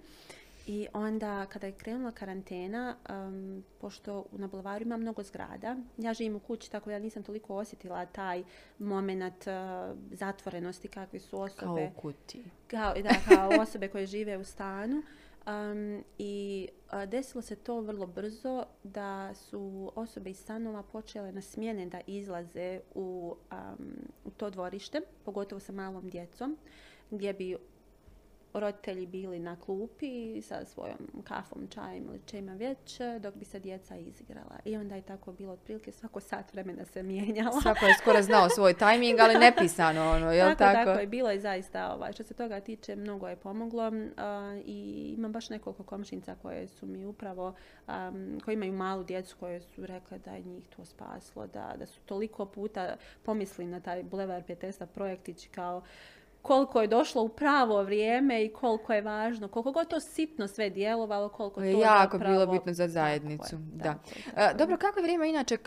I 0.68 0.86
onda 0.92 1.46
kada 1.46 1.66
je 1.66 1.72
krenula 1.72 2.12
karantena, 2.12 2.96
um, 3.10 3.64
pošto 3.80 4.26
na 4.32 4.46
Bulvaru 4.46 4.82
ima 4.82 4.96
mnogo 4.96 5.22
zgrada, 5.22 5.76
ja 5.98 6.14
živim 6.14 6.36
u 6.36 6.40
kući 6.40 6.70
tako 6.70 6.90
da 6.90 6.98
nisam 6.98 7.22
toliko 7.22 7.54
osjetila 7.54 8.06
taj 8.06 8.44
moment 8.78 9.46
uh, 9.46 9.98
zatvorenosti 10.10 10.88
kakvi 10.88 11.20
su 11.20 11.30
Kao 11.36 11.40
osobe 11.40 11.90
u 11.96 12.00
kutiji. 12.00 12.44
kao, 12.66 12.94
da, 12.94 13.10
kao 13.28 13.50
osobe 13.62 13.88
koje 13.88 14.06
žive 14.06 14.38
u 14.38 14.44
stanu. 14.44 15.02
Um, 15.46 16.04
I 16.18 16.68
a, 16.90 17.06
desilo 17.06 17.42
se 17.42 17.56
to 17.56 17.80
vrlo 17.80 18.06
brzo 18.06 18.64
da 18.84 19.34
su 19.34 19.92
osobe 19.94 20.30
iz 20.30 20.38
stanova 20.38 20.82
počele 20.82 21.32
na 21.32 21.42
smjene 21.42 21.86
da 21.86 22.00
izlaze 22.06 22.80
u, 22.94 23.34
um, 23.52 23.94
u 24.24 24.30
to 24.30 24.50
dvorište, 24.50 25.00
pogotovo 25.24 25.60
sa 25.60 25.72
malom 25.72 26.10
djecom, 26.10 26.56
gdje 27.10 27.32
bi 27.32 27.56
roditelji 28.54 29.06
bili 29.06 29.38
na 29.38 29.56
klupi 29.56 30.42
sa 30.42 30.64
svojom 30.64 30.98
kafom, 31.24 31.68
čajem 31.68 32.04
ili 32.04 32.20
čema 32.26 32.54
već, 32.54 33.00
dok 33.20 33.34
bi 33.34 33.44
se 33.44 33.60
djeca 33.60 33.96
izigrala. 33.96 34.58
I 34.64 34.76
onda 34.76 34.94
je 34.94 35.02
tako 35.02 35.32
bilo 35.32 35.52
otprilike 35.52 35.92
svako 35.92 36.20
sat 36.20 36.52
vremena 36.52 36.84
se 36.84 37.02
mijenjala. 37.02 37.60
Svako 37.60 37.86
je 37.86 37.94
skoro 37.94 38.22
znao 38.22 38.48
svoj 38.48 38.74
tajming, 38.74 39.20
ali 39.20 39.38
nepisano 39.50 40.10
ono, 40.10 40.32
jel 40.32 40.48
tako, 40.48 40.58
tako? 40.58 40.84
tako 40.84 41.00
je 41.00 41.06
bilo 41.06 41.32
i 41.32 41.40
zaista 41.40 41.94
ovaj, 41.94 42.12
što 42.12 42.24
se 42.24 42.34
toga 42.34 42.60
tiče 42.60 42.96
mnogo 42.96 43.28
je 43.28 43.36
pomoglo 43.36 43.92
a, 44.16 44.60
i 44.64 45.14
imam 45.18 45.32
baš 45.32 45.50
nekoliko 45.50 45.82
komšinica 45.82 46.34
koje 46.42 46.68
su 46.68 46.86
mi 46.86 47.06
upravo 47.06 47.54
um, 47.88 48.40
koji 48.44 48.54
imaju 48.54 48.72
malu 48.72 49.04
djecu 49.04 49.36
koje 49.40 49.60
su 49.60 49.86
rekle 49.86 50.18
da 50.18 50.30
je 50.30 50.42
njih 50.42 50.68
to 50.76 50.84
spaslo 50.84 51.46
da, 51.46 51.74
da 51.78 51.86
su 51.86 52.00
toliko 52.00 52.46
puta 52.46 52.96
pomislili 53.22 53.70
na 53.70 53.80
taj 53.80 54.02
Bulevar 54.02 54.42
Pjetesta 54.42 54.86
projektić 54.86 55.48
kao 55.54 55.82
koliko 56.48 56.80
je 56.80 56.86
došlo 56.88 57.22
u 57.22 57.28
pravo 57.30 57.82
vrijeme 57.82 58.44
i 58.44 58.48
koliko 58.50 58.92
je 58.92 59.02
važno, 59.02 59.48
koliko 59.48 59.72
god 59.72 59.88
to 59.88 60.00
sitno 60.00 60.48
sve 60.48 60.70
djelovalo, 60.70 61.28
koliko 61.30 61.60
to 61.60 61.66
je 61.66 61.72
jako 61.72 62.12
zapravo- 62.12 62.32
bilo 62.34 62.46
bitno 62.48 62.72
za 62.72 62.78
Tako 62.78 62.84
je, 62.84 62.88
zajednicu. 62.90 63.56
da. 63.56 63.84
tako 63.84 64.00
je, 64.08 64.22
E, 64.22 64.30
tako 64.30 64.40
je. 64.42 64.54
Dobro, 64.54 64.76
kako 64.76 64.98
je 64.98 65.02
vrijeme 65.02 65.28
inače, 65.28 65.54
e, 65.56 65.58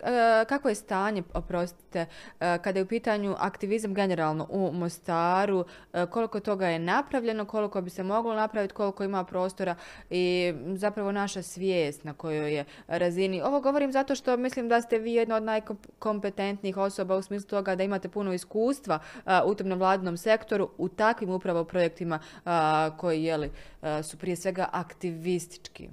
kako 0.46 0.70
je 0.70 0.76
stanje, 0.76 1.24
oprostite, 1.34 2.06
e, 2.40 2.58
kada 2.58 2.80
je 2.80 2.84
u 2.84 2.88
pitanju 2.88 3.36
aktivizam 3.40 3.94
generalno 3.94 4.48
u 4.50 4.72
Mostaru, 4.74 5.66
koliko 6.10 6.40
toga 6.40 6.68
je 6.68 6.80
napravljeno, 6.82 7.46
koliko 7.46 7.82
bi 7.82 7.90
se 7.90 8.04
moglo 8.04 8.34
napraviti, 8.36 8.74
koliko 8.74 9.04
ima 9.04 9.24
prostora 9.24 9.76
i 10.10 10.54
zapravo 10.68 11.12
naša 11.12 11.42
svijest 11.42 12.04
na 12.04 12.14
kojoj 12.14 12.54
je 12.54 12.66
razini. 12.88 13.42
Ovo 13.42 13.62
govorim 13.62 13.92
zato 13.92 14.16
što 14.16 14.38
mislim 14.38 14.70
da 14.70 14.82
ste 14.82 14.98
vi 15.00 15.14
jedna 15.14 15.36
od 15.36 15.44
najkompetentnijih 15.44 16.78
osoba 16.78 17.16
u 17.16 17.22
smislu 17.22 17.50
toga 17.50 17.76
da 17.76 17.84
imate 17.84 18.10
puno 18.10 18.34
iskustva 18.34 19.00
u 19.46 19.56
tom 19.56 19.68
nevladinom 19.68 20.18
sektoru, 20.18 20.70
u 20.78 20.90
takvim 20.90 21.30
upravo 21.30 21.64
projektima 21.64 22.20
a, 22.46 22.90
koji 22.98 23.24
jeli, 23.24 23.52
a, 23.82 24.04
su 24.04 24.18
prije 24.18 24.36
svega 24.36 24.70
aktivistički. 24.72 25.90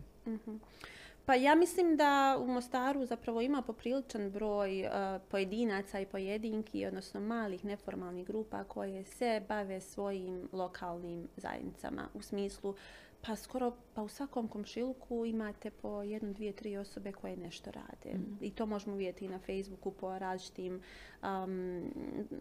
Pa 1.28 1.34
ja 1.34 1.54
mislim 1.54 1.96
da 1.96 2.38
u 2.40 2.46
Mostaru 2.46 3.04
zapravo 3.06 3.40
ima 3.40 3.62
popriličan 3.62 4.30
broj 4.30 4.82
uh, 4.82 4.90
pojedinaca 5.30 6.00
i 6.00 6.06
pojedinki, 6.06 6.86
odnosno 6.86 7.20
malih 7.20 7.64
neformalnih 7.64 8.26
grupa 8.26 8.64
koje 8.64 9.04
se 9.04 9.42
bave 9.48 9.80
svojim 9.80 10.48
lokalnim 10.52 11.28
zajednicama 11.36 12.08
u 12.14 12.22
smislu 12.22 12.74
pa 13.20 13.36
skoro 13.36 13.72
pa 13.94 14.02
u 14.02 14.08
svakom 14.08 14.48
komšiluku 14.48 15.24
imate 15.24 15.70
po 15.70 16.02
jednu, 16.02 16.32
dvije, 16.32 16.52
tri 16.52 16.76
osobe 16.76 17.12
koje 17.12 17.36
nešto 17.36 17.70
rade. 17.70 18.18
I 18.40 18.50
to 18.50 18.66
možemo 18.66 18.96
vidjeti 18.96 19.24
i 19.24 19.28
na 19.28 19.38
Facebooku 19.38 19.90
po 19.90 20.18
različitim 20.18 20.80
um, 21.22 21.82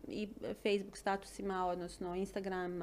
i 0.08 0.28
Facebook 0.64 0.98
statusima, 0.98 1.66
odnosno 1.66 2.16
Instagram 2.16 2.82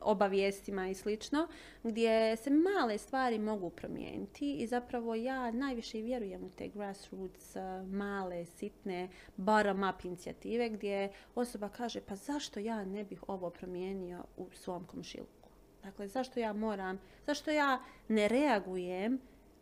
obavijestima 0.00 0.88
i 0.88 0.94
slično, 0.94 1.48
gdje 1.82 2.36
se 2.36 2.50
male 2.50 2.98
stvari 2.98 3.38
mogu 3.38 3.70
promijeniti 3.70 4.54
i 4.54 4.66
zapravo 4.66 5.14
ja 5.14 5.50
najviše 5.50 5.98
vjerujem 6.00 6.44
u 6.44 6.50
te 6.50 6.68
grassroots, 6.68 7.56
uh, 7.56 7.88
male, 7.88 8.44
sitne, 8.44 9.08
bottom 9.36 9.82
up 9.88 10.04
inicijative 10.04 10.68
gdje 10.68 11.12
osoba 11.34 11.68
kaže 11.68 12.00
pa 12.00 12.16
zašto 12.16 12.60
ja 12.60 12.84
ne 12.84 13.04
bih 13.04 13.28
ovo 13.28 13.50
promijenio 13.50 14.24
u 14.36 14.46
svom 14.52 14.84
komšiluku? 14.84 15.37
Dakle, 15.82 16.08
zašto 16.08 16.40
ja 16.40 16.52
moram, 16.52 17.00
zašto 17.26 17.50
ja 17.50 17.80
ne 18.08 18.28
reagujem 18.28 19.18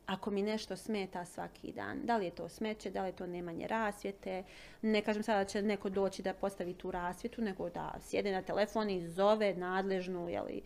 ako 0.07 0.31
mi 0.31 0.43
nešto 0.43 0.77
smeta 0.77 1.25
svaki 1.25 1.73
dan. 1.73 2.01
Da 2.05 2.17
li 2.17 2.25
je 2.25 2.31
to 2.31 2.49
smeće, 2.49 2.91
da 2.91 3.03
li 3.03 3.09
je 3.09 3.13
to 3.13 3.27
nemanje 3.27 3.67
rasvjete. 3.67 4.43
Ne 4.83 5.03
kažem 5.03 5.23
sada 5.23 5.39
da 5.39 5.45
će 5.45 5.63
neko 5.63 5.89
doći 5.89 6.23
da 6.23 6.35
postavi 6.35 6.75
tu 6.75 6.91
rasvjetu, 6.91 7.43
nego 7.43 7.71
da 7.71 7.95
sjede 8.01 8.33
na 8.33 8.43
telefon 8.43 8.91
i 8.91 9.09
zove 9.09 9.55
nadležnu 9.55 10.29
jeli, 10.29 10.63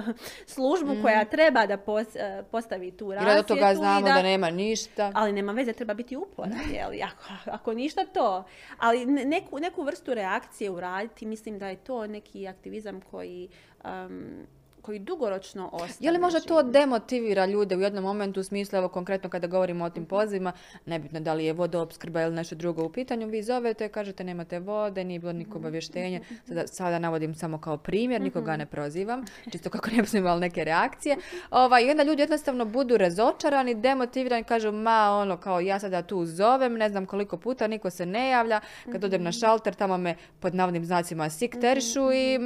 službu 0.54 0.94
koja 1.02 1.24
treba 1.24 1.66
da 1.66 1.78
pos- 1.78 2.16
eh, 2.16 2.42
postavi 2.50 2.90
tu 2.90 3.12
Jer 3.12 3.22
rasvjetu. 3.22 3.38
od 3.52 3.58
toga 3.58 3.74
znamo 3.74 4.06
da... 4.06 4.22
nema 4.22 4.50
ništa. 4.50 5.12
ali 5.14 5.32
nema 5.32 5.52
veze, 5.52 5.72
treba 5.72 5.94
biti 5.94 6.16
uporan, 6.16 6.60
jeli, 6.72 7.02
ako, 7.12 7.50
ako 7.50 7.72
ništa 7.74 8.04
to. 8.06 8.44
Ali 8.78 9.06
ne- 9.06 9.24
neku, 9.24 9.58
neku 9.58 9.82
vrstu 9.82 10.14
reakcije 10.14 10.70
uraditi, 10.70 11.26
mislim 11.26 11.58
da 11.58 11.68
je 11.68 11.76
to 11.76 12.06
neki 12.06 12.48
aktivizam 12.48 13.00
koji, 13.00 13.48
um, 13.84 14.46
koji 14.84 14.98
dugoročno 14.98 15.70
ostaje. 15.72 16.06
Je 16.06 16.12
li 16.12 16.18
možda 16.18 16.40
to 16.40 16.62
demotivira 16.62 17.46
ljude 17.46 17.76
u 17.76 17.80
jednom 17.80 18.04
momentu 18.04 18.40
u 18.40 18.42
smislu, 18.42 18.78
evo 18.78 18.88
konkretno 18.88 19.30
kada 19.30 19.46
govorimo 19.46 19.84
o 19.84 19.90
tim 19.90 20.06
pozivima, 20.06 20.52
nebitno 20.86 21.20
da 21.20 21.34
li 21.34 21.44
je 21.44 21.52
vodoopskrba 21.52 22.22
ili 22.22 22.34
nešto 22.34 22.54
drugo 22.54 22.84
u 22.84 22.92
pitanju, 22.92 23.26
vi 23.26 23.42
zovete, 23.42 23.88
kažete 23.88 24.24
nemate 24.24 24.58
vode, 24.58 25.04
nije 25.04 25.18
bilo 25.18 25.32
niko 25.32 25.58
obavještenje, 25.58 26.20
sada, 26.46 26.66
sada 26.66 26.98
navodim 26.98 27.34
samo 27.34 27.58
kao 27.58 27.76
primjer, 27.76 28.20
nikoga 28.20 28.56
ne 28.56 28.66
prozivam, 28.66 29.24
čisto 29.52 29.70
kako 29.70 29.90
ne 29.90 30.02
bismo 30.02 30.18
imali 30.18 30.40
neke 30.40 30.64
reakcije. 30.64 31.16
Ovaj, 31.50 31.84
I 31.84 31.90
onda 31.90 32.02
ljudi 32.02 32.22
jednostavno 32.22 32.64
budu 32.64 32.96
razočarani, 32.96 33.74
demotivirani, 33.74 34.44
kažu 34.44 34.72
ma 34.72 35.10
ono 35.10 35.36
kao 35.36 35.60
ja 35.60 35.80
sada 35.80 36.02
tu 36.02 36.26
zovem, 36.26 36.74
ne 36.74 36.88
znam 36.88 37.06
koliko 37.06 37.36
puta, 37.36 37.66
niko 37.66 37.90
se 37.90 38.06
ne 38.06 38.28
javlja, 38.28 38.60
kad 38.92 39.04
odem 39.04 39.22
na 39.22 39.32
šalter, 39.32 39.74
tamo 39.74 39.96
me 39.96 40.16
pod 40.40 40.54
navodnim 40.54 40.84
znacima 40.84 41.30
sikterišu 41.30 42.12
i 42.12 42.38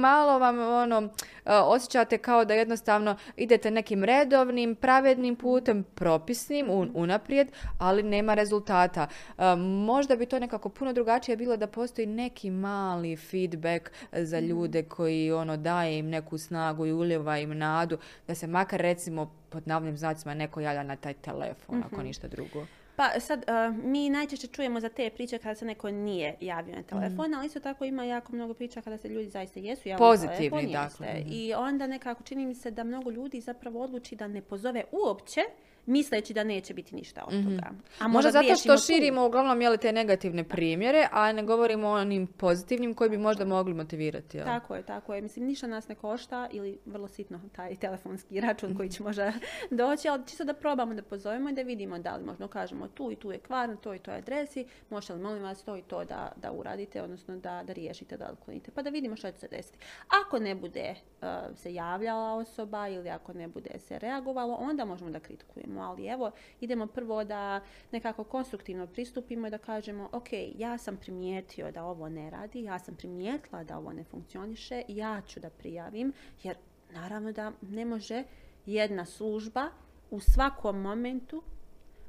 malo 0.00 0.38
vam 0.38 0.58
ono, 0.58 1.08
e, 1.44 1.56
osjećate 1.86 2.18
kao 2.18 2.44
da 2.44 2.54
jednostavno 2.54 3.16
idete 3.36 3.70
nekim 3.70 4.04
redovnim, 4.04 4.74
pravednim 4.74 5.36
putem, 5.36 5.84
propisnim, 5.94 6.66
un- 6.70 6.90
unaprijed, 6.94 7.48
ali 7.78 8.02
nema 8.02 8.34
rezultata. 8.34 9.06
E, 9.38 9.56
možda 9.86 10.16
bi 10.16 10.26
to 10.26 10.38
nekako 10.38 10.68
puno 10.68 10.92
drugačije 10.92 11.36
bilo 11.36 11.56
da 11.56 11.66
postoji 11.66 12.06
neki 12.06 12.50
mali 12.50 13.16
feedback 13.16 13.90
za 14.12 14.40
ljude 14.40 14.82
koji 14.82 15.32
ono 15.32 15.56
daje 15.56 15.98
im 15.98 16.08
neku 16.08 16.38
snagu 16.38 16.86
i 16.86 16.92
uljeva 16.92 17.38
im 17.38 17.58
nadu, 17.58 17.98
da 18.26 18.34
se 18.34 18.46
makar 18.46 18.80
recimo 18.80 19.30
pod 19.50 19.68
navodnim 19.68 19.96
znacima 19.96 20.34
neko 20.34 20.60
javlja 20.60 20.82
na 20.82 20.96
taj 20.96 21.14
telefon, 21.14 21.82
ako 21.86 22.02
ništa 22.02 22.28
drugo. 22.28 22.66
Pa 22.96 23.20
sad, 23.20 23.44
uh, 23.48 23.84
mi 23.84 24.10
najčešće 24.10 24.46
čujemo 24.46 24.80
za 24.80 24.88
te 24.88 25.10
priče 25.10 25.38
kada 25.38 25.54
se 25.54 25.64
neko 25.64 25.90
nije 25.90 26.36
javio 26.40 26.76
na 26.76 26.82
telefon, 26.82 27.34
ali 27.34 27.46
isto 27.46 27.60
tako 27.60 27.84
ima 27.84 28.04
jako 28.04 28.32
mnogo 28.32 28.54
priča 28.54 28.80
kada 28.80 28.98
se 28.98 29.08
ljudi 29.08 29.28
zaista 29.28 29.60
jesu 29.60 29.88
javili 29.88 30.08
na 30.08 30.12
Pozitivni, 30.12 30.72
telefon, 30.72 30.72
dakle. 30.72 31.22
I 31.26 31.54
onda 31.54 31.86
nekako 31.86 32.22
čini 32.22 32.46
mi 32.46 32.54
se 32.54 32.70
da 32.70 32.84
mnogo 32.84 33.10
ljudi 33.10 33.40
zapravo 33.40 33.82
odluči 33.82 34.16
da 34.16 34.28
ne 34.28 34.42
pozove 34.42 34.84
uopće, 34.92 35.40
misleći 35.86 36.34
da 36.34 36.44
neće 36.44 36.74
biti 36.74 36.94
ništa 36.94 37.24
od 37.26 37.44
toga. 37.44 37.70
A 38.00 38.04
Mhm. 38.04 38.12
Možda 38.12 38.30
zato 38.30 38.56
što 38.56 38.76
tu. 38.76 38.82
širimo 38.82 39.26
uglavnom 39.26 39.60
jeli, 39.60 39.78
te 39.78 39.92
negativne 39.92 40.44
primjere, 40.44 41.08
a 41.12 41.32
ne 41.32 41.42
govorimo 41.42 41.88
o 41.88 41.92
onim 41.92 42.26
pozitivnim 42.26 42.94
koji 42.94 43.10
bi 43.10 43.16
možda 43.18 43.44
mogli 43.44 43.74
motivirati. 43.74 44.36
jel? 44.36 44.46
Tako 44.46 44.74
je, 44.74 44.82
tako 44.82 45.14
je. 45.14 45.22
Mislim, 45.22 45.46
ništa 45.46 45.66
nas 45.66 45.88
ne 45.88 45.94
košta 45.94 46.48
ili 46.52 46.78
vrlo 46.86 47.08
sitno 47.08 47.40
taj 47.56 47.76
telefonski 47.84 48.40
račun 48.40 48.76
koji 48.76 48.88
će 48.88 49.02
možda 49.02 49.32
doći, 49.70 50.08
ali 50.08 50.26
čisto 50.26 50.44
da 50.44 50.54
probamo 50.54 50.94
da 50.94 51.02
pozovemo 51.02 51.50
i 51.50 51.54
da 51.54 51.62
vidimo 51.62 51.98
da 51.98 52.16
li 52.16 52.24
možda 52.24 52.48
kažemo 52.48 52.88
tu 52.88 53.12
i 53.12 53.16
tu 53.16 53.32
je 53.32 53.38
kvar, 53.38 53.68
na 53.68 53.76
toj 53.76 53.96
i 53.96 54.00
toj 54.00 54.14
adresi, 54.14 54.66
možete 54.90 55.12
li 55.12 55.20
molim 55.20 55.42
vas 55.42 55.62
to 55.62 55.76
i 55.76 55.82
to 55.82 56.04
da, 56.04 56.32
da 56.36 56.52
uradite, 56.52 57.02
odnosno 57.02 57.36
da, 57.36 57.62
da 57.66 57.72
riješite, 57.72 58.16
da 58.16 58.28
otklonite, 58.32 58.70
pa 58.70 58.82
da 58.82 58.90
vidimo 58.90 59.16
što 59.16 59.30
će 59.32 59.38
se 59.38 59.48
desiti. 59.48 59.78
Ako 60.24 60.38
ne 60.38 60.54
bude 60.54 60.94
uh, 61.22 61.26
se 61.56 61.74
javljala 61.74 62.34
osoba 62.34 62.88
ili 62.88 63.10
ako 63.10 63.32
ne 63.32 63.48
bude 63.48 63.70
se 63.78 63.98
reagovalo, 63.98 64.54
onda 64.54 64.84
možemo 64.84 65.10
da 65.10 65.20
kritikujemo, 65.20 65.75
ali 65.82 66.06
evo, 66.06 66.30
idemo 66.60 66.86
prvo 66.86 67.24
da 67.24 67.60
nekako 67.92 68.24
konstruktivno 68.24 68.86
pristupimo 68.86 69.46
i 69.46 69.50
da 69.50 69.58
kažemo, 69.58 70.08
ok, 70.12 70.28
ja 70.58 70.78
sam 70.78 70.96
primijetio 70.96 71.70
da 71.70 71.84
ovo 71.84 72.08
ne 72.08 72.30
radi, 72.30 72.62
ja 72.62 72.78
sam 72.78 72.94
primijetila 72.94 73.64
da 73.64 73.78
ovo 73.78 73.92
ne 73.92 74.04
funkcioniše, 74.04 74.82
ja 74.88 75.22
ću 75.26 75.40
da 75.40 75.50
prijavim, 75.50 76.12
jer 76.42 76.56
naravno 76.90 77.32
da 77.32 77.52
ne 77.60 77.84
može 77.84 78.24
jedna 78.66 79.04
služba 79.04 79.68
u 80.10 80.20
svakom 80.20 80.80
momentu 80.80 81.42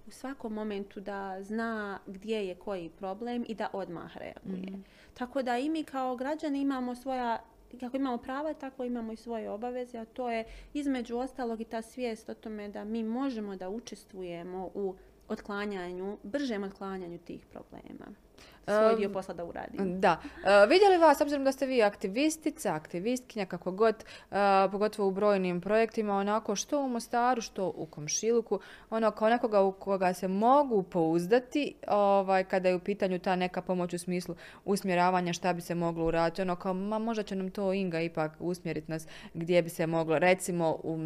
u 0.08 0.12
svakom 0.12 0.54
momentu 0.54 1.00
da 1.00 1.44
zna 1.44 2.00
gdje 2.08 2.48
je 2.48 2.56
koji 2.56 2.90
problem 2.90 3.46
i 3.48 3.56
da 3.56 3.70
odmah 3.74 4.18
reaguje. 4.18 4.80
Tako 5.14 5.42
da 5.44 5.58
i 5.58 5.70
mi 5.70 5.84
kao 5.84 6.16
građani 6.16 6.62
imamo 6.62 6.96
svoja 6.96 7.44
kako 7.80 7.98
imamo 7.98 8.18
prava, 8.18 8.54
tako 8.54 8.84
imamo 8.84 9.14
i 9.14 9.16
svoje 9.16 9.50
obaveze, 9.50 9.98
a 9.98 10.06
to 10.06 10.30
je 10.30 10.46
između 10.74 11.18
ostalog 11.18 11.62
i 11.62 11.66
ta 11.66 11.82
svijest 11.82 12.30
o 12.30 12.34
tome 12.34 12.70
da 12.70 12.84
mi 12.84 13.04
možemo 13.04 13.56
da 13.56 13.70
učestvujemo 13.70 14.72
u 14.74 14.96
otklanjanju, 15.28 16.18
bržem 16.24 16.64
otklanjanju 16.64 17.18
tih 17.18 17.46
problema. 17.46 18.27
Svoj 18.68 18.96
dio 18.96 19.10
posla 19.10 19.34
da 19.34 19.46
uradimo. 19.46 19.86
Da. 19.86 20.18
E, 20.46 20.68
vidjeli 20.68 20.98
vas, 20.98 21.22
obzirom 21.22 21.44
da 21.44 21.52
ste 21.52 21.66
vi 21.66 21.84
aktivistica, 21.84 22.74
aktivistkinja, 22.74 23.46
kako 23.46 23.72
god, 23.72 23.96
e, 23.96 24.36
pogotovo 24.72 25.08
u 25.08 25.12
brojnim 25.12 25.62
projektima, 25.62 26.14
onako 26.18 26.56
što 26.56 26.80
u 26.80 26.90
Mostaru, 26.90 27.42
što 27.42 27.74
u 27.76 27.86
Komšiluku, 27.86 28.60
ono 28.90 29.12
kao 29.12 29.30
nekoga 29.30 29.62
u 29.62 29.72
koga 29.72 30.14
se 30.14 30.28
mogu 30.28 30.84
pouzdati, 30.84 31.74
ovaj, 31.88 32.44
kada 32.44 32.70
je 32.70 32.76
u 32.76 32.80
pitanju 32.80 33.20
ta 33.20 33.36
neka 33.36 33.62
pomoć 33.62 33.94
u 33.94 33.98
smislu 33.98 34.36
usmjeravanja 34.66 35.34
šta 35.34 35.54
bi 35.54 35.62
se 35.62 35.76
moglo 35.76 36.06
uraditi, 36.06 36.42
ono 36.42 36.56
kao, 36.56 36.74
ma 36.74 37.00
možda 37.00 37.24
će 37.24 37.36
nam 37.36 37.52
to 37.52 37.74
Inga 37.74 38.02
ipak 38.02 38.32
usmjeriti 38.40 38.92
nas 38.92 39.08
gdje 39.34 39.62
bi 39.62 39.70
se 39.70 39.88
moglo, 39.88 40.20
recimo 40.20 40.80
u, 40.84 40.98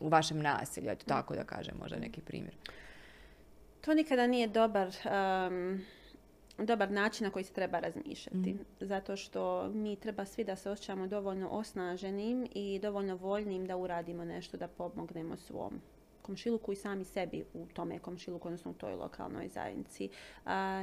u 0.00 0.08
vašem 0.08 0.40
nasilju, 0.40 0.90
tako 1.06 1.34
da 1.34 1.44
kažem, 1.44 1.74
možda 1.80 1.98
neki 1.98 2.20
primjer. 2.20 2.54
To 3.80 3.94
nikada 3.94 4.26
nije 4.26 4.48
dobar, 4.48 4.88
um, 4.88 5.80
dobar 6.66 6.90
način 6.90 7.24
na 7.24 7.30
koji 7.30 7.44
se 7.44 7.52
treba 7.52 7.80
razmišljati. 7.80 8.56
Zato 8.80 9.16
što 9.16 9.68
mi 9.68 9.96
treba 9.96 10.24
svi 10.24 10.44
da 10.44 10.56
se 10.56 10.70
osjećamo 10.70 11.06
dovoljno 11.06 11.48
osnaženim 11.48 12.46
i 12.54 12.78
dovoljno 12.82 13.16
voljnim 13.16 13.66
da 13.66 13.76
uradimo 13.76 14.24
nešto, 14.24 14.56
da 14.56 14.68
pomognemo 14.68 15.36
svom 15.36 15.80
komšiluku 16.22 16.72
i 16.72 16.76
sami 16.76 17.04
sebi 17.04 17.44
u 17.54 17.66
tome 17.66 17.98
komšiluku, 17.98 18.48
odnosno 18.48 18.70
u 18.70 18.74
toj 18.74 18.94
lokalnoj 18.94 19.48
zajednici. 19.48 20.08
A, 20.44 20.82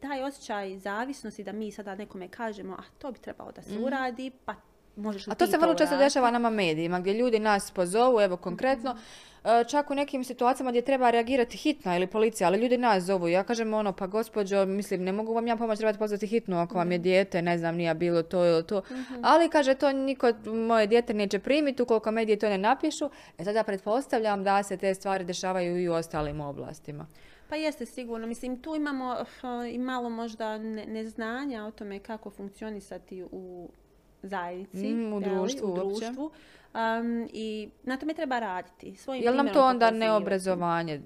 taj 0.00 0.22
osjećaj 0.22 0.78
zavisnosti 0.78 1.44
da 1.44 1.52
mi 1.52 1.72
sada 1.72 1.94
nekome 1.94 2.28
kažemo, 2.28 2.74
a 2.74 2.82
to 2.98 3.12
bi 3.12 3.18
trebalo 3.18 3.52
da 3.52 3.62
se 3.62 3.78
uradi, 3.78 4.30
pa 4.44 4.54
možeš 4.96 5.26
li 5.26 5.30
A 5.32 5.34
to 5.34 5.46
se 5.46 5.58
vrlo 5.58 5.74
često 5.74 5.96
dešava 5.96 6.30
nama 6.30 6.50
medijima, 6.50 7.00
gdje 7.00 7.12
ljudi 7.12 7.38
nas 7.38 7.70
pozovu, 7.70 8.20
evo 8.20 8.36
konkretno, 8.36 8.96
e, 9.44 9.64
čak 9.68 9.90
u 9.90 9.94
nekim 9.94 10.24
situacijama 10.24 10.70
gdje 10.70 10.82
treba 10.82 11.10
reagirati 11.10 11.56
hitna 11.56 11.96
ili 11.96 12.06
policija, 12.06 12.46
ali 12.46 12.58
ljudi 12.58 12.78
nas 12.78 13.04
zovu. 13.04 13.28
Ja 13.28 13.44
kažem 13.44 13.74
ono, 13.74 13.92
pa 13.92 14.06
gospođo, 14.06 14.66
mislim, 14.66 15.04
ne 15.04 15.12
mogu 15.12 15.34
vam 15.34 15.46
ja 15.46 15.56
pomoći, 15.56 15.78
trebate 15.78 15.98
pozvati 15.98 16.26
hitnu 16.26 16.58
ako 16.58 16.74
vam 16.74 16.92
je 16.92 16.98
dijete, 16.98 17.42
ne 17.42 17.58
znam, 17.58 17.76
nije 17.76 17.94
bilo 17.94 18.22
to 18.22 18.44
ili 18.44 18.66
to. 18.66 18.82
Ali 19.22 19.48
kaže, 19.48 19.74
to 19.74 19.92
niko 19.92 20.32
moje 20.46 20.86
dijete 20.86 21.14
neće 21.14 21.38
primiti 21.38 21.82
ukoliko 21.82 22.10
mediji 22.10 22.38
to 22.38 22.48
ne 22.48 22.58
napišu. 22.58 23.10
E 23.38 23.44
sada 23.44 23.64
pretpostavljam 23.64 24.44
da 24.44 24.62
se 24.62 24.76
te 24.76 24.94
stvari 24.94 25.24
dešavaju 25.24 25.82
i 25.82 25.88
u 25.88 25.92
ostalim 25.92 26.40
oblastima. 26.40 27.06
Pa 27.48 27.56
jeste 27.56 27.86
sigurno. 27.86 28.26
Mislim, 28.26 28.62
tu 28.62 28.74
imamo 28.74 29.16
uh, 29.20 29.74
i 29.74 29.78
malo 29.78 30.10
možda 30.10 30.58
ne- 30.58 30.86
neznanja 30.86 31.64
o 31.64 31.70
tome 31.70 31.98
kako 31.98 32.30
funkcionisati 32.30 33.24
u 33.32 33.68
zajednici. 34.26 34.88
Mm, 34.88 35.12
u 35.12 35.20
društvu 35.20 35.72
u 35.72 35.74
društvu. 35.74 36.30
Um, 36.74 37.28
I 37.32 37.68
na 37.82 37.96
tome 37.96 38.14
treba 38.14 38.38
raditi. 38.38 38.96
Svojim 38.96 39.24
Je 39.24 39.30
li 39.30 39.36
nam 39.36 39.48
to 39.52 39.66
onda 39.66 39.90
neobrazovanje 39.90 41.00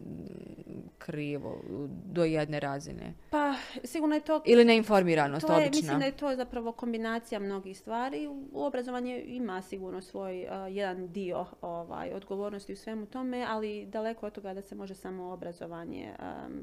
krivo 0.98 1.62
do 2.04 2.24
jedne 2.24 2.60
razine? 2.60 3.14
Pa, 3.30 3.54
sigurno 3.84 4.14
je 4.14 4.20
to... 4.20 4.42
Ili 4.44 4.64
neinformiranost 4.64 5.46
To 5.46 5.52
je, 5.52 5.66
obična? 5.66 5.80
mislim 5.80 5.98
da 5.98 6.04
je 6.04 6.12
to 6.12 6.36
zapravo 6.36 6.72
kombinacija 6.72 7.40
mnogih 7.40 7.78
stvari. 7.78 8.28
U 8.52 8.64
obrazovanje 8.64 9.22
ima 9.26 9.62
sigurno 9.62 10.00
svoj 10.00 10.42
uh, 10.42 10.76
jedan 10.76 11.12
dio 11.12 11.46
ovaj, 11.60 12.12
odgovornosti 12.12 12.72
u 12.72 12.76
svemu 12.76 13.06
tome, 13.06 13.46
ali 13.48 13.86
daleko 13.86 14.26
od 14.26 14.32
toga 14.32 14.54
da 14.54 14.62
se 14.62 14.74
može 14.74 14.94
samo 14.94 15.32
obrazovanje 15.32 16.12
um, 16.18 16.60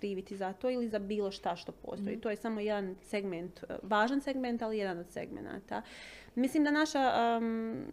kriviti 0.00 0.36
za 0.36 0.52
to 0.52 0.70
ili 0.70 0.88
za 0.88 0.98
bilo 0.98 1.30
šta 1.30 1.56
što 1.56 1.72
postoji. 1.72 2.20
To 2.20 2.30
je 2.30 2.36
samo 2.36 2.60
jedan 2.60 2.96
segment, 3.02 3.62
uh, 3.62 3.76
važan 3.82 4.20
segment, 4.20 4.62
ali 4.62 4.78
jedan 4.78 4.98
od 4.98 5.10
segmenata. 5.10 5.82
Mislim 6.34 6.64
da 6.64 6.70
naša 6.70 7.12
um, 7.38 7.84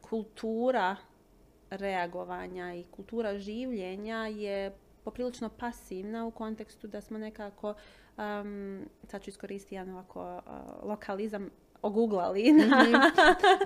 kultura 0.00 0.96
reagovanja 1.70 2.74
i 2.74 2.84
kultura 2.90 3.38
življenja 3.38 4.26
je 4.26 4.72
poprilično 5.04 5.48
pasivna 5.48 6.26
u 6.26 6.30
kontekstu 6.30 6.86
da 6.86 7.00
smo 7.00 7.18
nekako, 7.18 7.74
um, 8.18 8.88
sad 9.08 9.22
ću 9.22 9.30
iskoristiti 9.30 9.74
jedan 9.74 9.94
ovako 9.94 10.36
uh, 10.36 10.88
lokalizam, 10.88 11.50
oguglali 11.82 12.52
na, 12.52 13.10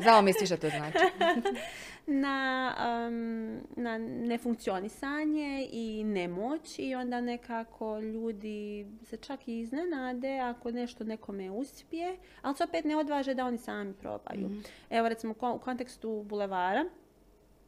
Znamo 0.02 0.22
mi 0.22 0.32
svi 0.32 0.46
što 0.46 0.56
to 0.56 0.68
znači. 0.68 0.98
na, 2.06 2.74
um, 3.08 3.60
na 3.76 3.98
nefunkcionisanje 3.98 5.68
i 5.72 6.04
nemoć 6.04 6.78
i 6.78 6.94
onda 6.94 7.20
nekako 7.20 7.98
ljudi 7.98 8.86
se 9.04 9.16
čak 9.16 9.48
i 9.48 9.58
iznenade 9.58 10.38
ako 10.38 10.70
nešto 10.70 11.04
nekome 11.04 11.50
uspije, 11.50 12.16
ali 12.42 12.56
se 12.56 12.64
opet 12.64 12.84
ne 12.84 12.96
odvaže 12.96 13.34
da 13.34 13.46
oni 13.46 13.58
sami 13.58 13.94
probaju. 13.94 14.50
Evo 14.90 15.08
recimo 15.08 15.34
u 15.54 15.58
kontekstu 15.58 16.22
bulevara, 16.28 16.84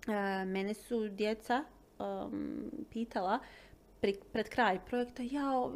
e, 0.09 0.45
mene 0.45 0.75
su 0.75 1.09
djeca 1.09 1.65
um, 1.99 2.71
pitala 2.91 3.39
pri- 4.01 4.21
pred 4.33 4.49
kraj 4.49 4.79
projekta, 4.87 5.23
ja, 5.23 5.71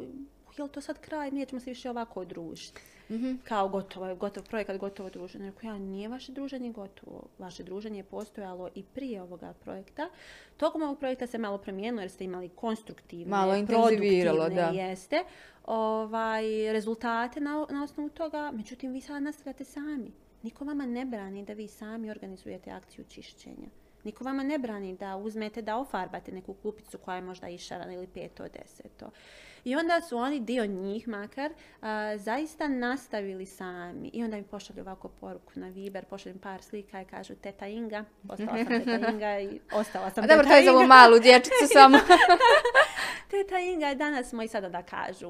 je 0.57 0.63
li 0.63 0.69
to 0.69 0.81
sad 0.81 0.99
kraj, 0.99 1.31
nećemo 1.31 1.59
se 1.59 1.69
više 1.69 1.89
ovako 1.89 2.25
družiti. 2.25 2.81
Kao 3.43 3.69
gotovo 3.69 4.15
gotov 4.15 4.43
projekat, 4.43 4.77
gotovo 4.77 5.09
druženje. 5.09 5.45
Rekao 5.45 5.67
ja, 5.67 5.77
nije 5.77 6.07
vaše 6.07 6.31
druženje 6.31 6.71
gotovo. 6.71 7.23
Vaše 7.39 7.63
druženje 7.63 7.99
je 7.99 8.03
postojalo 8.03 8.69
i 8.75 8.83
prije 8.83 9.21
ovoga 9.21 9.53
projekta. 9.53 10.09
Tokom 10.57 10.81
ovog 10.81 10.99
projekta 10.99 11.27
se 11.27 11.37
malo 11.37 11.57
promijenilo 11.57 12.01
jer 12.01 12.11
ste 12.11 12.23
imali 12.23 12.49
konstruktivne, 12.49 13.25
Malo 13.25 13.53
produktivne, 13.67 14.49
da. 14.49 14.69
jeste, 14.73 15.23
ovaj, 15.65 16.73
rezultate 16.73 17.39
na, 17.39 17.65
na 17.69 17.83
osnovu 17.83 18.09
toga. 18.09 18.51
Međutim, 18.53 18.91
vi 18.91 19.01
sada 19.01 19.19
nastavljate 19.19 19.63
sami. 19.63 20.11
Niko 20.43 20.65
vama 20.65 20.85
ne 20.85 21.05
brani 21.05 21.45
da 21.45 21.53
vi 21.53 21.67
sami 21.67 22.11
organizujete 22.11 22.71
akciju 22.71 23.05
čišćenja. 23.09 23.67
Niko 24.03 24.23
vama 24.23 24.43
ne 24.43 24.59
brani 24.59 24.95
da 24.97 25.17
uzmete 25.17 25.61
da 25.61 25.77
ofarbate 25.77 26.31
neku 26.31 26.53
kupicu 26.53 26.97
koja 26.97 27.15
je 27.15 27.21
možda 27.21 27.49
išarana 27.49 27.93
ili 27.93 28.07
peto, 28.07 28.43
deseto. 28.47 29.11
I 29.63 29.75
onda 29.75 30.01
su 30.01 30.17
oni, 30.17 30.39
dio 30.39 30.65
njih 30.65 31.07
makar, 31.07 31.51
a, 31.81 32.17
zaista 32.17 32.67
nastavili 32.67 33.45
sami. 33.45 34.09
I 34.13 34.23
onda 34.23 34.37
mi 34.37 34.43
pošalju 34.43 34.81
ovako 34.81 35.07
poruku 35.07 35.51
na 35.55 35.67
Viber, 35.67 36.05
pošalju 36.05 36.39
par 36.39 36.61
slika 36.61 37.01
i 37.01 37.05
kažu 37.05 37.35
teta 37.35 37.67
Inga, 37.67 38.03
ostala 38.29 38.57
sam 38.57 38.67
teta 38.67 39.09
Inga 39.13 39.39
i 39.39 39.59
ostala 39.73 40.09
sam 40.09 40.23
A 40.23 40.27
dobro, 40.27 40.43
teta 40.43 40.49
taj 40.49 40.63
za 40.63 40.71
ovu 40.71 40.81
Inga. 40.81 40.95
malu 40.95 41.19
dječicu 41.19 41.67
samo. 41.73 41.97
Teta 43.31 43.59
Inga, 43.59 43.93
danas 43.93 44.29
smo 44.29 44.43
i 44.43 44.47
sada 44.47 44.69
da 44.69 44.83
kažu 44.83 45.29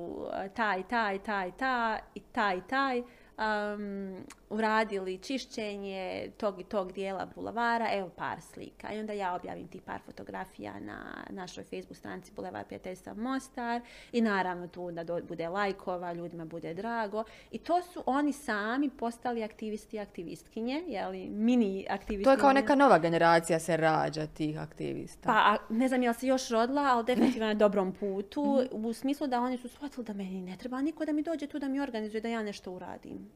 taj, 0.56 0.84
taj, 0.84 1.20
taj, 1.20 1.52
taj 1.52 2.00
i 2.16 2.20
taj, 2.20 2.62
taj. 2.70 3.04
Um, 3.40 4.16
uradili 4.50 5.18
čišćenje 5.18 6.32
tog 6.38 6.60
i 6.60 6.64
tog 6.64 6.92
dijela 6.92 7.28
bulavara, 7.36 7.88
evo 7.94 8.10
par 8.10 8.42
slika. 8.42 8.94
I 8.94 9.00
onda 9.00 9.14
ja 9.14 9.36
objavim 9.36 9.68
ti 9.68 9.82
par 9.86 10.00
fotografija 10.06 10.80
na 10.80 11.24
našoj 11.30 11.64
Facebook 11.64 11.98
stranici 11.98 12.32
Bulevar 12.36 12.66
prijateljstva 12.66 13.14
Mostar 13.14 13.82
i 14.12 14.22
naravno 14.22 14.68
tu 14.68 14.92
da 14.92 15.22
bude 15.22 15.50
lajkova, 15.50 16.14
ljudima 16.14 16.46
bude 16.46 16.74
drago. 16.74 17.24
I 17.52 17.58
to 17.58 17.82
su 17.82 18.04
oni 18.06 18.34
sami 18.34 18.90
postali 18.90 19.44
aktivisti 19.44 19.98
i 19.98 20.00
aktivistkinje, 20.00 20.84
jeli, 20.88 21.30
mini 21.30 21.86
aktivisti. 21.90 22.24
To 22.24 22.32
je 22.32 22.38
kao 22.38 22.54
neka 22.54 22.76
nova 22.76 23.00
generacija 23.00 23.60
se 23.60 23.78
rađa 23.78 24.28
tih 24.28 24.60
aktivista. 24.60 25.28
Pa, 25.28 25.34
a, 25.34 25.58
ne 25.70 25.88
znam 25.88 26.04
je 26.04 26.10
li 26.10 26.16
se 26.16 26.28
još 26.28 26.50
rodila, 26.50 26.82
ali 26.82 27.06
definitivno 27.06 27.48
na 27.48 27.54
dobrom 27.54 27.94
putu. 27.94 28.66
Mhm. 28.74 28.86
U 28.86 28.94
smislu 28.94 29.28
da 29.28 29.42
oni 29.42 29.58
su 29.58 29.68
shvatili 29.68 30.06
da 30.06 30.14
meni 30.14 30.42
ne 30.42 30.58
treba 30.58 30.82
niko 30.82 31.06
da 31.06 31.12
mi 31.14 31.24
dođe 31.24 31.48
tu 31.48 31.60
da 31.60 31.68
mi 31.68 31.80
organizuje, 31.80 32.22
da 32.22 32.28
ja 32.28 32.44
nešto 32.44 32.72
uradim. 32.72 33.29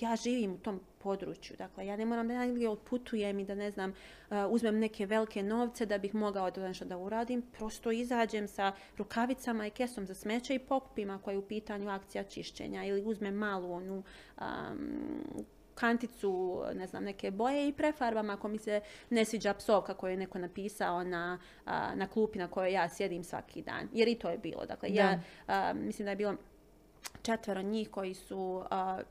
Ja 0.00 0.16
živim 0.16 0.52
u 0.52 0.58
tom 0.58 0.80
području, 0.98 1.56
dakle 1.56 1.86
ja 1.86 1.96
ne 1.96 2.04
moram 2.04 2.28
da 2.28 2.38
negdje 2.38 2.68
otputujem 2.68 3.38
i 3.38 3.44
da 3.44 3.54
ne 3.54 3.70
znam, 3.70 3.90
uh, 3.90 4.36
uzmem 4.48 4.78
neke 4.78 5.06
velike 5.06 5.42
novce 5.42 5.86
da 5.86 5.98
bih 5.98 6.14
mogao 6.14 6.50
to 6.50 6.60
nešto 6.60 6.84
da 6.84 6.98
uradim. 6.98 7.42
Prosto 7.42 7.90
izađem 7.90 8.48
sa 8.48 8.72
rukavicama 8.98 9.66
i 9.66 9.70
kesom 9.70 10.06
za 10.06 10.14
smeće 10.14 10.54
i 10.54 10.58
pokupim 10.58 11.10
ako 11.10 11.30
je 11.30 11.38
u 11.38 11.48
pitanju 11.48 11.90
akcija 11.90 12.24
čišćenja 12.24 12.84
ili 12.84 13.02
uzmem 13.04 13.34
malu 13.34 13.72
onu 13.72 14.02
um, 14.40 14.44
kanticu, 15.74 16.62
ne 16.74 16.86
znam, 16.86 17.04
neke 17.04 17.30
boje 17.30 17.68
i 17.68 17.72
prefarbam 17.72 18.30
ako 18.30 18.48
mi 18.48 18.58
se 18.58 18.80
ne 19.10 19.24
sviđa 19.24 19.54
psovka 19.54 19.94
koju 19.94 20.10
je 20.10 20.16
neko 20.16 20.38
napisao 20.38 21.04
na, 21.04 21.38
a, 21.64 21.94
na 21.94 22.06
klupi 22.06 22.38
na 22.38 22.48
kojoj 22.48 22.72
ja 22.72 22.88
sjedim 22.88 23.24
svaki 23.24 23.62
dan. 23.62 23.88
Jer 23.92 24.08
i 24.08 24.14
to 24.14 24.30
je 24.30 24.38
bilo. 24.38 24.66
Dakle, 24.66 24.88
ja 24.92 25.20
a, 25.46 25.72
mislim 25.72 26.04
da 26.04 26.10
je 26.10 26.16
bilo 26.16 26.36
četvero 27.22 27.62
njih 27.62 27.90
koji 27.90 28.14
su, 28.14 28.64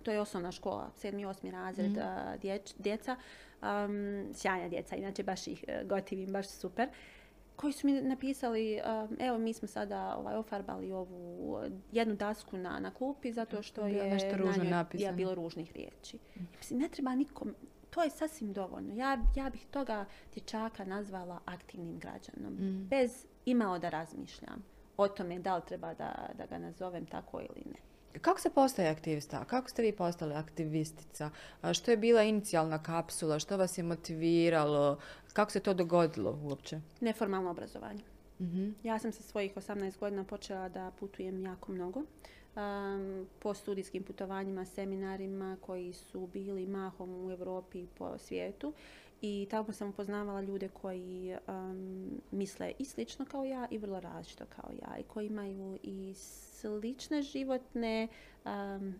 to 0.04 0.12
je 0.12 0.21
osnovna 0.21 0.51
škola, 0.51 0.89
sedmi, 0.95 1.25
osmi 1.25 1.51
razred 1.51 1.97
a, 1.97 2.38
dječ- 2.41 2.73
djeca, 2.77 3.15
um, 3.62 4.30
sjajna 4.34 4.69
djeca, 4.69 4.95
inače 4.95 5.23
baš 5.23 5.47
ih 5.47 5.65
e, 5.67 5.84
gotivim, 5.86 6.32
baš 6.32 6.47
super 6.47 6.89
koji 7.56 7.73
su 7.73 7.88
mi 7.88 8.01
napisali, 8.01 8.80
evo 9.19 9.38
mi 9.38 9.54
smo 9.54 9.67
sada 9.67 10.15
ovaj, 10.17 10.36
ofarbali 10.36 10.91
ovu 10.91 11.60
jednu 11.91 12.15
dasku 12.15 12.58
na, 12.58 12.80
na 12.80 12.91
klupi 12.91 13.32
zato 13.34 13.62
što 13.62 13.88
je 13.88 14.10
nešto 14.10 14.38
ružno 14.38 14.63
na 14.63 14.86
njoj 14.93 15.04
je 15.04 15.12
bilo 15.12 15.36
ružnih 15.36 15.71
riječi. 15.71 16.17
Mislim, 16.58 16.80
ne 16.80 16.89
treba 16.89 17.15
nikom, 17.15 17.56
to 17.89 18.04
je 18.04 18.10
sasvim 18.10 18.54
dovoljno. 18.54 18.95
Ja, 18.95 19.17
ja 19.36 19.49
bih 19.49 19.65
toga 19.71 20.06
dječaka 20.34 20.86
nazvala 20.86 21.39
aktivnim 21.45 21.99
građanom. 21.99 22.58
Bez 22.89 23.25
imao 23.45 23.80
da 23.80 23.89
razmišljam 23.89 24.63
o 25.02 25.08
tome 25.08 25.40
da 25.40 25.56
li 25.56 25.62
treba 25.68 25.94
da, 25.94 26.30
da 26.38 26.46
ga 26.46 26.58
nazovem 26.58 27.06
tako 27.06 27.40
ili 27.40 27.64
ne. 27.66 27.92
Kako 28.20 28.40
se 28.40 28.50
postaje 28.50 28.90
aktivista? 28.90 29.46
Kako 29.46 29.70
ste 29.70 29.82
vi 29.82 29.92
postali 29.92 30.34
aktivistica? 30.34 31.30
Što 31.74 31.92
je 31.92 31.98
bila 31.98 32.24
inicijalna 32.24 32.84
kapsula? 32.84 33.40
Što 33.40 33.58
vas 33.58 33.78
je 33.78 33.84
motiviralo? 33.84 35.00
Kako 35.34 35.52
se 35.52 35.60
to 35.60 35.74
dogodilo 35.74 36.40
uopće? 36.44 36.80
Neformalno 37.00 37.52
obrazovanje. 37.52 38.04
Mhm. 38.42 38.70
Ja 38.84 39.00
sam 39.00 39.12
sa 39.12 39.24
svojih 39.24 39.56
18 39.56 40.00
godina 40.00 40.24
počela 40.24 40.70
da 40.70 40.92
putujem 41.00 41.42
jako 41.42 41.72
mnogo. 41.72 42.04
Um, 42.56 43.28
po 43.40 43.54
studijskim 43.54 44.04
putovanjima, 44.04 44.66
seminarima 44.66 45.58
koji 45.62 45.94
su 45.94 46.28
bili 46.28 46.68
mahom 46.68 47.26
u 47.26 47.32
Europi 47.32 47.80
i 47.80 47.88
po 47.98 48.18
svijetu. 48.18 48.74
I 49.21 49.47
tamo 49.49 49.73
sam 49.73 49.89
upoznavala 49.89 50.41
ljude 50.41 50.69
koji 50.69 51.36
um, 51.47 52.21
misle 52.31 52.73
i 52.79 52.86
slično 52.86 53.25
kao 53.25 53.45
ja 53.45 53.67
i 53.71 53.77
vrlo 53.77 53.99
različito 53.99 54.45
kao 54.55 54.71
ja. 54.81 54.97
I 54.97 55.03
koji 55.03 55.27
imaju 55.27 55.79
i 55.84 56.13
slične 56.13 57.21
životne 57.21 58.07
um, 58.45 58.93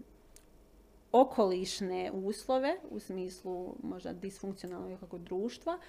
okolišne 1.12 2.12
uslove 2.14 2.78
u 2.90 3.00
smislu 3.00 3.76
možda 3.84 4.14
disfunkcionalnog 4.14 4.90
nekakvog 4.90 5.24
društva, 5.24 5.80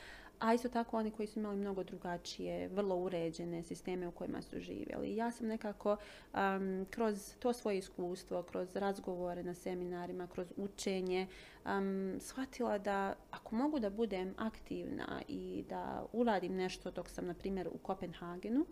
a 0.42 0.54
isto 0.54 0.68
tako 0.68 0.96
oni 0.96 1.10
koji 1.10 1.26
su 1.26 1.38
imali 1.38 1.56
mnogo 1.56 1.84
drugačije, 1.84 2.68
vrlo 2.68 2.96
uređene 2.96 3.62
sisteme 3.62 4.08
u 4.08 4.10
kojima 4.10 4.42
su 4.42 4.60
živjeli. 4.60 5.16
Ja 5.16 5.30
sam 5.30 5.46
nekako 5.46 5.96
um, 6.34 6.86
kroz 6.90 7.34
to 7.38 7.52
svoje 7.52 7.78
iskustvo, 7.78 8.42
kroz 8.42 8.76
razgovore 8.76 9.42
na 9.42 9.54
seminarima, 9.54 10.26
kroz 10.26 10.52
učenje, 10.56 11.26
um, 11.64 12.16
shvatila 12.20 12.78
da 12.78 13.14
ako 13.30 13.54
mogu 13.54 13.78
da 13.78 13.90
budem 13.90 14.34
aktivna 14.38 15.22
i 15.28 15.64
da 15.68 16.06
uradim 16.12 16.54
nešto 16.54 16.90
dok 16.90 17.08
sam, 17.08 17.26
na 17.26 17.34
primjer, 17.34 17.68
u 17.68 17.78
Kopenhagenu, 17.78 18.66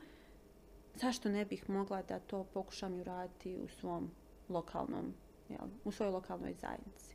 zašto 0.94 1.28
ne 1.28 1.44
bih 1.44 1.70
mogla 1.70 2.02
da 2.02 2.18
to 2.18 2.44
pokušam 2.44 3.00
uraditi 3.00 3.56
u 3.56 3.68
svom 3.68 4.10
lokalnom, 4.48 5.14
jel, 5.48 5.68
u 5.84 5.92
svojoj 5.92 6.12
lokalnoj 6.12 6.54
zajednici. 6.54 7.14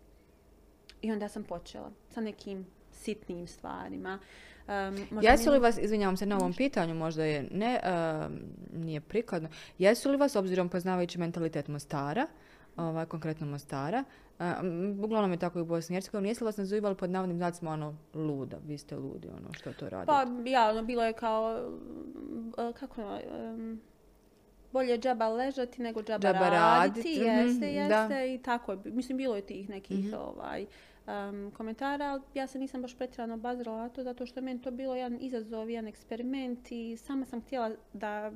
I 1.02 1.12
onda 1.12 1.30
sam 1.30 1.44
počela 1.44 1.92
sa 2.10 2.22
nekim 2.22 2.66
sitnim 2.96 3.48
stvarima. 3.48 4.20
Um, 4.68 5.22
Jesu 5.22 5.52
li 5.52 5.60
vas, 5.60 5.78
izvinjavam 5.78 6.18
se 6.18 6.26
na 6.26 6.38
ovom 6.38 6.54
pitanju, 6.54 6.96
možda 6.96 7.24
je 7.24 7.48
ne, 7.52 7.80
um, 7.84 8.40
nije 8.84 9.02
prikladno, 9.02 9.50
jesu 9.78 10.12
li 10.12 10.18
vas, 10.18 10.36
obzirom 10.36 10.70
poznavajući 10.70 11.20
mentalitet 11.20 11.68
Mostara, 11.68 12.28
ovaj, 12.78 13.06
konkretno 13.06 13.48
Mostara, 13.48 14.04
um, 14.40 15.00
uglavnom 15.04 15.32
je 15.32 15.38
tako 15.38 15.60
i 15.60 15.62
u 15.62 15.66
Bosni 15.66 15.94
i 15.94 15.96
Hercegovini, 15.96 16.30
jesu 16.30 16.44
li 16.44 16.48
vas 16.48 16.58
nazivali 16.58 16.96
pod 16.96 17.10
navodnim 17.10 17.38
znacima 17.38 17.72
ono 17.72 17.96
luda, 18.14 18.58
vi 18.68 18.78
ste 18.78 18.96
ludi, 18.96 19.28
ono 19.28 19.54
što 19.54 19.74
to 19.74 19.90
radite? 19.90 20.06
Pa 20.06 20.50
ja, 20.50 20.70
ono, 20.70 20.84
bilo 20.84 21.04
je 21.04 21.14
kao, 21.14 21.72
uh, 22.58 22.76
kako, 22.76 23.20
um, 23.56 23.82
bolje 24.72 24.98
džaba 24.98 25.28
ležati 25.28 25.82
nego 25.82 26.04
džaba, 26.04 26.28
Džaba 26.28 26.50
radit, 26.50 26.96
raditi, 26.96 27.20
mhm, 27.20 27.30
jeste, 27.30 27.88
da. 27.90 28.02
jeste, 28.02 28.34
i 28.34 28.38
tako 28.44 28.72
je. 28.72 28.78
Mislim, 28.86 29.18
bilo 29.18 29.36
je 29.36 29.42
tih 29.42 29.70
nekih 29.70 30.14
ovaj, 30.20 30.66
um, 31.08 31.52
komentara, 31.58 32.06
ali 32.06 32.22
ja 32.34 32.48
se 32.48 32.60
nisam 32.60 32.82
baš 32.82 32.98
pretjerano 32.98 33.34
obazirala 33.34 33.82
na 33.82 33.90
to, 33.90 34.04
zato 34.04 34.26
što 34.26 34.40
je 34.40 34.44
meni 34.44 34.62
to 34.62 34.72
bilo 34.72 34.96
jedan 34.96 35.18
izazov, 35.22 35.70
jedan 35.70 35.88
eksperiment 35.88 36.72
i 36.72 36.98
sama 36.98 37.26
sam 37.26 37.42
htjela 37.42 37.72
da 37.94 38.32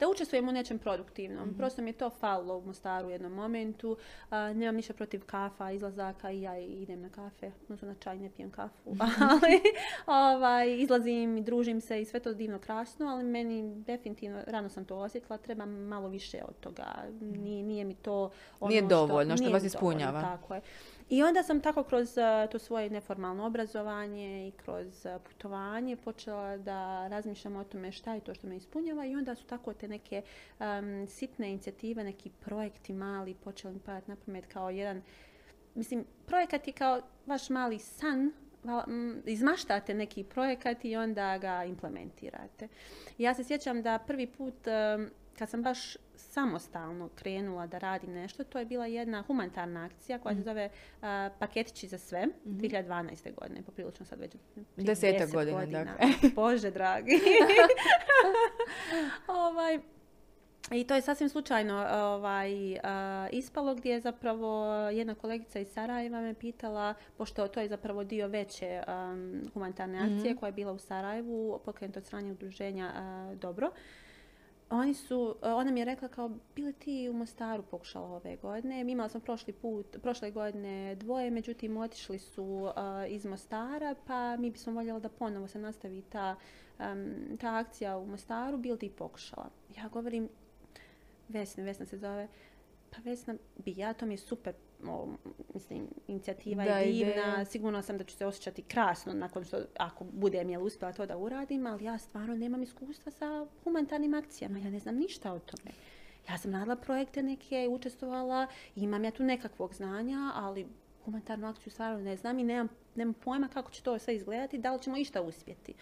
da 0.00 0.08
učestvujem 0.08 0.48
u 0.48 0.52
nečem 0.52 0.78
produktivnom. 0.78 1.54
Prosto 1.54 1.82
mi 1.82 1.88
je 1.90 1.94
to 1.94 2.10
falilo 2.10 2.56
u 2.56 2.62
Mostaru 2.62 3.08
u 3.08 3.10
jednom 3.10 3.32
momentu. 3.32 3.96
A, 4.30 4.52
nemam 4.52 4.74
ništa 4.74 4.92
protiv 4.92 5.24
kafa, 5.24 5.70
izlazaka 5.70 6.30
i 6.30 6.42
ja 6.42 6.58
idem 6.58 7.02
na 7.02 7.08
kafe. 7.08 7.50
Odnosno 7.62 7.88
na 7.88 7.94
čaj, 7.94 8.18
ne 8.18 8.30
pijem 8.30 8.50
kafu. 8.50 8.96
ali 9.30 9.60
ovaj, 10.06 10.80
izlazim 10.80 11.36
i 11.36 11.42
družim 11.42 11.80
se 11.80 12.00
i 12.00 12.04
sve 12.04 12.20
to 12.20 12.34
divno 12.34 12.58
krasno, 12.58 13.06
ali 13.06 13.24
meni 13.24 13.74
definitivno, 13.74 14.42
rano 14.46 14.68
sam 14.68 14.84
to 14.84 14.96
osjetila, 14.96 15.38
treba 15.38 15.66
malo 15.66 16.08
više 16.08 16.40
od 16.48 16.60
toga. 16.60 16.84
Nije, 17.20 17.62
nije 17.62 17.84
mi 17.84 17.94
to 17.94 18.30
ono 18.60 18.70
Nije 18.70 18.82
dovoljno, 18.82 19.36
što 19.36 19.44
nije 19.44 19.52
vas 19.52 19.62
mi 19.62 19.68
dovoljno, 19.68 19.98
ispunjava. 19.98 20.20
tako 20.20 20.54
je. 20.54 20.60
I 21.10 21.22
onda 21.22 21.42
sam 21.42 21.60
tako 21.60 21.82
kroz 21.82 22.16
uh, 22.16 22.50
to 22.50 22.58
svoje 22.58 22.90
neformalno 22.90 23.46
obrazovanje 23.46 24.48
i 24.48 24.50
kroz 24.50 25.06
uh, 25.06 25.22
putovanje 25.22 25.96
počela 25.96 26.56
da 26.56 27.08
razmišljam 27.08 27.56
o 27.56 27.64
tome 27.64 27.92
šta 27.92 28.14
je 28.14 28.20
to 28.20 28.34
što 28.34 28.46
me 28.46 28.56
ispunjava 28.56 29.06
i 29.06 29.16
onda 29.16 29.34
su 29.34 29.46
tako 29.46 29.72
te 29.72 29.88
neke 29.88 30.22
um, 30.58 31.06
sitne 31.08 31.50
inicijative, 31.50 32.04
neki 32.04 32.30
projekti 32.30 32.92
mali 32.92 33.34
počeli 33.34 33.74
mi 33.74 33.80
padati 33.80 34.10
na 34.10 34.16
pamet 34.26 34.46
kao 34.46 34.70
jedan 34.70 35.02
Mislim, 35.78 36.04
projekat 36.26 36.66
je 36.66 36.72
kao 36.72 37.00
vaš 37.26 37.50
mali 37.50 37.78
san, 37.78 38.32
izmaštate 39.26 39.94
neki 39.94 40.24
projekat 40.24 40.84
i 40.84 40.96
onda 40.96 41.38
ga 41.38 41.64
implementirate. 41.64 42.68
Ja 43.18 43.34
se 43.34 43.44
sjećam 43.44 43.82
da 43.82 43.98
prvi 44.06 44.26
put 44.26 44.54
um, 44.66 45.10
kad 45.38 45.50
sam 45.50 45.62
baš 45.62 45.96
samostalno 46.16 47.08
krenula 47.14 47.66
da 47.66 47.78
radim 47.78 48.12
nešto, 48.12 48.44
to 48.44 48.58
je 48.58 48.64
bila 48.64 48.86
jedna 48.86 49.22
humanitarna 49.22 49.84
akcija 49.84 50.18
koja 50.18 50.34
se 50.34 50.42
zove 50.42 50.68
uh, 50.68 51.02
Paketići 51.38 51.88
za 51.88 51.98
sve, 51.98 52.26
2012. 52.44 53.34
godine, 53.34 53.62
poprilično 53.62 54.06
sad 54.06 54.20
već 54.20 54.32
10 54.76 55.32
godina, 55.32 55.60
godina. 55.60 55.84
dakle. 55.84 56.30
Bože 56.36 56.70
dragi. 56.70 57.12
ovaj, 59.46 59.78
i 60.70 60.84
to 60.84 60.94
je 60.94 61.02
sasvim 61.02 61.28
slučajno 61.28 61.86
ovaj, 61.92 62.78
a, 62.82 63.28
ispalo 63.32 63.74
gdje 63.74 63.90
je 63.90 64.00
zapravo 64.00 64.66
jedna 64.88 65.14
kolegica 65.14 65.58
iz 65.58 65.68
Sarajeva 65.68 66.20
me 66.20 66.34
pitala, 66.34 66.94
pošto 67.16 67.48
to 67.48 67.60
je 67.60 67.68
zapravo 67.68 68.04
dio 68.04 68.28
veće 68.28 68.82
am, 68.86 69.42
humanitarne 69.54 69.98
akcije 69.98 70.36
koja 70.36 70.48
je 70.48 70.52
bila 70.52 70.72
u 70.72 70.78
Sarajevu, 70.78 71.60
pokrenuta 71.64 72.00
od 72.00 72.06
strane 72.06 72.32
udruženja 72.32 72.92
a, 72.94 73.34
Dobro. 73.34 73.70
Oni 74.70 74.94
su, 74.94 75.36
ona 75.42 75.70
mi 75.70 75.80
je 75.80 75.84
rekla 75.84 76.08
kao, 76.08 76.30
bili 76.54 76.72
ti 76.72 77.08
u 77.08 77.12
Mostaru 77.12 77.62
pokušala 77.62 78.08
ove 78.08 78.36
godine? 78.36 78.80
Imala 78.80 79.08
sam 79.08 79.20
prošli 79.20 79.52
put, 79.52 79.96
prošle 80.02 80.30
godine 80.30 80.94
dvoje, 80.94 81.30
međutim 81.30 81.76
otišli 81.76 82.18
su 82.18 82.72
a, 82.76 83.06
iz 83.06 83.24
Mostara, 83.24 83.94
pa 84.06 84.36
mi 84.36 84.50
bismo 84.50 84.72
voljeli 84.72 85.00
da 85.00 85.08
ponovo 85.08 85.46
se 85.46 85.58
nastavi 85.58 86.02
ta, 86.02 86.36
am, 86.78 87.14
ta 87.40 87.54
akcija 87.54 87.98
u 87.98 88.06
Mostaru, 88.06 88.58
bili 88.58 88.78
ti 88.78 88.90
pokušala? 88.90 89.50
Ja 89.76 89.88
govorim, 89.88 90.28
Vesna, 91.28 91.64
Vesna 91.64 91.86
se 91.86 91.98
zove. 91.98 92.28
Pa 92.90 92.96
Vesna, 93.04 93.34
bi 93.64 93.74
ja, 93.76 93.92
to 93.92 94.06
mi 94.06 94.14
je 94.14 94.18
super, 94.18 94.54
o, 94.86 95.08
mislim, 95.54 95.86
inicijativa 96.08 96.64
Da, 96.64 96.78
je 96.78 96.92
divna, 96.92 97.10
ideja. 97.12 97.44
sigurno 97.44 97.82
sam 97.82 97.98
da 97.98 98.04
ću 98.04 98.16
se 98.16 98.26
osjećati 98.26 98.62
krasno 98.62 99.12
nakon 99.14 99.44
što, 99.44 99.58
ako 99.78 100.04
budem 100.04 100.50
jel 100.50 100.64
uspjela 100.64 100.92
to 100.92 101.06
da 101.06 101.16
uradim, 101.16 101.66
ali 101.66 101.84
ja 101.84 101.98
stvarno 101.98 102.34
nemam 102.36 102.62
iskustva 102.62 103.12
sa 103.12 103.46
humanitarnim 103.64 104.14
akcijama, 104.14 104.58
ja 104.58 104.70
ne 104.70 104.78
znam 104.78 104.94
ništa 104.96 105.32
o 105.32 105.38
tome. 105.38 105.70
Ja 106.28 106.38
sam 106.38 106.52
radila 106.52 106.76
projekte 106.76 107.22
neke, 107.22 107.68
učestvovala, 107.70 108.46
imam 108.76 109.04
ja 109.04 109.10
tu 109.10 109.22
nekakvog 109.22 109.74
znanja, 109.74 110.32
ali 110.34 110.66
humanitarnu 111.04 111.46
akciju 111.48 111.72
stvarno 111.72 112.00
ne 112.00 112.16
znam 112.16 112.38
i 112.38 112.44
nemam, 112.44 112.68
nemam 112.94 113.14
pojma 113.14 113.48
kako 113.48 113.70
će 113.70 113.82
to 113.82 113.98
sve 113.98 114.14
izgledati, 114.14 114.58
da 114.58 114.72
li 114.72 114.82
ćemo 114.82 114.96
išta 114.96 115.22
uspjeti. 115.22 115.74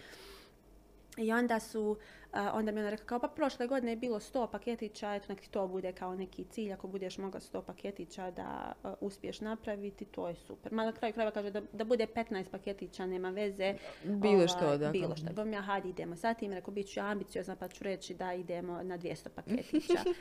I 1.17 1.31
onda 1.31 1.59
su, 1.59 1.97
onda 2.33 2.71
mi 2.71 2.79
ona 2.79 2.89
rekla 2.89 3.05
kao 3.05 3.19
pa 3.19 3.27
prošle 3.27 3.67
godine 3.67 3.91
je 3.91 3.95
bilo 3.95 4.19
100 4.19 4.47
paketića, 4.51 5.15
eto 5.15 5.25
nek 5.29 5.47
to 5.47 5.67
bude 5.67 5.91
kao 5.91 6.15
neki 6.15 6.43
cilj, 6.43 6.73
ako 6.73 6.87
budeš 6.87 7.17
mogla 7.17 7.39
100 7.39 7.61
paketića 7.61 8.31
da 8.31 8.73
uspiješ 9.01 9.41
napraviti, 9.41 10.05
to 10.05 10.27
je 10.27 10.35
super. 10.35 10.73
Ma 10.73 10.85
na 10.85 10.91
kraju 10.91 11.13
krajeva 11.13 11.31
kaže 11.31 11.51
da, 11.51 11.61
da 11.73 11.83
bude 11.83 12.07
15 12.15 12.49
paketića, 12.51 13.05
nema 13.05 13.29
veze. 13.29 13.75
Bilo 14.03 14.47
što, 14.47 14.65
ovaj, 14.65 14.77
da. 14.77 14.91
Bilo 14.91 15.15
što. 15.15 15.33
Bom 15.33 15.53
ja, 15.53 15.61
hajde 15.61 15.89
idemo 15.89 16.15
sa 16.15 16.33
tim, 16.33 16.53
rekao, 16.53 16.73
bit 16.73 16.87
ću 16.87 16.99
ambiciozna 16.99 17.55
pa 17.55 17.67
ću 17.67 17.83
reći 17.83 18.13
da 18.13 18.33
idemo 18.33 18.83
na 18.83 18.97
200 18.97 19.29
paketića. 19.35 20.03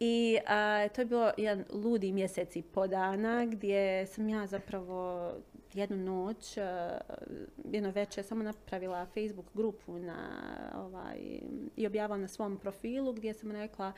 I 0.00 0.38
to 0.94 1.00
je 1.00 1.04
bilo 1.04 1.30
jedan 1.36 1.64
ludi 1.70 2.12
mjesec 2.12 2.56
i 2.56 2.62
po 2.62 2.86
dana 2.86 3.46
gdje 3.46 4.06
sam 4.06 4.28
ja 4.28 4.46
zapravo 4.46 5.30
jednu 5.74 5.96
noć, 5.96 6.56
e, 6.56 6.62
jedno 7.64 7.90
večer 7.90 8.24
samo 8.24 8.42
napravila 8.42 9.06
Facebook 9.06 9.46
grupu 9.54 9.98
na, 9.98 10.16
ovaj, 10.76 11.18
i 11.76 11.86
objavila 11.86 12.18
na 12.18 12.28
svom 12.28 12.56
profilu 12.56 13.12
gdje 13.12 13.34
sam 13.34 13.50
rekla 13.50 13.92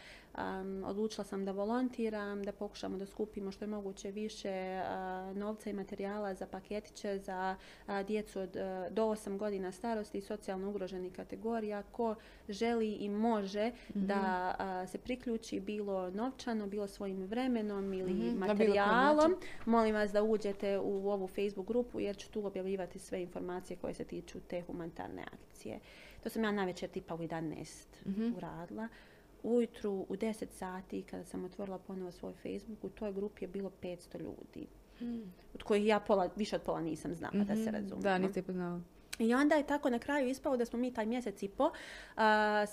odlučila 0.84 1.24
sam 1.24 1.44
da 1.44 1.52
volontiram, 1.52 2.42
da 2.42 2.52
pokušamo 2.52 2.98
da 2.98 3.06
skupimo 3.06 3.52
što 3.52 3.64
je 3.64 3.68
moguće 3.68 4.10
više 4.10 4.82
novca 5.34 5.70
i 5.70 5.72
materijala 5.72 6.34
za 6.34 6.46
paketiće 6.46 7.18
za 7.18 7.56
djecu 8.06 8.40
od 8.40 8.56
e, 8.56 8.88
do 8.90 9.04
8 9.06 9.36
godina 9.36 9.72
starosti 9.72 10.18
i 10.18 10.20
socijalno 10.20 10.68
ugroženih 10.68 11.12
kategorija. 11.12 11.82
Ko 11.82 12.14
želi 12.48 12.92
i 12.92 13.08
može 13.08 13.72
mhm. 13.90 14.06
da 14.06 14.54
se 14.88 14.98
priključi 14.98 15.60
bilo 15.60 16.10
novčano, 16.10 16.66
bilo 16.66 16.86
svojim 16.86 17.24
vremenom 17.24 17.92
ili 17.92 18.12
mhm. 18.12 18.38
materijalom, 18.38 19.36
molim 19.64 19.94
vas 19.94 20.12
da 20.12 20.22
uđete 20.22 20.78
u 20.78 21.10
ovu 21.10 21.28
Facebook 21.28 21.65
grupu 21.66 22.00
jer 22.00 22.16
ću 22.16 22.30
tu 22.30 22.46
objavljivati 22.46 22.98
sve 22.98 23.22
informacije 23.22 23.76
koje 23.76 23.94
se 23.94 24.04
tiču 24.04 24.40
te 24.40 24.62
humanitarne 24.62 25.24
akcije. 25.32 25.80
To 26.22 26.30
sam 26.30 26.44
ja 26.44 26.52
najveće 26.52 26.88
tipa 26.88 27.14
u 27.14 27.18
11 27.18 27.86
mm 28.04 28.36
uradila 28.36 28.88
ujutru 29.42 30.06
u 30.08 30.16
10 30.16 30.46
sati 30.50 31.02
kada 31.02 31.24
sam 31.24 31.44
otvorila 31.44 31.78
ponovo 31.78 32.12
svoj 32.12 32.32
Facebook, 32.32 32.84
u 32.84 32.88
toj 32.88 33.12
grupi 33.12 33.44
je 33.44 33.48
bilo 33.48 33.70
500 33.82 34.20
ljudi. 34.20 34.66
Hmm. 34.98 35.32
Od 35.54 35.62
kojih 35.62 35.86
ja 35.86 36.00
pola, 36.00 36.30
više 36.36 36.56
od 36.56 36.62
pola 36.62 36.80
nisam 36.80 37.14
znala, 37.14 37.44
da 37.44 37.54
se 37.54 37.62
mhm. 37.62 37.74
razumijemo. 37.74 38.02
Da, 38.02 38.18
niste 38.18 38.42
poznala. 38.42 38.80
I 39.18 39.34
onda 39.34 39.54
je 39.54 39.66
tako 39.66 39.90
na 39.90 39.98
kraju 39.98 40.28
ispalo 40.28 40.56
da 40.56 40.64
smo 40.64 40.78
mi 40.78 40.94
taj 40.94 41.06
mjesec 41.06 41.42
i 41.42 41.48
po 41.48 41.70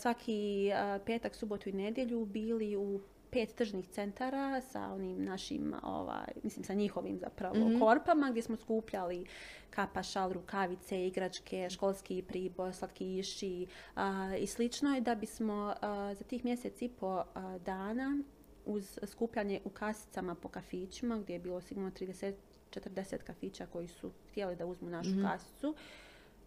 svaki 0.02 0.72
petak, 1.06 1.36
subotu 1.36 1.70
i 1.70 1.74
nedjelju 1.74 2.26
bili 2.26 2.76
u 2.76 3.02
pet 3.34 3.56
tržnih 3.56 3.88
centara 3.88 4.62
sa 4.62 4.94
onim 4.94 5.26
našim, 5.26 5.74
ovaj, 5.84 6.32
mislim 6.44 6.64
sa 6.64 6.74
njihovim 6.74 7.20
zapravo 7.20 7.56
mm 7.56 7.80
korpama 7.80 8.30
gdje 8.32 8.42
smo 8.44 8.56
skupljali 8.56 9.26
kapa, 9.70 10.04
šal, 10.04 10.34
rukavice, 10.34 11.08
igračke, 11.08 11.70
školski 11.70 12.24
pribor, 12.28 12.74
slatkiši 12.74 13.68
uh, 13.96 14.02
i 14.40 14.48
slično. 14.48 14.98
I 14.98 15.02
da 15.02 15.16
bismo 15.16 15.74
za 16.14 16.24
tih 16.24 16.46
mjesec 16.46 16.82
i 16.82 16.90
po 16.90 17.24
dana 17.66 18.24
uz 18.66 19.00
skupljanje 19.06 19.62
u 19.66 19.70
kasicama 19.70 20.36
po 20.36 20.48
kafićima 20.48 21.18
gdje 21.18 21.34
je 21.34 21.40
bilo 21.40 21.62
sigurno 21.62 21.92
30-40 21.92 23.18
kafića 23.18 23.66
koji 23.66 23.88
su 23.88 24.12
htjeli 24.32 24.56
da 24.56 24.66
uzmu 24.66 24.90
našu 24.90 25.10
mm 25.10 25.24
kasicu 25.24 25.76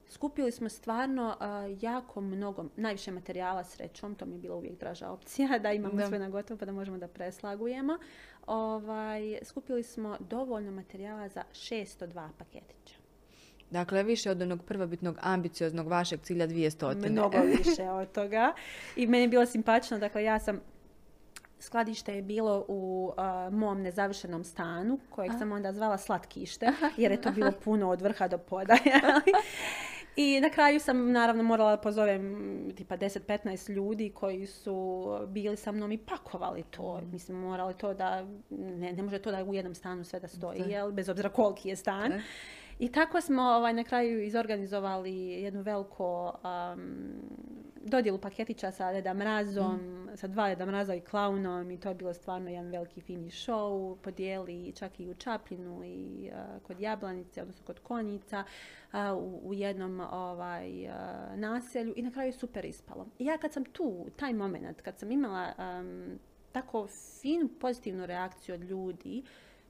Skupili 0.09 0.53
smo 0.53 0.69
stvarno 0.69 1.37
jako 1.81 2.21
mnogo, 2.21 2.65
najviše 2.77 3.11
materijala 3.11 3.65
srećom, 3.65 4.15
to 4.15 4.27
mi 4.27 4.35
je 4.35 4.39
bila 4.39 4.57
uvijek 4.57 4.79
draža 4.79 5.11
opcija, 5.11 5.59
da 5.63 5.73
imamo 5.73 6.07
sve 6.09 6.19
na 6.19 6.29
gotovo 6.29 6.59
pa 6.59 6.67
da 6.67 6.73
možemo 6.73 6.99
da 6.99 7.09
preslagujemo. 7.09 7.99
Ovaj, 8.47 9.39
skupili 9.43 9.83
smo 9.83 10.17
dovoljno 10.21 10.71
materijala 10.71 11.29
za 11.29 11.43
602 11.53 12.29
paketića. 12.39 12.95
Dakle, 13.71 14.03
više 14.03 14.31
od 14.31 14.43
onog 14.43 14.63
prvobitnog 14.63 15.19
ambicioznog 15.21 15.89
vašeg 15.89 16.21
cilja 16.21 16.47
200. 16.47 17.11
Mnogo 17.11 17.39
više 17.59 17.91
od 17.91 18.13
toga. 18.13 18.53
I 18.97 19.07
meni 19.07 19.25
je 19.25 19.29
bilo 19.29 19.47
simpatično, 19.47 19.99
dakle 19.99 20.25
ja 20.25 20.39
sam 20.39 20.61
Skladište 21.61 22.15
je 22.15 22.23
bilo 22.23 22.65
u 22.69 23.13
mom 23.51 23.83
nezavršenom 23.83 24.45
stanu, 24.45 24.99
kojeg 25.11 25.33
sam 25.39 25.53
onda 25.53 25.73
zvala 25.73 25.99
slatkište, 25.99 26.73
jer 26.97 27.13
je 27.13 27.21
to 27.21 27.31
bilo 27.31 27.53
puno 27.65 27.91
od 27.91 28.03
vrha 28.03 28.29
do 28.29 28.39
podaja. 28.39 29.01
I 30.17 30.41
na 30.41 30.51
kraju 30.51 30.81
sam 30.81 31.13
naravno 31.13 31.43
morala 31.43 31.77
pozovem 31.77 32.73
tipa 32.77 32.97
10-15 32.97 33.71
ljudi 33.71 34.11
koji 34.15 34.47
su 34.47 35.07
bili 35.29 35.57
sa 35.57 35.73
mnom 35.73 35.93
i 35.93 35.99
pakovali 35.99 36.63
to. 36.71 37.01
Mislim, 37.01 37.39
morali 37.39 37.75
to 37.75 37.95
da, 37.95 38.27
ne, 38.51 38.93
ne 38.93 39.03
može 39.03 39.19
to 39.19 39.31
da 39.31 39.45
u 39.45 39.55
jednom 39.55 39.75
stanu 39.75 40.05
sve 40.05 40.21
da 40.21 40.29
stoji, 40.29 40.63
jel? 40.67 40.93
bez 40.93 41.09
obzira 41.09 41.29
koliki 41.29 41.69
je 41.69 41.77
stan. 41.77 42.13
I 42.79 42.93
tako 42.93 43.21
smo 43.21 43.43
ovaj, 43.43 43.73
na 43.73 43.85
kraju 43.85 44.23
izorganizovali 44.23 45.27
jednu 45.27 45.63
veliku 45.63 46.33
dodjelu 47.87 48.19
paketića 48.19 48.71
sa 48.71 48.93
Deda 48.93 49.15
Mrazom, 49.15 49.77
mm. 49.77 50.17
sa 50.17 50.27
dva 50.27 50.49
Deda 50.49 50.67
Mraza 50.67 50.95
i 50.95 51.01
klaunom 51.01 51.71
i 51.71 51.81
to 51.81 51.89
je 51.89 51.95
bilo 51.95 52.15
stvarno 52.15 52.51
jedan 52.51 52.71
veliki 52.71 53.01
fini 53.01 53.31
show. 53.31 53.97
Podijeli 53.97 54.73
čak 54.73 55.01
i 55.01 55.11
u 55.11 55.15
Čapinu 55.15 55.85
i 55.85 56.31
kod 56.63 56.81
Jablanice, 56.81 57.43
odnosno 57.43 57.67
kod 57.67 57.81
Konjica, 57.81 58.45
u, 59.17 59.41
u, 59.43 59.55
jednom 59.55 60.01
ovaj, 60.01 60.71
naselju 61.37 61.93
i 61.97 62.03
na 62.03 62.11
kraju 62.11 62.29
je 62.29 62.33
super 62.33 62.65
ispalo. 62.65 63.07
I 63.19 63.25
ja 63.25 63.39
kad 63.39 63.53
sam 63.53 63.65
tu, 63.65 64.07
taj 64.17 64.33
moment, 64.33 64.81
kad 64.81 64.99
sam 64.99 65.11
imala 65.11 65.53
tako 66.53 66.87
finu 67.21 67.49
pozitivnu 67.61 68.07
reakciju 68.07 68.55
od 68.55 68.63
ljudi, 68.63 69.23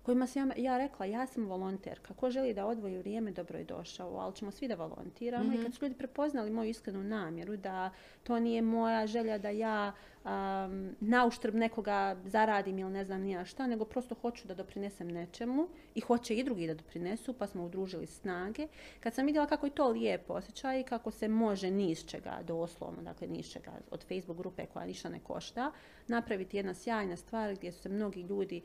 kojima 0.06 0.26
sam 0.26 0.50
ja, 0.56 0.78
rekla, 0.78 1.06
ja 1.06 1.26
sam 1.26 1.46
volonterka, 1.46 2.14
ko 2.14 2.30
želi 2.30 2.54
da 2.54 2.66
odvoji 2.66 2.98
vrijeme, 2.98 3.30
dobro 3.30 3.58
je 3.58 3.64
došao, 3.64 4.16
ali 4.16 4.34
ćemo 4.34 4.50
svi 4.50 4.68
da 4.68 4.74
volontiramo. 4.74 5.52
I 5.52 5.56
mhm. 5.56 5.62
kad 5.62 5.74
su 5.74 5.84
ljudi 5.84 5.94
prepoznali 5.94 6.50
moju 6.50 6.70
iskrenu 6.70 7.04
namjeru, 7.04 7.56
da 7.56 7.90
to 8.22 8.38
nije 8.38 8.62
moja 8.62 9.06
želja 9.06 9.38
da 9.38 9.50
ja 9.50 9.92
um, 10.26 10.96
na 11.00 11.26
uštrb 11.26 11.54
nekoga 11.54 12.16
zaradim 12.24 12.78
ili 12.78 12.90
ne 12.90 13.04
znam 13.04 13.20
nija 13.20 13.44
šta, 13.44 13.66
nego 13.66 13.84
prosto 13.84 14.14
hoću 14.14 14.48
da 14.48 14.54
doprinesem 14.54 15.08
nečemu 15.08 15.68
i 15.94 16.00
hoće 16.00 16.34
i 16.34 16.44
drugi 16.44 16.66
da 16.66 16.74
doprinesu, 16.74 17.32
pa 17.32 17.46
smo 17.46 17.64
udružili 17.64 18.06
snage. 18.06 18.66
Kad 19.00 19.14
sam 19.14 19.26
vidjela 19.26 19.46
kako 19.46 19.66
je 19.66 19.74
to 19.74 19.88
lijepo 19.88 20.32
osjećaj 20.32 20.80
i 20.80 20.84
kako 20.84 21.10
se 21.10 21.28
može 21.28 21.70
niz 21.70 22.06
čega, 22.06 22.38
doslovno, 22.42 23.02
dakle 23.02 23.28
niz 23.28 23.52
čega 23.52 23.72
od 23.90 24.04
Facebook 24.08 24.38
grupe 24.38 24.66
koja 24.66 24.86
ništa 24.86 25.08
ne 25.08 25.20
košta, 25.20 25.72
napraviti 26.08 26.56
jedna 26.56 26.74
sjajna 26.74 27.16
stvar 27.16 27.54
gdje 27.54 27.72
su 27.72 27.82
se 27.82 27.88
mnogi 27.88 28.20
ljudi, 28.20 28.62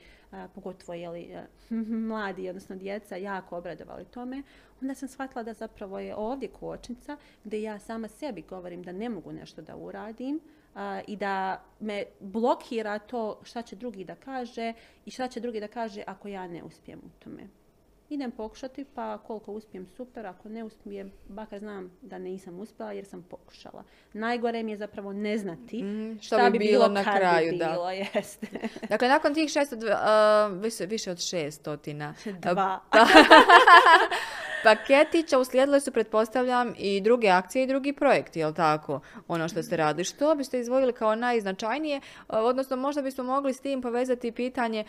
pogotovo 0.56 0.94
jeli, 0.94 1.36
mladi, 2.10 2.50
odnosno 2.50 2.76
djeca, 2.76 3.16
jako 3.16 3.58
obradovali 3.58 4.06
tome, 4.06 4.44
onda 4.82 4.96
sam 4.96 5.10
shvatila 5.10 5.44
da 5.44 5.54
zapravo 5.54 6.00
je 6.00 6.16
ovdje 6.16 6.50
kočnica 6.50 7.18
gdje 7.44 7.62
ja 7.62 7.80
sama 7.80 8.08
sebi 8.08 8.42
govorim 8.42 8.84
da 8.84 8.92
ne 8.92 9.10
mogu 9.10 9.32
nešto 9.32 9.62
da 9.62 9.76
uradim, 9.76 10.40
i 11.08 11.16
da 11.16 11.64
me 11.80 12.04
blokira 12.20 13.00
to 13.00 13.40
šta 13.44 13.62
će 13.62 13.76
drugi 13.76 14.04
da 14.06 14.16
kaže 14.16 14.74
i 15.06 15.12
šta 15.12 15.28
će 15.28 15.40
drugi 15.40 15.60
da 15.60 15.68
kaže 15.68 16.04
ako 16.08 16.28
ja 16.28 16.48
ne 16.48 16.64
uspijem 16.64 17.00
u 17.00 17.24
tome. 17.24 17.48
Idem 18.12 18.32
pokušati, 18.32 18.86
pa 18.96 19.18
koliko 19.18 19.52
uspijem 19.52 19.88
super, 19.88 20.26
ako 20.26 20.50
ne 20.50 20.64
uspijem, 20.64 21.12
bakar 21.28 21.60
znam 21.60 21.92
da 22.02 22.18
nisam 22.18 22.60
uspjela 22.60 22.92
jer 22.92 23.06
sam 23.06 23.24
pokušala. 23.30 23.84
Najgore 24.14 24.64
mi 24.64 24.72
je 24.72 24.78
zapravo 24.78 25.14
ne 25.14 25.38
znati 25.38 25.84
mm, 25.84 26.20
šta, 26.22 26.50
bi 26.50 26.60
bilo, 26.60 26.88
na 26.88 27.04
kraju. 27.04 27.52
Bi 27.52 27.58
bilo, 27.58 27.86
da. 27.86 27.92
jeste. 27.92 28.48
dakle, 28.90 29.08
nakon 29.08 29.34
tih 29.34 29.50
šest, 29.50 29.74
uh, 29.74 29.80
više, 30.62 30.86
više 30.86 31.12
od 31.12 31.20
šestotina. 31.20 32.14
Dva. 32.40 32.80
paketića 34.64 35.40
uslijedile 35.40 35.80
su, 35.80 35.92
pretpostavljam, 35.92 36.74
i 36.78 37.02
druge 37.02 37.30
akcije 37.30 37.64
i 37.64 37.68
drugi 37.68 37.94
projekti, 37.94 38.40
jel 38.40 38.54
tako? 38.54 39.00
Ono 39.28 39.48
što 39.48 39.64
ste 39.64 39.78
radili. 39.78 40.04
Što 40.04 40.36
biste 40.36 40.60
izvojili 40.60 40.94
kao 40.94 41.16
najznačajnije? 41.16 41.98
E, 41.98 42.02
odnosno, 42.30 42.76
možda 42.76 43.02
bismo 43.02 43.24
mogli 43.24 43.54
s 43.54 43.60
tim 43.60 43.82
povezati 43.82 44.32
pitanje 44.32 44.84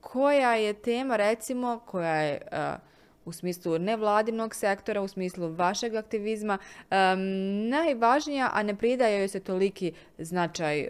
koja 0.00 0.54
je 0.54 0.72
tema, 0.72 1.16
recimo, 1.16 1.80
koja 1.86 2.16
je... 2.16 2.40
E, 2.52 2.92
u 3.24 3.32
smislu 3.32 3.78
nevladinog 3.78 4.54
sektora, 4.54 5.02
u 5.02 5.08
smislu 5.08 5.54
vašeg 5.54 5.94
aktivizma, 5.94 6.58
najvažnija, 7.70 8.50
a 8.52 8.62
ne 8.62 8.74
pridaje 8.74 9.18
joj 9.18 9.28
se 9.28 9.40
toliki 9.40 9.92
značaj, 10.18 10.80
e, 10.80 10.88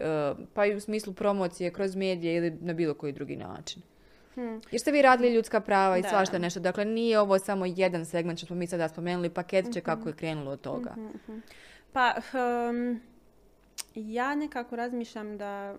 pa 0.53 0.65
i 0.65 0.75
u 0.75 0.79
smislu 0.79 1.13
promocije 1.13 1.71
kroz 1.71 1.95
medije 1.95 2.35
ili 2.35 2.57
na 2.61 2.73
bilo 2.73 2.93
koji 2.93 3.13
drugi 3.13 3.35
način. 3.35 3.81
Hmm. 4.35 4.61
Jer 4.71 4.81
ste 4.81 4.91
vi 4.91 5.01
radili 5.01 5.33
ljudska 5.33 5.59
prava 5.59 5.97
i 5.97 6.01
da. 6.01 6.09
svašta 6.09 6.37
nešto. 6.37 6.59
Dakle, 6.59 6.85
nije 6.85 7.19
ovo 7.19 7.39
samo 7.39 7.65
jedan 7.65 8.05
segment 8.05 8.39
što 8.39 8.47
smo 8.47 8.55
mi 8.55 8.67
sada 8.67 8.89
spomenuli, 8.89 9.29
paket 9.29 9.73
će 9.73 9.81
kako 9.81 9.99
mhm. 9.99 10.09
je 10.09 10.13
krenulo 10.13 10.51
od 10.51 10.61
toga. 10.61 10.91
Mhm, 10.97 11.05
mhm. 11.05 11.39
Pa, 11.93 12.15
ja 13.95 14.35
nekako 14.35 14.75
razmišljam 14.75 15.37
da 15.37 15.75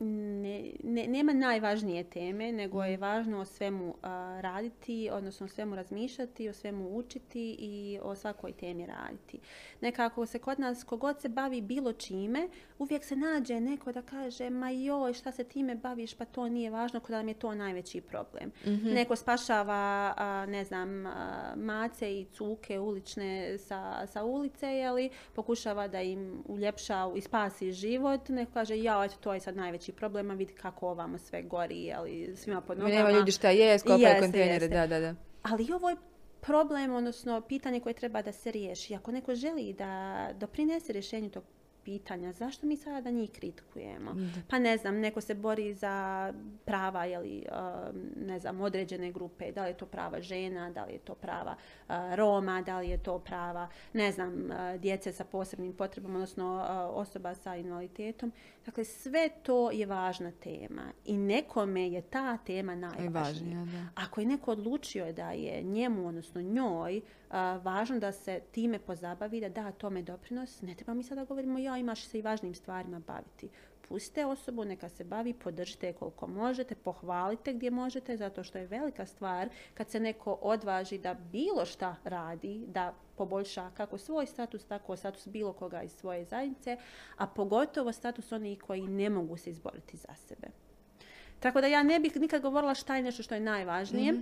ne, 0.00 0.70
ne- 0.82 1.06
nema 1.06 1.32
najvažnije 1.32 2.04
teme, 2.04 2.52
nego 2.52 2.84
je 2.84 2.96
važno 2.96 3.40
o 3.40 3.44
svemu 3.44 3.94
a, 4.02 4.38
raditi, 4.40 5.08
odnosno 5.12 5.46
o 5.46 5.48
svemu 5.48 5.76
razmišljati, 5.76 6.48
o 6.48 6.52
svemu 6.52 6.96
učiti 6.96 7.56
i 7.58 7.98
o 8.02 8.14
svakoj 8.14 8.52
temi 8.52 8.86
raditi. 8.86 9.38
Nekako 9.80 10.26
se 10.26 10.38
kod 10.38 10.60
nas, 10.60 10.84
kogod 10.84 11.20
se 11.20 11.28
bavi 11.28 11.60
bilo 11.60 11.92
čime, 11.92 12.48
uvijek 12.78 13.04
se 13.04 13.16
nađe 13.16 13.60
neko 13.60 13.92
da 13.92 14.02
kaže, 14.02 14.50
ma 14.50 14.70
joj, 14.70 15.12
šta 15.12 15.32
se 15.32 15.44
time 15.44 15.74
baviš, 15.74 16.14
pa 16.14 16.24
to 16.24 16.48
nije 16.48 16.70
važno, 16.70 17.00
kod 17.00 17.10
nam 17.10 17.28
je 17.28 17.34
to 17.34 17.54
najveći 17.54 18.00
problem. 18.00 18.52
Neko 18.94 19.16
spašava, 19.16 20.14
a, 20.16 20.46
ne 20.48 20.64
znam, 20.64 21.06
a, 21.06 21.52
mace 21.56 22.20
i 22.20 22.24
cuke 22.24 22.78
ulične 22.80 23.58
sa, 23.58 24.06
sa 24.06 24.24
ulice, 24.24 24.66
jeli, 24.66 25.10
pokušava 25.34 25.88
da 25.88 26.02
im 26.02 26.42
uljepša 26.46 27.12
i 27.16 27.20
spasi 27.20 27.72
život, 27.72 28.28
neko 28.28 28.52
kaže, 28.52 28.82
ja, 28.82 29.04
eto, 29.04 29.14
to 29.20 29.34
je 29.34 29.40
sad 29.40 29.56
najveći 29.56 29.87
problem, 29.92 30.30
a 30.30 30.34
vidi 30.34 30.52
kako 30.52 30.88
ovamo 30.88 31.18
sve 31.18 31.42
gori, 31.42 31.82
jeli, 31.82 32.36
svima 32.36 32.60
pod 32.60 32.78
nogama. 32.78 32.96
Nema 32.96 33.10
ljudi 33.10 33.32
šta 33.32 33.50
jest, 33.50 33.84
kopaju 33.84 34.02
Jeste, 34.02 34.20
kontejnere, 34.20 34.68
da, 34.68 34.86
da, 34.86 35.00
da. 35.00 35.14
Ali 35.42 35.64
i 35.64 35.72
ovo 35.72 35.90
je 35.90 35.96
problem, 36.40 36.94
odnosno 36.94 37.40
pitanje 37.40 37.80
koje 37.80 37.92
treba 37.92 38.22
da 38.22 38.32
se 38.32 38.50
riješi. 38.50 38.94
Ako 38.94 39.12
neko 39.12 39.34
želi 39.34 39.72
da 39.72 40.28
doprinese 40.38 40.92
rješenju 40.92 41.30
tog 41.30 41.44
pitanja, 41.84 42.32
zašto 42.32 42.66
mi 42.66 42.76
sada 42.76 43.00
da 43.00 43.10
njih 43.10 43.30
kritikujemo? 43.30 44.16
Pa 44.48 44.58
ne 44.58 44.76
znam, 44.76 45.00
neko 45.00 45.20
se 45.20 45.34
bori 45.34 45.74
za 45.74 46.32
prava, 46.64 47.04
jeli, 47.04 47.44
um, 47.50 48.26
ne 48.26 48.38
znam, 48.38 48.60
određene 48.60 49.12
grupe, 49.12 49.52
da 49.52 49.62
li 49.62 49.70
je 49.70 49.76
to 49.76 49.86
prava 49.86 50.20
žena, 50.20 50.70
da 50.70 50.84
li 50.84 50.92
je 50.92 50.98
to 50.98 51.14
prava 51.14 51.54
uh, 51.88 51.94
Roma, 52.14 52.62
da 52.62 52.78
li 52.78 52.88
je 52.88 53.02
to 53.02 53.18
prava, 53.18 53.68
ne 53.92 54.12
znam, 54.12 54.44
uh, 54.44 54.80
djece 54.80 55.12
sa 55.12 55.24
posebnim 55.24 55.72
potrebama, 55.72 56.14
odnosno 56.14 56.56
uh, 56.56 56.96
osoba 56.96 57.34
sa 57.34 57.56
invaliditetom. 57.56 58.32
Dakle, 58.66 58.84
sve 58.84 59.28
to 59.42 59.70
je 59.70 59.86
važna 59.86 60.30
tema 60.30 60.82
i 61.04 61.16
nekome 61.16 61.90
je 61.90 62.02
ta 62.02 62.36
tema 62.36 62.74
najvažnija. 62.74 63.10
Najvažnija, 63.10 63.64
da. 63.64 64.02
Ako 64.02 64.20
je 64.20 64.26
neko 64.26 64.52
odlučio 64.52 65.12
da 65.12 65.30
je 65.30 65.62
njemu, 65.62 66.06
odnosno 66.08 66.42
njoj, 66.42 67.00
važno 67.62 67.98
da 67.98 68.12
se 68.12 68.40
time 68.52 68.78
pozabavi, 68.78 69.40
da 69.40 69.48
da 69.48 69.72
tome 69.72 70.02
doprinos, 70.02 70.62
ne 70.62 70.74
treba 70.74 70.94
mi 70.94 71.02
sada 71.02 71.24
govorimo 71.24 71.58
ja 71.58 71.78
imaš 71.78 72.04
se 72.04 72.18
i 72.18 72.22
važnim 72.22 72.54
stvarima 72.54 73.00
baviti. 73.00 73.48
Pustite 73.88 74.26
osobu, 74.26 74.64
neka 74.64 74.88
se 74.88 75.04
bavi, 75.04 75.34
podržite 75.34 75.92
koliko 75.92 76.26
možete, 76.26 76.74
pohvalite 76.74 77.52
gdje 77.52 77.70
možete, 77.70 78.16
zato 78.16 78.44
što 78.44 78.58
je 78.58 78.66
velika 78.66 79.06
stvar 79.06 79.48
kad 79.74 79.90
se 79.90 80.00
neko 80.00 80.38
odvaži 80.42 80.98
da 80.98 81.14
bilo 81.14 81.64
šta 81.64 81.96
radi, 82.04 82.64
da 82.66 82.94
poboljša 83.16 83.70
kako 83.76 83.98
svoj 83.98 84.26
status, 84.26 84.64
tako 84.64 84.96
status 84.96 85.28
bilo 85.28 85.52
koga 85.52 85.82
iz 85.82 85.92
svoje 85.92 86.24
zajednice, 86.24 86.76
a 87.16 87.26
pogotovo 87.26 87.92
status 87.92 88.32
onih 88.32 88.58
koji 88.60 88.82
ne 88.82 89.10
mogu 89.10 89.36
se 89.36 89.50
izboriti 89.50 89.96
za 89.96 90.14
sebe. 90.14 90.48
Tako 91.40 91.60
da 91.60 91.66
ja 91.66 91.82
ne 91.82 92.00
bih 92.00 92.16
nikad 92.16 92.42
govorila 92.42 92.74
šta 92.74 92.96
je 92.96 93.02
nešto 93.02 93.22
što 93.22 93.34
je 93.34 93.40
najvažnije, 93.40 94.14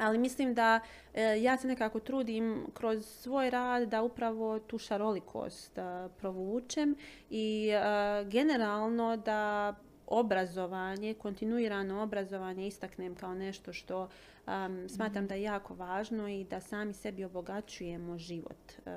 ali 0.00 0.18
mislim 0.18 0.54
da 0.54 0.80
e, 1.14 1.42
ja 1.42 1.56
se 1.56 1.68
nekako 1.68 2.00
trudim 2.00 2.66
kroz 2.74 3.06
svoj 3.06 3.50
rad 3.50 3.88
da 3.88 4.02
upravo 4.02 4.58
tu 4.58 4.78
šarolikost 4.78 5.78
e, 5.78 6.08
provučem 6.18 6.96
i 7.30 7.70
e, 7.72 8.24
generalno 8.24 9.16
da 9.16 9.74
obrazovanje, 10.10 11.14
kontinuirano 11.14 12.02
obrazovanje 12.02 12.66
istaknem 12.66 13.14
kao 13.14 13.34
nešto 13.34 13.72
što 13.72 14.08
um, 14.46 14.88
smatram 14.88 15.26
da 15.26 15.34
je 15.34 15.42
jako 15.42 15.74
važno 15.74 16.28
i 16.28 16.44
da 16.44 16.60
sami 16.60 16.92
sebi 16.92 17.24
obogaćujemo 17.24 18.18
život 18.18 18.72
um, 18.86 18.92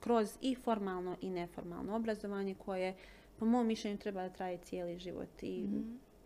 kroz 0.00 0.38
i 0.40 0.54
formalno 0.54 1.16
i 1.20 1.30
neformalno 1.30 1.96
obrazovanje 1.96 2.54
koje 2.54 2.94
po 3.38 3.44
mom 3.44 3.66
mišljenju 3.66 3.98
treba 3.98 4.22
da 4.22 4.28
traje 4.28 4.58
cijeli 4.58 4.98
život 4.98 5.42
i 5.42 5.66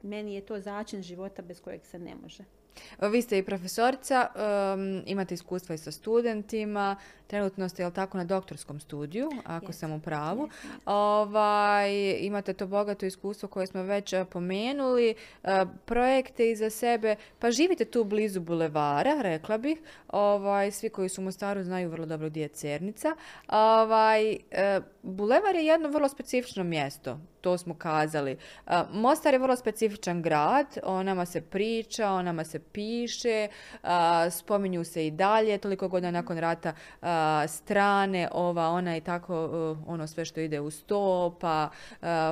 meni 0.03 0.34
je 0.34 0.41
to 0.41 0.61
začin 0.61 1.03
života 1.03 1.43
bez 1.43 1.61
kojeg 1.61 1.84
se 1.84 1.99
ne 1.99 2.14
može. 2.14 2.45
Vi 3.00 3.22
ste 3.22 3.38
i 3.38 3.42
profesorica, 3.42 4.26
um, 4.74 5.02
imate 5.06 5.34
iskustva 5.34 5.74
i 5.74 5.78
sa 5.78 5.92
studentima, 5.92 6.96
trenutno 7.26 7.68
ste, 7.68 7.82
jel 7.82 7.90
tako, 7.90 8.18
na 8.18 8.24
doktorskom 8.24 8.80
studiju, 8.80 9.30
ako 9.44 9.66
Jesam, 9.66 9.72
sam 9.72 9.92
u 9.92 10.00
pravu. 10.00 10.48
jesam. 10.54 10.80
Ovaj, 10.86 12.18
imate 12.20 12.52
to 12.52 12.66
bogato 12.66 13.06
iskustvo 13.06 13.48
koje 13.48 13.66
smo 13.66 13.82
već 13.82 14.12
eh, 14.12 14.24
pomenuli, 14.24 15.14
eh, 15.44 15.64
projekte 15.84 16.50
iza 16.50 16.70
sebe, 16.70 17.16
pa 17.38 17.50
živite 17.50 17.84
tu 17.84 18.04
blizu 18.04 18.40
bulevara, 18.40 19.22
rekla 19.22 19.58
bih. 19.58 19.78
Ovaj, 20.08 20.70
svi 20.70 20.88
koji 20.88 21.08
su 21.08 21.20
u 21.20 21.24
Mostaru 21.24 21.62
znaju 21.62 21.90
vrlo 21.90 22.06
dobro 22.06 22.28
gdje 22.28 22.42
je 22.42 22.48
Cernica. 22.48 23.16
Ovaj, 23.48 24.32
eh, 24.50 24.80
bulevar 25.03 25.55
je 25.55 25.66
jedno 25.66 25.88
vrlo 25.88 26.09
specifično 26.09 26.64
mjesto, 26.64 27.18
to 27.40 27.59
smo 27.59 27.74
kazali. 27.74 28.36
Mostar 28.92 29.34
je 29.34 29.38
vrlo 29.38 29.57
specifičan 29.57 30.22
grad, 30.22 30.66
o 30.82 31.03
nama 31.03 31.26
se 31.26 31.40
priča, 31.40 32.11
o 32.11 32.22
nama 32.22 32.44
se 32.44 32.59
piše, 32.59 33.48
spominju 34.30 34.84
se 34.84 35.07
i 35.07 35.11
dalje, 35.11 35.59
toliko 35.59 35.88
godina 35.88 36.11
nakon 36.11 36.38
rata 36.38 36.72
strane, 37.48 38.28
ova, 38.32 38.68
ona 38.68 38.96
i 38.96 39.01
tako, 39.01 39.34
ono 39.86 40.07
sve 40.07 40.24
što 40.24 40.40
ide 40.40 40.61
uz 40.61 40.82
to, 40.82 41.36
pa 41.40 41.70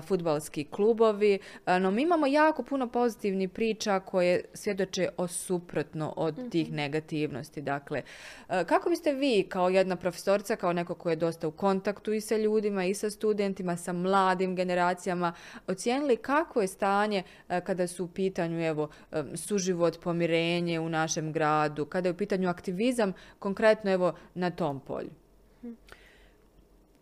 futbalski 0.03 0.65
klubovi. 0.65 1.39
No 1.81 1.91
mi 1.91 2.03
imamo 2.03 2.27
jako 2.27 2.63
puno 2.63 2.89
pozitivnih 2.89 3.51
priča 3.51 4.01
koje 4.01 4.45
svjedoče 4.55 5.09
o 5.17 5.29
suprotno 5.29 6.15
od 6.17 6.51
tih 6.51 6.73
negativnosti. 6.73 7.61
Dakle, 7.61 8.03
kako 8.67 8.91
biste 8.91 9.13
vi 9.13 9.47
kao 9.49 9.69
jedna 9.69 9.97
profesorica, 9.97 10.57
kao 10.57 10.73
neko 10.73 10.95
ko 10.95 11.11
je 11.11 11.17
dosta 11.17 11.49
u 11.49 11.51
kontaktu 11.51 12.13
i 12.13 12.21
sa 12.21 12.37
ljudima 12.37 12.58
i 12.65 12.95
sa 12.95 13.11
studentima, 13.11 13.77
sa 13.77 13.93
mladim 13.93 14.57
generacijama, 14.57 15.33
ocijenili 15.67 16.17
kako 16.17 16.61
je 16.61 16.69
stanje 16.69 17.23
a, 17.49 17.61
kada 17.61 17.87
su 17.87 18.05
u 18.05 18.09
pitanju 18.09 18.61
evo 18.61 18.89
em, 19.13 19.37
suživot, 19.37 20.01
pomirenje 20.01 20.81
u 20.81 20.89
našem 20.89 21.33
gradu, 21.33 21.87
kada 21.87 22.09
je 22.09 22.13
u 22.13 22.17
pitanju 22.17 22.49
aktivizam, 22.49 23.13
konkretno 23.39 23.91
evo 23.91 24.13
na 24.35 24.51
tom 24.51 24.81
polju? 24.81 25.11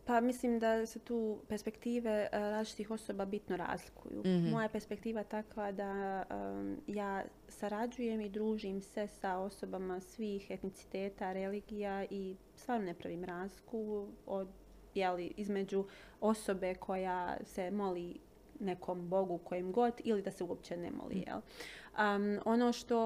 Pa 0.07 0.21
mislim 0.21 0.59
da 0.59 0.87
se 0.87 0.99
tu 0.99 1.39
perspektive 1.49 2.11
e, 2.11 2.39
različitih 2.39 2.91
osoba 2.91 3.25
bitno 3.25 3.57
razlikuju. 3.57 4.23
Moja 4.51 4.63
je 4.63 4.69
perspektiva 4.69 5.25
takva 5.25 5.73
da 5.73 6.25
em, 6.31 6.77
ja 6.87 7.25
sarađujem 7.49 8.21
i 8.21 8.29
družim 8.29 8.81
se 8.81 9.07
sa 9.07 9.39
osobama 9.39 10.01
svih 10.01 10.51
etniciteta, 10.51 11.33
religija 11.33 12.05
i 12.11 12.37
stvarno 12.55 12.87
ne 12.87 12.95
pravim 12.95 13.25
razliku 13.25 14.09
od, 14.27 14.49
jeli, 14.97 15.33
između 15.37 15.85
osobe 16.21 16.75
koja 16.75 17.37
se 17.45 17.71
moli 17.71 18.19
nekom 18.61 19.09
bogu 19.09 19.39
kojem 19.39 19.73
god 19.73 19.93
ili 20.05 20.23
da 20.23 20.31
se 20.31 20.45
uopće 20.45 20.77
ne 20.77 20.91
moli. 20.91 21.25
Jel? 21.27 21.39
Um, 21.39 22.41
ono 22.45 22.73
što 22.73 22.99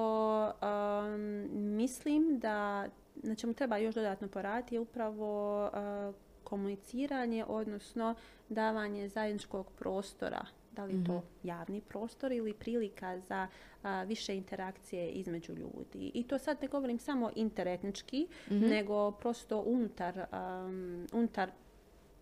um, 0.45 1.47
mislim 1.77 2.39
da 2.39 2.87
na 3.15 3.35
čemu 3.35 3.53
treba 3.53 3.77
još 3.77 3.95
dodatno 3.95 4.27
poraditi 4.27 4.75
je 4.75 4.79
upravo 4.79 5.65
uh, 5.65 6.15
komuniciranje, 6.43 7.45
odnosno 7.47 8.15
davanje 8.49 9.07
zajedničkog 9.07 9.71
prostora. 9.71 10.45
Da 10.71 10.85
li 10.85 10.93
je 10.93 11.03
to 11.03 11.23
javni 11.43 11.81
prostor 11.81 12.31
ili 12.31 12.53
prilika 12.53 13.19
za 13.19 13.47
a, 13.83 14.03
više 14.03 14.35
interakcije 14.35 15.09
između 15.09 15.53
ljudi. 15.53 16.11
I 16.13 16.23
to 16.23 16.39
sad 16.39 16.57
ne 16.61 16.67
govorim 16.67 16.99
samo 16.99 17.31
interetnički, 17.35 18.27
nego 18.49 19.11
prosto 19.11 19.63
unutar, 19.65 20.17
um, 20.17 21.07
unutar 21.13 21.51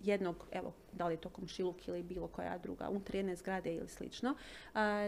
jednog, 0.03 0.47
evo, 0.51 0.73
da 0.91 1.07
li 1.07 1.13
je 1.13 1.21
to 1.21 1.29
komšiluk 1.29 1.87
ili 1.87 2.03
bilo 2.03 2.27
koja 2.27 2.57
druga, 2.57 2.89
unutar 2.89 3.15
jedne 3.15 3.35
zgrade 3.35 3.75
ili 3.75 3.87
slično, 3.87 4.35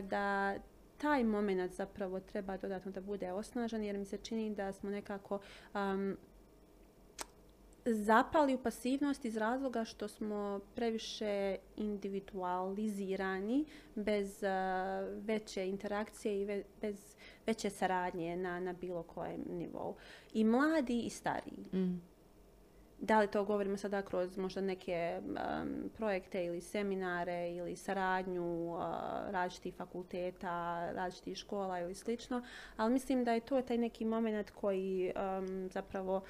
da 0.04 0.56
taj 0.98 1.24
moment 1.24 1.74
zapravo 1.74 2.20
treba 2.20 2.58
dodatno 2.58 2.92
da 2.92 3.02
bude 3.02 3.32
osnažen 3.32 3.84
jer 3.84 3.98
mi 3.98 4.06
se 4.06 4.18
čini 4.18 4.56
da 4.56 4.72
smo 4.72 4.90
nekako 4.90 5.40
zapali 7.86 8.56
u 8.56 8.64
pasivnost 8.64 9.26
iz 9.26 9.38
razloga 9.38 9.86
što 9.86 10.08
smo 10.08 10.60
previše 10.76 11.56
individualizirani 11.78 13.66
bez 13.96 14.44
veće 15.16 15.68
interakcije 15.68 16.42
i 16.42 16.64
bez 16.82 17.16
veće 17.46 17.70
saradnje 17.70 18.36
na, 18.36 18.60
na 18.60 18.74
bilo 18.74 19.04
kojem 19.04 19.42
nivou. 19.50 19.96
I 20.34 20.44
mladi 20.44 21.02
i 21.02 21.10
stariji. 21.10 21.66
Da 23.02 23.20
li 23.20 23.28
to 23.28 23.44
govorimo 23.44 23.78
sada 23.78 24.02
kroz 24.02 24.38
možda 24.38 24.62
neke 24.62 25.20
um, 25.22 25.90
projekte 25.98 26.46
ili 26.46 26.62
seminare 26.62 27.52
ili 27.52 27.76
saradnju 27.76 28.74
uh, 28.74 28.82
različitih 29.30 29.76
fakulteta, 29.76 30.92
različitih 30.92 31.38
škola 31.38 31.80
ili 31.80 31.96
slično, 31.96 32.44
ali 32.78 32.94
mislim 32.94 33.24
da 33.24 33.34
je 33.34 33.40
to 33.40 33.62
taj 33.62 33.78
neki 33.78 34.06
moment 34.06 34.50
koji 34.50 35.14
um, 35.16 35.70
zapravo 35.72 36.22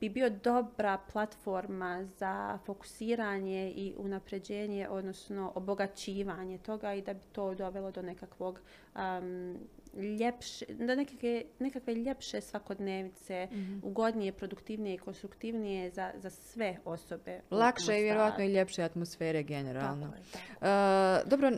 bi 0.00 0.08
bio 0.08 0.30
dobra 0.30 0.98
platforma 1.12 2.04
za 2.04 2.58
fokusiranje 2.66 3.70
i 3.70 3.94
unapređenje, 3.98 4.88
odnosno 4.88 5.52
obogaćivanje 5.54 6.58
toga 6.58 6.94
i 6.94 7.02
da 7.02 7.14
bi 7.14 7.24
to 7.32 7.54
dovelo 7.54 7.90
do 7.90 8.02
nekakvog 8.02 8.60
um, 8.94 9.58
ljepše, 9.96 10.64
do 10.68 10.94
nekakve, 10.94 11.42
nekakve 11.58 11.94
ljepše 11.94 12.40
svakodnevice, 12.40 13.48
Mhm. 13.52 13.78
ugodnije, 13.82 14.32
produktivnije 14.32 14.94
i 14.94 14.98
konstruktivnije 14.98 15.90
za, 15.90 16.10
za 16.16 16.30
sve 16.30 16.76
osobe. 16.84 17.40
Lakše 17.50 17.98
i 17.98 18.02
vjerojatno 18.02 18.44
i 18.44 18.52
ljepše 18.52 18.82
atmosfere 18.82 19.42
generalno. 19.42 20.06
Tako 20.06 20.16
je, 20.16 20.22
tako 20.32 20.64
je. 20.66 21.20
E, 21.20 21.22
dobro, 21.26 21.50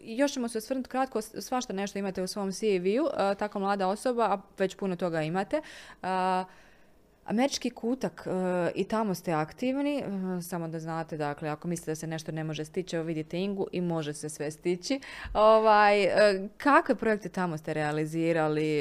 još 0.00 0.32
ćemo 0.32 0.48
se 0.48 0.58
osvrnuti 0.58 0.88
kratko, 0.88 1.20
svašta 1.22 1.72
nešto 1.72 1.98
imate 1.98 2.22
u 2.22 2.26
svom 2.26 2.52
CV-u, 2.52 3.06
e, 3.06 3.34
tako 3.34 3.58
mlada 3.58 3.88
osoba, 3.88 4.24
a 4.24 4.40
već 4.58 4.76
puno 4.76 4.96
toga 4.96 5.22
imate. 5.22 5.56
E, 5.56 6.06
Američki 7.24 7.70
kutak, 7.70 8.26
e, 8.26 8.30
i 8.74 8.84
tamo 8.84 9.14
ste 9.14 9.32
aktivni, 9.32 9.98
e, 9.98 10.42
samo 10.42 10.68
da 10.68 10.80
znate, 10.80 11.16
dakle, 11.16 11.48
ako 11.48 11.68
mislite 11.68 11.90
da 11.90 11.94
se 11.94 12.06
nešto 12.06 12.32
ne 12.32 12.44
može 12.44 12.64
stići, 12.64 12.96
evo 12.96 13.04
vidite 13.04 13.38
Ingu 13.38 13.66
i 13.72 13.80
može 13.80 14.14
se 14.14 14.28
sve 14.28 14.50
stići. 14.50 15.00
Ovaj, 15.34 16.04
e, 16.04 16.48
kakve 16.56 16.94
projekte 16.94 17.28
tamo 17.28 17.56
ste 17.56 17.74
realizirali, 17.74 18.80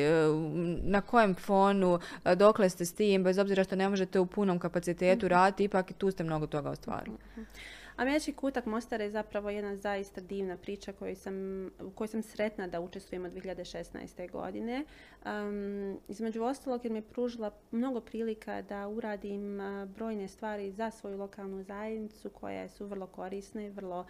na 0.83 1.01
kojem 1.01 1.35
fonu, 1.35 1.99
dokle 2.35 2.69
ste 2.69 2.85
s 2.85 2.93
tim, 2.93 3.23
bez 3.23 3.37
obzira 3.37 3.63
što 3.63 3.75
ne 3.75 3.89
možete 3.89 4.19
u 4.19 4.25
punom 4.25 4.59
kapacitetu 4.59 5.27
raditi, 5.27 5.63
ipak 5.63 5.91
i 5.91 5.93
tu 5.93 6.11
ste 6.11 6.23
mnogo 6.23 6.47
toga 6.47 6.69
ostvarili. 6.69 7.17
Američki 7.99 8.33
kutak 8.33 8.65
Mostar 8.65 9.01
je 9.01 9.11
zapravo 9.11 9.49
jedna 9.49 9.75
zaista 9.75 10.21
divna 10.21 10.57
priča 10.57 10.93
koju 10.93 11.15
sam, 11.15 11.65
u 11.65 11.91
kojoj 11.95 12.07
sam 12.07 12.21
sretna 12.21 12.67
da 12.67 12.79
učestvujem 12.79 13.25
od 13.25 13.31
2016. 13.31 14.31
godine. 14.31 14.85
Um, 15.25 15.99
između 16.07 16.43
ostalog 16.43 16.85
jer 16.85 16.91
mi 16.91 16.97
je 16.97 17.01
pružila 17.01 17.51
mnogo 17.71 18.01
prilika 18.01 18.61
da 18.61 18.87
uradim 18.87 19.59
brojne 19.95 20.27
stvari 20.27 20.71
za 20.71 20.91
svoju 20.91 21.17
lokalnu 21.17 21.63
zajednicu 21.63 22.29
koje 22.29 22.69
su 22.69 22.85
vrlo 22.85 23.07
korisne, 23.07 23.69
vrlo 23.69 24.05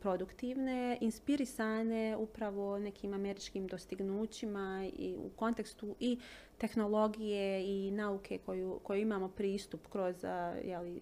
produktivne, 0.00 0.98
inspirisane 1.00 2.16
upravo 2.16 2.78
nekim 2.78 3.14
američkim 3.14 3.66
dostignućima 3.66 4.90
i 4.96 5.16
u 5.18 5.30
kontekstu 5.36 5.94
i 6.00 6.18
tehnologije 6.58 7.64
i 7.66 7.90
nauke 7.90 8.38
koju, 8.38 8.80
koju 8.82 9.00
imamo 9.00 9.28
pristup 9.28 9.86
kroz 9.88 10.24
jeli, 10.64 11.00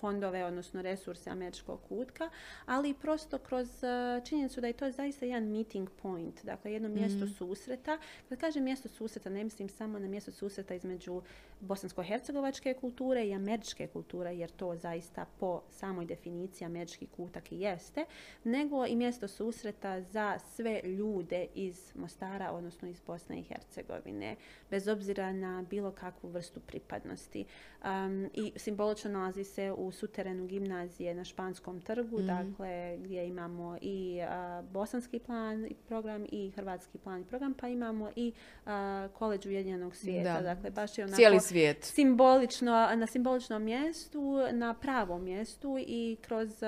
fondove, 0.00 0.44
odnosno 0.44 0.82
resurse 0.82 1.30
američkog 1.30 1.80
kutka, 1.88 2.30
ali 2.66 2.94
prosto 2.94 3.38
kroz 3.38 3.68
uh, 3.68 4.24
činjenicu 4.24 4.60
da 4.60 4.66
je 4.66 4.72
to 4.72 4.90
zaista 4.90 5.26
jedan 5.26 5.44
meeting 5.44 5.88
point, 6.02 6.44
dakle 6.44 6.72
jedno 6.72 6.88
mjesto 6.88 7.26
susreta. 7.26 7.98
Kad 8.28 8.38
kažem 8.38 8.64
mjesto 8.64 8.88
susreta, 8.88 9.30
ne 9.30 9.44
mislim 9.44 9.68
samo 9.68 9.98
na 9.98 10.08
mjesto 10.08 10.32
susreta 10.32 10.74
između 10.74 11.22
bosansko-hercegovačke 11.60 12.74
kulture 12.74 13.26
i 13.26 13.34
američke 13.34 13.86
kulture, 13.86 14.36
jer 14.36 14.50
to 14.50 14.76
zaista 14.76 15.26
po 15.40 15.62
samoj 15.70 16.06
definiciji 16.06 16.66
američki 16.66 17.06
kutak 17.06 17.52
i 17.52 17.60
jeste, 17.60 18.04
nego 18.44 18.86
i 18.86 18.96
mjesto 18.96 19.28
susreta 19.28 20.00
za 20.00 20.38
sve 20.38 20.80
ljude 20.84 21.46
iz 21.54 21.92
Mostara, 21.94 22.52
odnosno 22.52 22.88
iz 22.88 23.00
Bosne 23.00 23.38
i 23.38 23.42
Hercegovine, 23.42 24.36
bez 24.70 24.88
obzira 24.88 25.32
na 25.32 25.64
bilo 25.70 25.90
kakvu 25.90 26.30
vrstu 26.30 26.60
pripadnosti. 26.60 27.44
Um, 27.84 28.30
I 28.34 28.52
simbolično 28.56 29.10
nalazi 29.10 29.44
se 29.44 29.72
u 29.72 29.87
suterenu 29.92 30.46
gimnazije 30.46 31.14
na 31.14 31.24
Španskom 31.24 31.80
trgu, 31.80 32.18
dakle 32.22 32.96
gdje 32.98 33.26
imamo 33.28 33.78
i 33.80 34.20
a, 34.28 34.62
bosanski 34.72 35.18
plan 35.18 35.66
i 35.66 35.74
program 35.74 36.26
i 36.32 36.50
hrvatski 36.50 36.98
plan 36.98 37.20
i 37.20 37.24
program, 37.24 37.54
pa 37.54 37.68
imamo 37.68 38.10
i 38.16 38.32
a, 38.66 39.08
koleđ 39.14 39.46
Ujedinjenog 39.46 39.96
svijeta. 39.96 40.34
Da. 40.34 40.54
Dakle, 40.54 40.70
baš 40.70 40.98
je 40.98 41.04
onako 41.04 41.16
Cijeli 41.16 41.40
svijet. 41.40 41.84
simbolično, 41.84 42.72
na 42.96 43.06
simboličnom 43.06 43.62
mjestu, 43.62 44.38
na 44.52 44.74
pravom 44.74 45.24
mjestu 45.24 45.76
i 45.78 46.16
kroz 46.20 46.62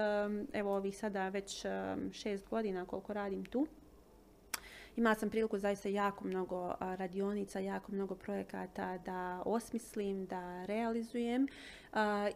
evo 0.52 0.76
ovih 0.76 0.98
sada 0.98 1.28
već 1.28 1.66
šest 2.12 2.48
godina 2.48 2.86
koliko 2.86 3.12
radim 3.12 3.44
tu. 3.44 3.66
Imala 4.96 5.14
sam 5.14 5.30
priliku 5.30 5.58
zaista 5.58 5.88
jako 5.88 6.24
mnogo 6.24 6.74
radionica, 6.80 7.58
jako 7.58 7.92
mnogo 7.92 8.14
projekata 8.14 8.98
da 8.98 9.42
osmislim, 9.44 10.26
da 10.26 10.64
realizujem 10.64 11.48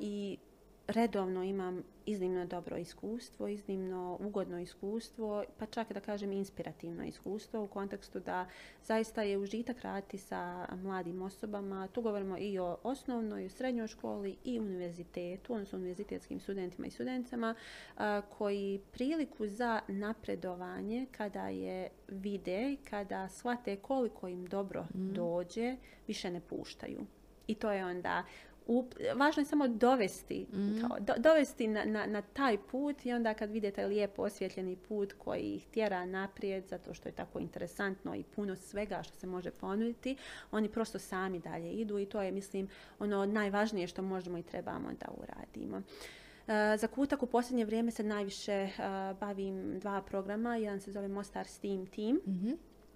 i 0.00 0.38
redovno 0.86 1.44
imam 1.44 1.82
iznimno 2.06 2.46
dobro 2.46 2.76
iskustvo, 2.76 3.48
iznimno 3.48 4.18
ugodno 4.20 4.58
iskustvo, 4.58 5.44
pa 5.58 5.66
čak 5.66 5.92
da 5.92 6.00
kažem 6.00 6.32
inspirativno 6.32 7.04
iskustvo 7.04 7.62
u 7.62 7.66
kontekstu 7.66 8.20
da 8.20 8.46
zaista 8.82 9.22
je 9.22 9.38
užitak 9.38 9.80
raditi 9.80 10.18
sa 10.18 10.66
mladim 10.82 11.22
osobama. 11.22 11.88
Tu 11.88 12.02
govorimo 12.02 12.38
i 12.38 12.58
o 12.58 12.76
osnovnoj, 12.82 13.42
i 13.42 13.46
o 13.46 13.50
srednjoj 13.50 13.86
školi 13.86 14.36
i 14.44 14.60
univerzitetu, 14.60 15.54
odnosno 15.54 15.78
univerzitetskim 15.78 16.40
studentima 16.40 16.86
i 16.86 16.90
studenticama 16.90 17.54
a, 17.96 18.20
koji 18.38 18.80
priliku 18.92 19.46
za 19.46 19.80
napredovanje 19.88 21.06
kada 21.10 21.48
je 21.48 21.88
vide, 22.08 22.76
kada 22.90 23.28
shvate 23.28 23.76
koliko 23.76 24.28
im 24.28 24.46
dobro 24.46 24.86
dođe, 24.92 25.76
više 26.06 26.30
ne 26.30 26.40
puštaju. 26.40 27.06
I 27.46 27.54
to 27.54 27.72
je 27.72 27.84
onda 27.84 28.24
up- 28.66 29.16
važno 29.16 29.40
je 29.40 29.46
samo 29.46 29.68
dovesti, 29.68 30.46
kao, 30.80 30.96
do- 31.00 31.14
dovesti 31.18 31.68
na, 31.68 31.84
na, 31.84 32.06
na 32.06 32.22
taj 32.22 32.58
put 32.58 33.06
i 33.06 33.12
onda 33.12 33.34
kad 33.34 33.50
vidite 33.50 33.86
lijep 33.86 34.18
osvjetljeni 34.18 34.76
put 34.76 35.12
koji 35.12 35.42
ih 35.42 35.66
tjera 35.66 36.04
naprijed 36.06 36.64
zato 36.68 36.94
što 36.94 37.08
je 37.08 37.12
tako 37.12 37.38
interesantno 37.38 38.14
i 38.14 38.22
puno 38.22 38.56
svega 38.56 39.02
što 39.02 39.16
se 39.16 39.26
može 39.26 39.50
ponuditi, 39.50 40.16
oni 40.50 40.68
prosto 40.68 40.98
sami 40.98 41.38
dalje 41.38 41.72
idu 41.72 41.98
i 41.98 42.06
to 42.06 42.22
je 42.22 42.32
mislim 42.32 42.68
ono 42.98 43.26
najvažnije 43.26 43.86
što 43.86 44.02
možemo 44.02 44.38
i 44.38 44.42
trebamo 44.42 44.88
da 45.00 45.06
uradimo. 45.16 45.82
E, 46.48 46.76
Za 46.76 46.86
kutak 46.86 47.22
u 47.22 47.26
posljednje 47.26 47.64
vrijeme 47.64 47.90
se 47.90 48.02
najviše 48.02 48.52
e, 48.52 48.70
bavim 49.20 49.78
dva 49.80 50.02
programa. 50.02 50.56
Jedan 50.56 50.80
se 50.80 50.92
zove 50.92 51.08
Mostar 51.08 51.46
STEAM 51.46 51.86
Team. 51.86 52.18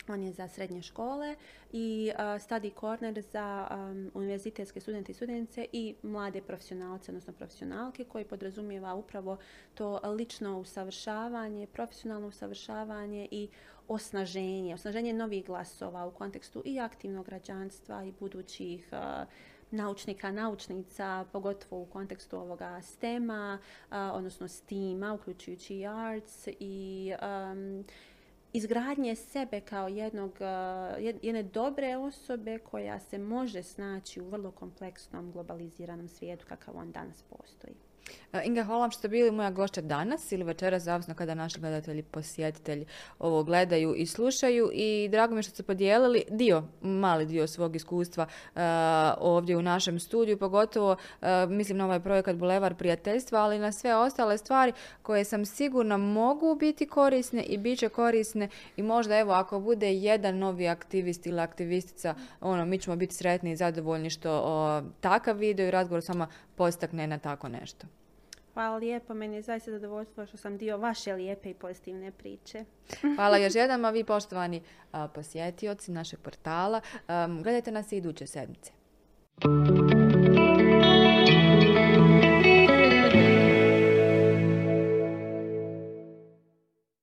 On 0.08 0.22
je 0.22 0.32
za 0.32 0.48
srednje 0.48 0.82
škole 0.82 1.36
i 1.72 2.10
uh, 2.14 2.20
Study 2.20 2.80
Corner 2.80 3.22
za 3.22 3.68
um, 3.70 4.10
univerzitetske 4.14 4.80
studente 4.80 5.12
i 5.12 5.14
studentice 5.14 5.66
i 5.72 5.94
mlade 6.02 6.42
profesionalce, 6.42 7.10
odnosno 7.10 7.32
profesionalke 7.32 8.04
koji 8.04 8.24
podrazumijeva 8.24 8.94
upravo 8.94 9.36
to 9.74 10.00
lično 10.04 10.58
usavršavanje, 10.58 11.66
profesionalno 11.66 12.28
usavršavanje 12.28 13.28
i 13.30 13.48
osnaženje, 13.88 14.74
osnaženje 14.74 15.12
novih 15.12 15.46
glasova 15.46 16.06
u 16.06 16.10
kontekstu 16.10 16.62
i 16.64 16.80
aktivnog 16.80 17.26
građanstva 17.26 18.04
i 18.04 18.12
budućih 18.20 18.88
uh, 18.92 19.28
naučnika, 19.70 20.32
naučnica, 20.32 21.24
pogotovo 21.32 21.82
u 21.82 21.86
kontekstu 21.86 22.36
ovoga 22.36 22.82
STEM-a, 22.82 23.58
odnosno 23.90 24.48
STEAM-a, 24.48 25.14
uključujući 25.14 25.74
i 25.74 25.86
arts 25.86 26.48
i 26.60 27.12
izgradnje 28.58 29.14
sebe 29.14 29.60
kao 29.60 29.88
jednog, 29.88 30.32
jed- 30.98 31.18
jedne 31.22 31.42
dobre 31.42 31.96
osobe 31.96 32.58
koja 32.58 33.00
se 33.00 33.18
može 33.18 33.62
snaći 33.62 34.20
u 34.20 34.28
vrlo 34.28 34.50
kompleksnom 34.50 35.32
globaliziranom 35.32 36.08
svijetu 36.08 36.46
kakav 36.48 36.76
on 36.76 36.92
danas 36.92 37.22
postoji. 37.22 37.74
E, 38.32 38.42
Inga, 38.44 38.64
hvala 38.64 38.80
vam 38.80 38.90
što 38.90 38.98
ste 38.98 39.08
bili 39.08 39.30
moja 39.30 39.50
gošća 39.50 39.80
danas 39.80 40.32
ili 40.32 40.44
večeras, 40.44 40.82
zavisno 40.82 41.14
kada 41.14 41.34
naši 41.34 41.60
gledatelji, 41.60 42.02
posjetitelji 42.02 42.86
ovo 43.18 43.44
gledaju 43.44 43.94
i 43.94 44.06
slušaju. 44.06 44.70
I 44.72 45.08
drago 45.10 45.34
mi 45.34 45.38
je 45.38 45.42
što 45.42 45.50
ste 45.50 45.62
podijelili 45.62 46.24
dio, 46.30 46.62
mali 46.80 47.26
dio 47.26 47.46
svog 47.46 47.76
iskustva 47.76 48.26
e, 48.26 48.60
ovdje 49.18 49.56
u 49.56 49.62
našem 49.62 50.00
studiju, 50.00 50.38
pogotovo 50.38 50.96
e, 51.22 51.46
mislim 51.46 51.78
na 51.78 51.84
ovaj 51.84 52.00
projekat 52.00 52.36
Bulevar 52.36 52.74
prijateljstva, 52.74 53.40
ali 53.40 53.58
na 53.58 53.72
sve 53.72 53.96
ostale 53.96 54.38
stvari 54.38 54.72
koje 55.02 55.24
sam 55.24 55.46
sigurna 55.46 55.96
mogu 55.96 56.54
biti 56.54 56.86
korisne 56.86 57.42
i 57.42 57.58
bit 57.58 57.78
će 57.78 57.88
korisne 57.88 58.48
i 58.76 58.82
možda 58.82 59.18
evo 59.18 59.32
ako 59.32 59.60
bude 59.60 59.94
jedan 59.94 60.38
novi 60.38 60.68
aktivist 60.68 61.26
ili 61.26 61.40
aktivistica, 61.40 62.14
ono, 62.40 62.64
mi 62.64 62.78
ćemo 62.78 62.96
biti 62.96 63.14
sretni 63.14 63.52
i 63.52 63.56
zadovoljni 63.56 64.10
što 64.10 64.82
takav 65.00 65.36
video 65.36 65.66
i 65.66 65.70
razgovor 65.70 66.02
s 66.02 66.08
vama 66.08 66.28
postakne 66.56 67.06
na 67.06 67.18
tako 67.18 67.48
nešto. 67.48 67.97
Hvala 68.58 68.76
lijepo, 68.76 69.14
meni 69.14 69.36
je 69.36 69.42
zaista 69.42 69.70
zadovoljstvo 69.70 70.26
što 70.26 70.36
sam 70.36 70.56
dio 70.56 70.78
vaše 70.78 71.12
lijepe 71.12 71.50
i 71.50 71.54
pozitivne 71.54 72.10
priče. 72.10 72.64
Hvala 73.16 73.38
još 73.38 73.54
jednom, 73.54 73.84
a 73.84 73.90
vi 73.90 74.04
poštovani 74.04 74.62
posjetioci 75.14 75.92
našeg 75.92 76.20
portala, 76.20 76.80
gledajte 77.42 77.70
nas 77.70 77.92
i 77.92 77.96
iduće 77.96 78.26
sedmice. 78.26 78.72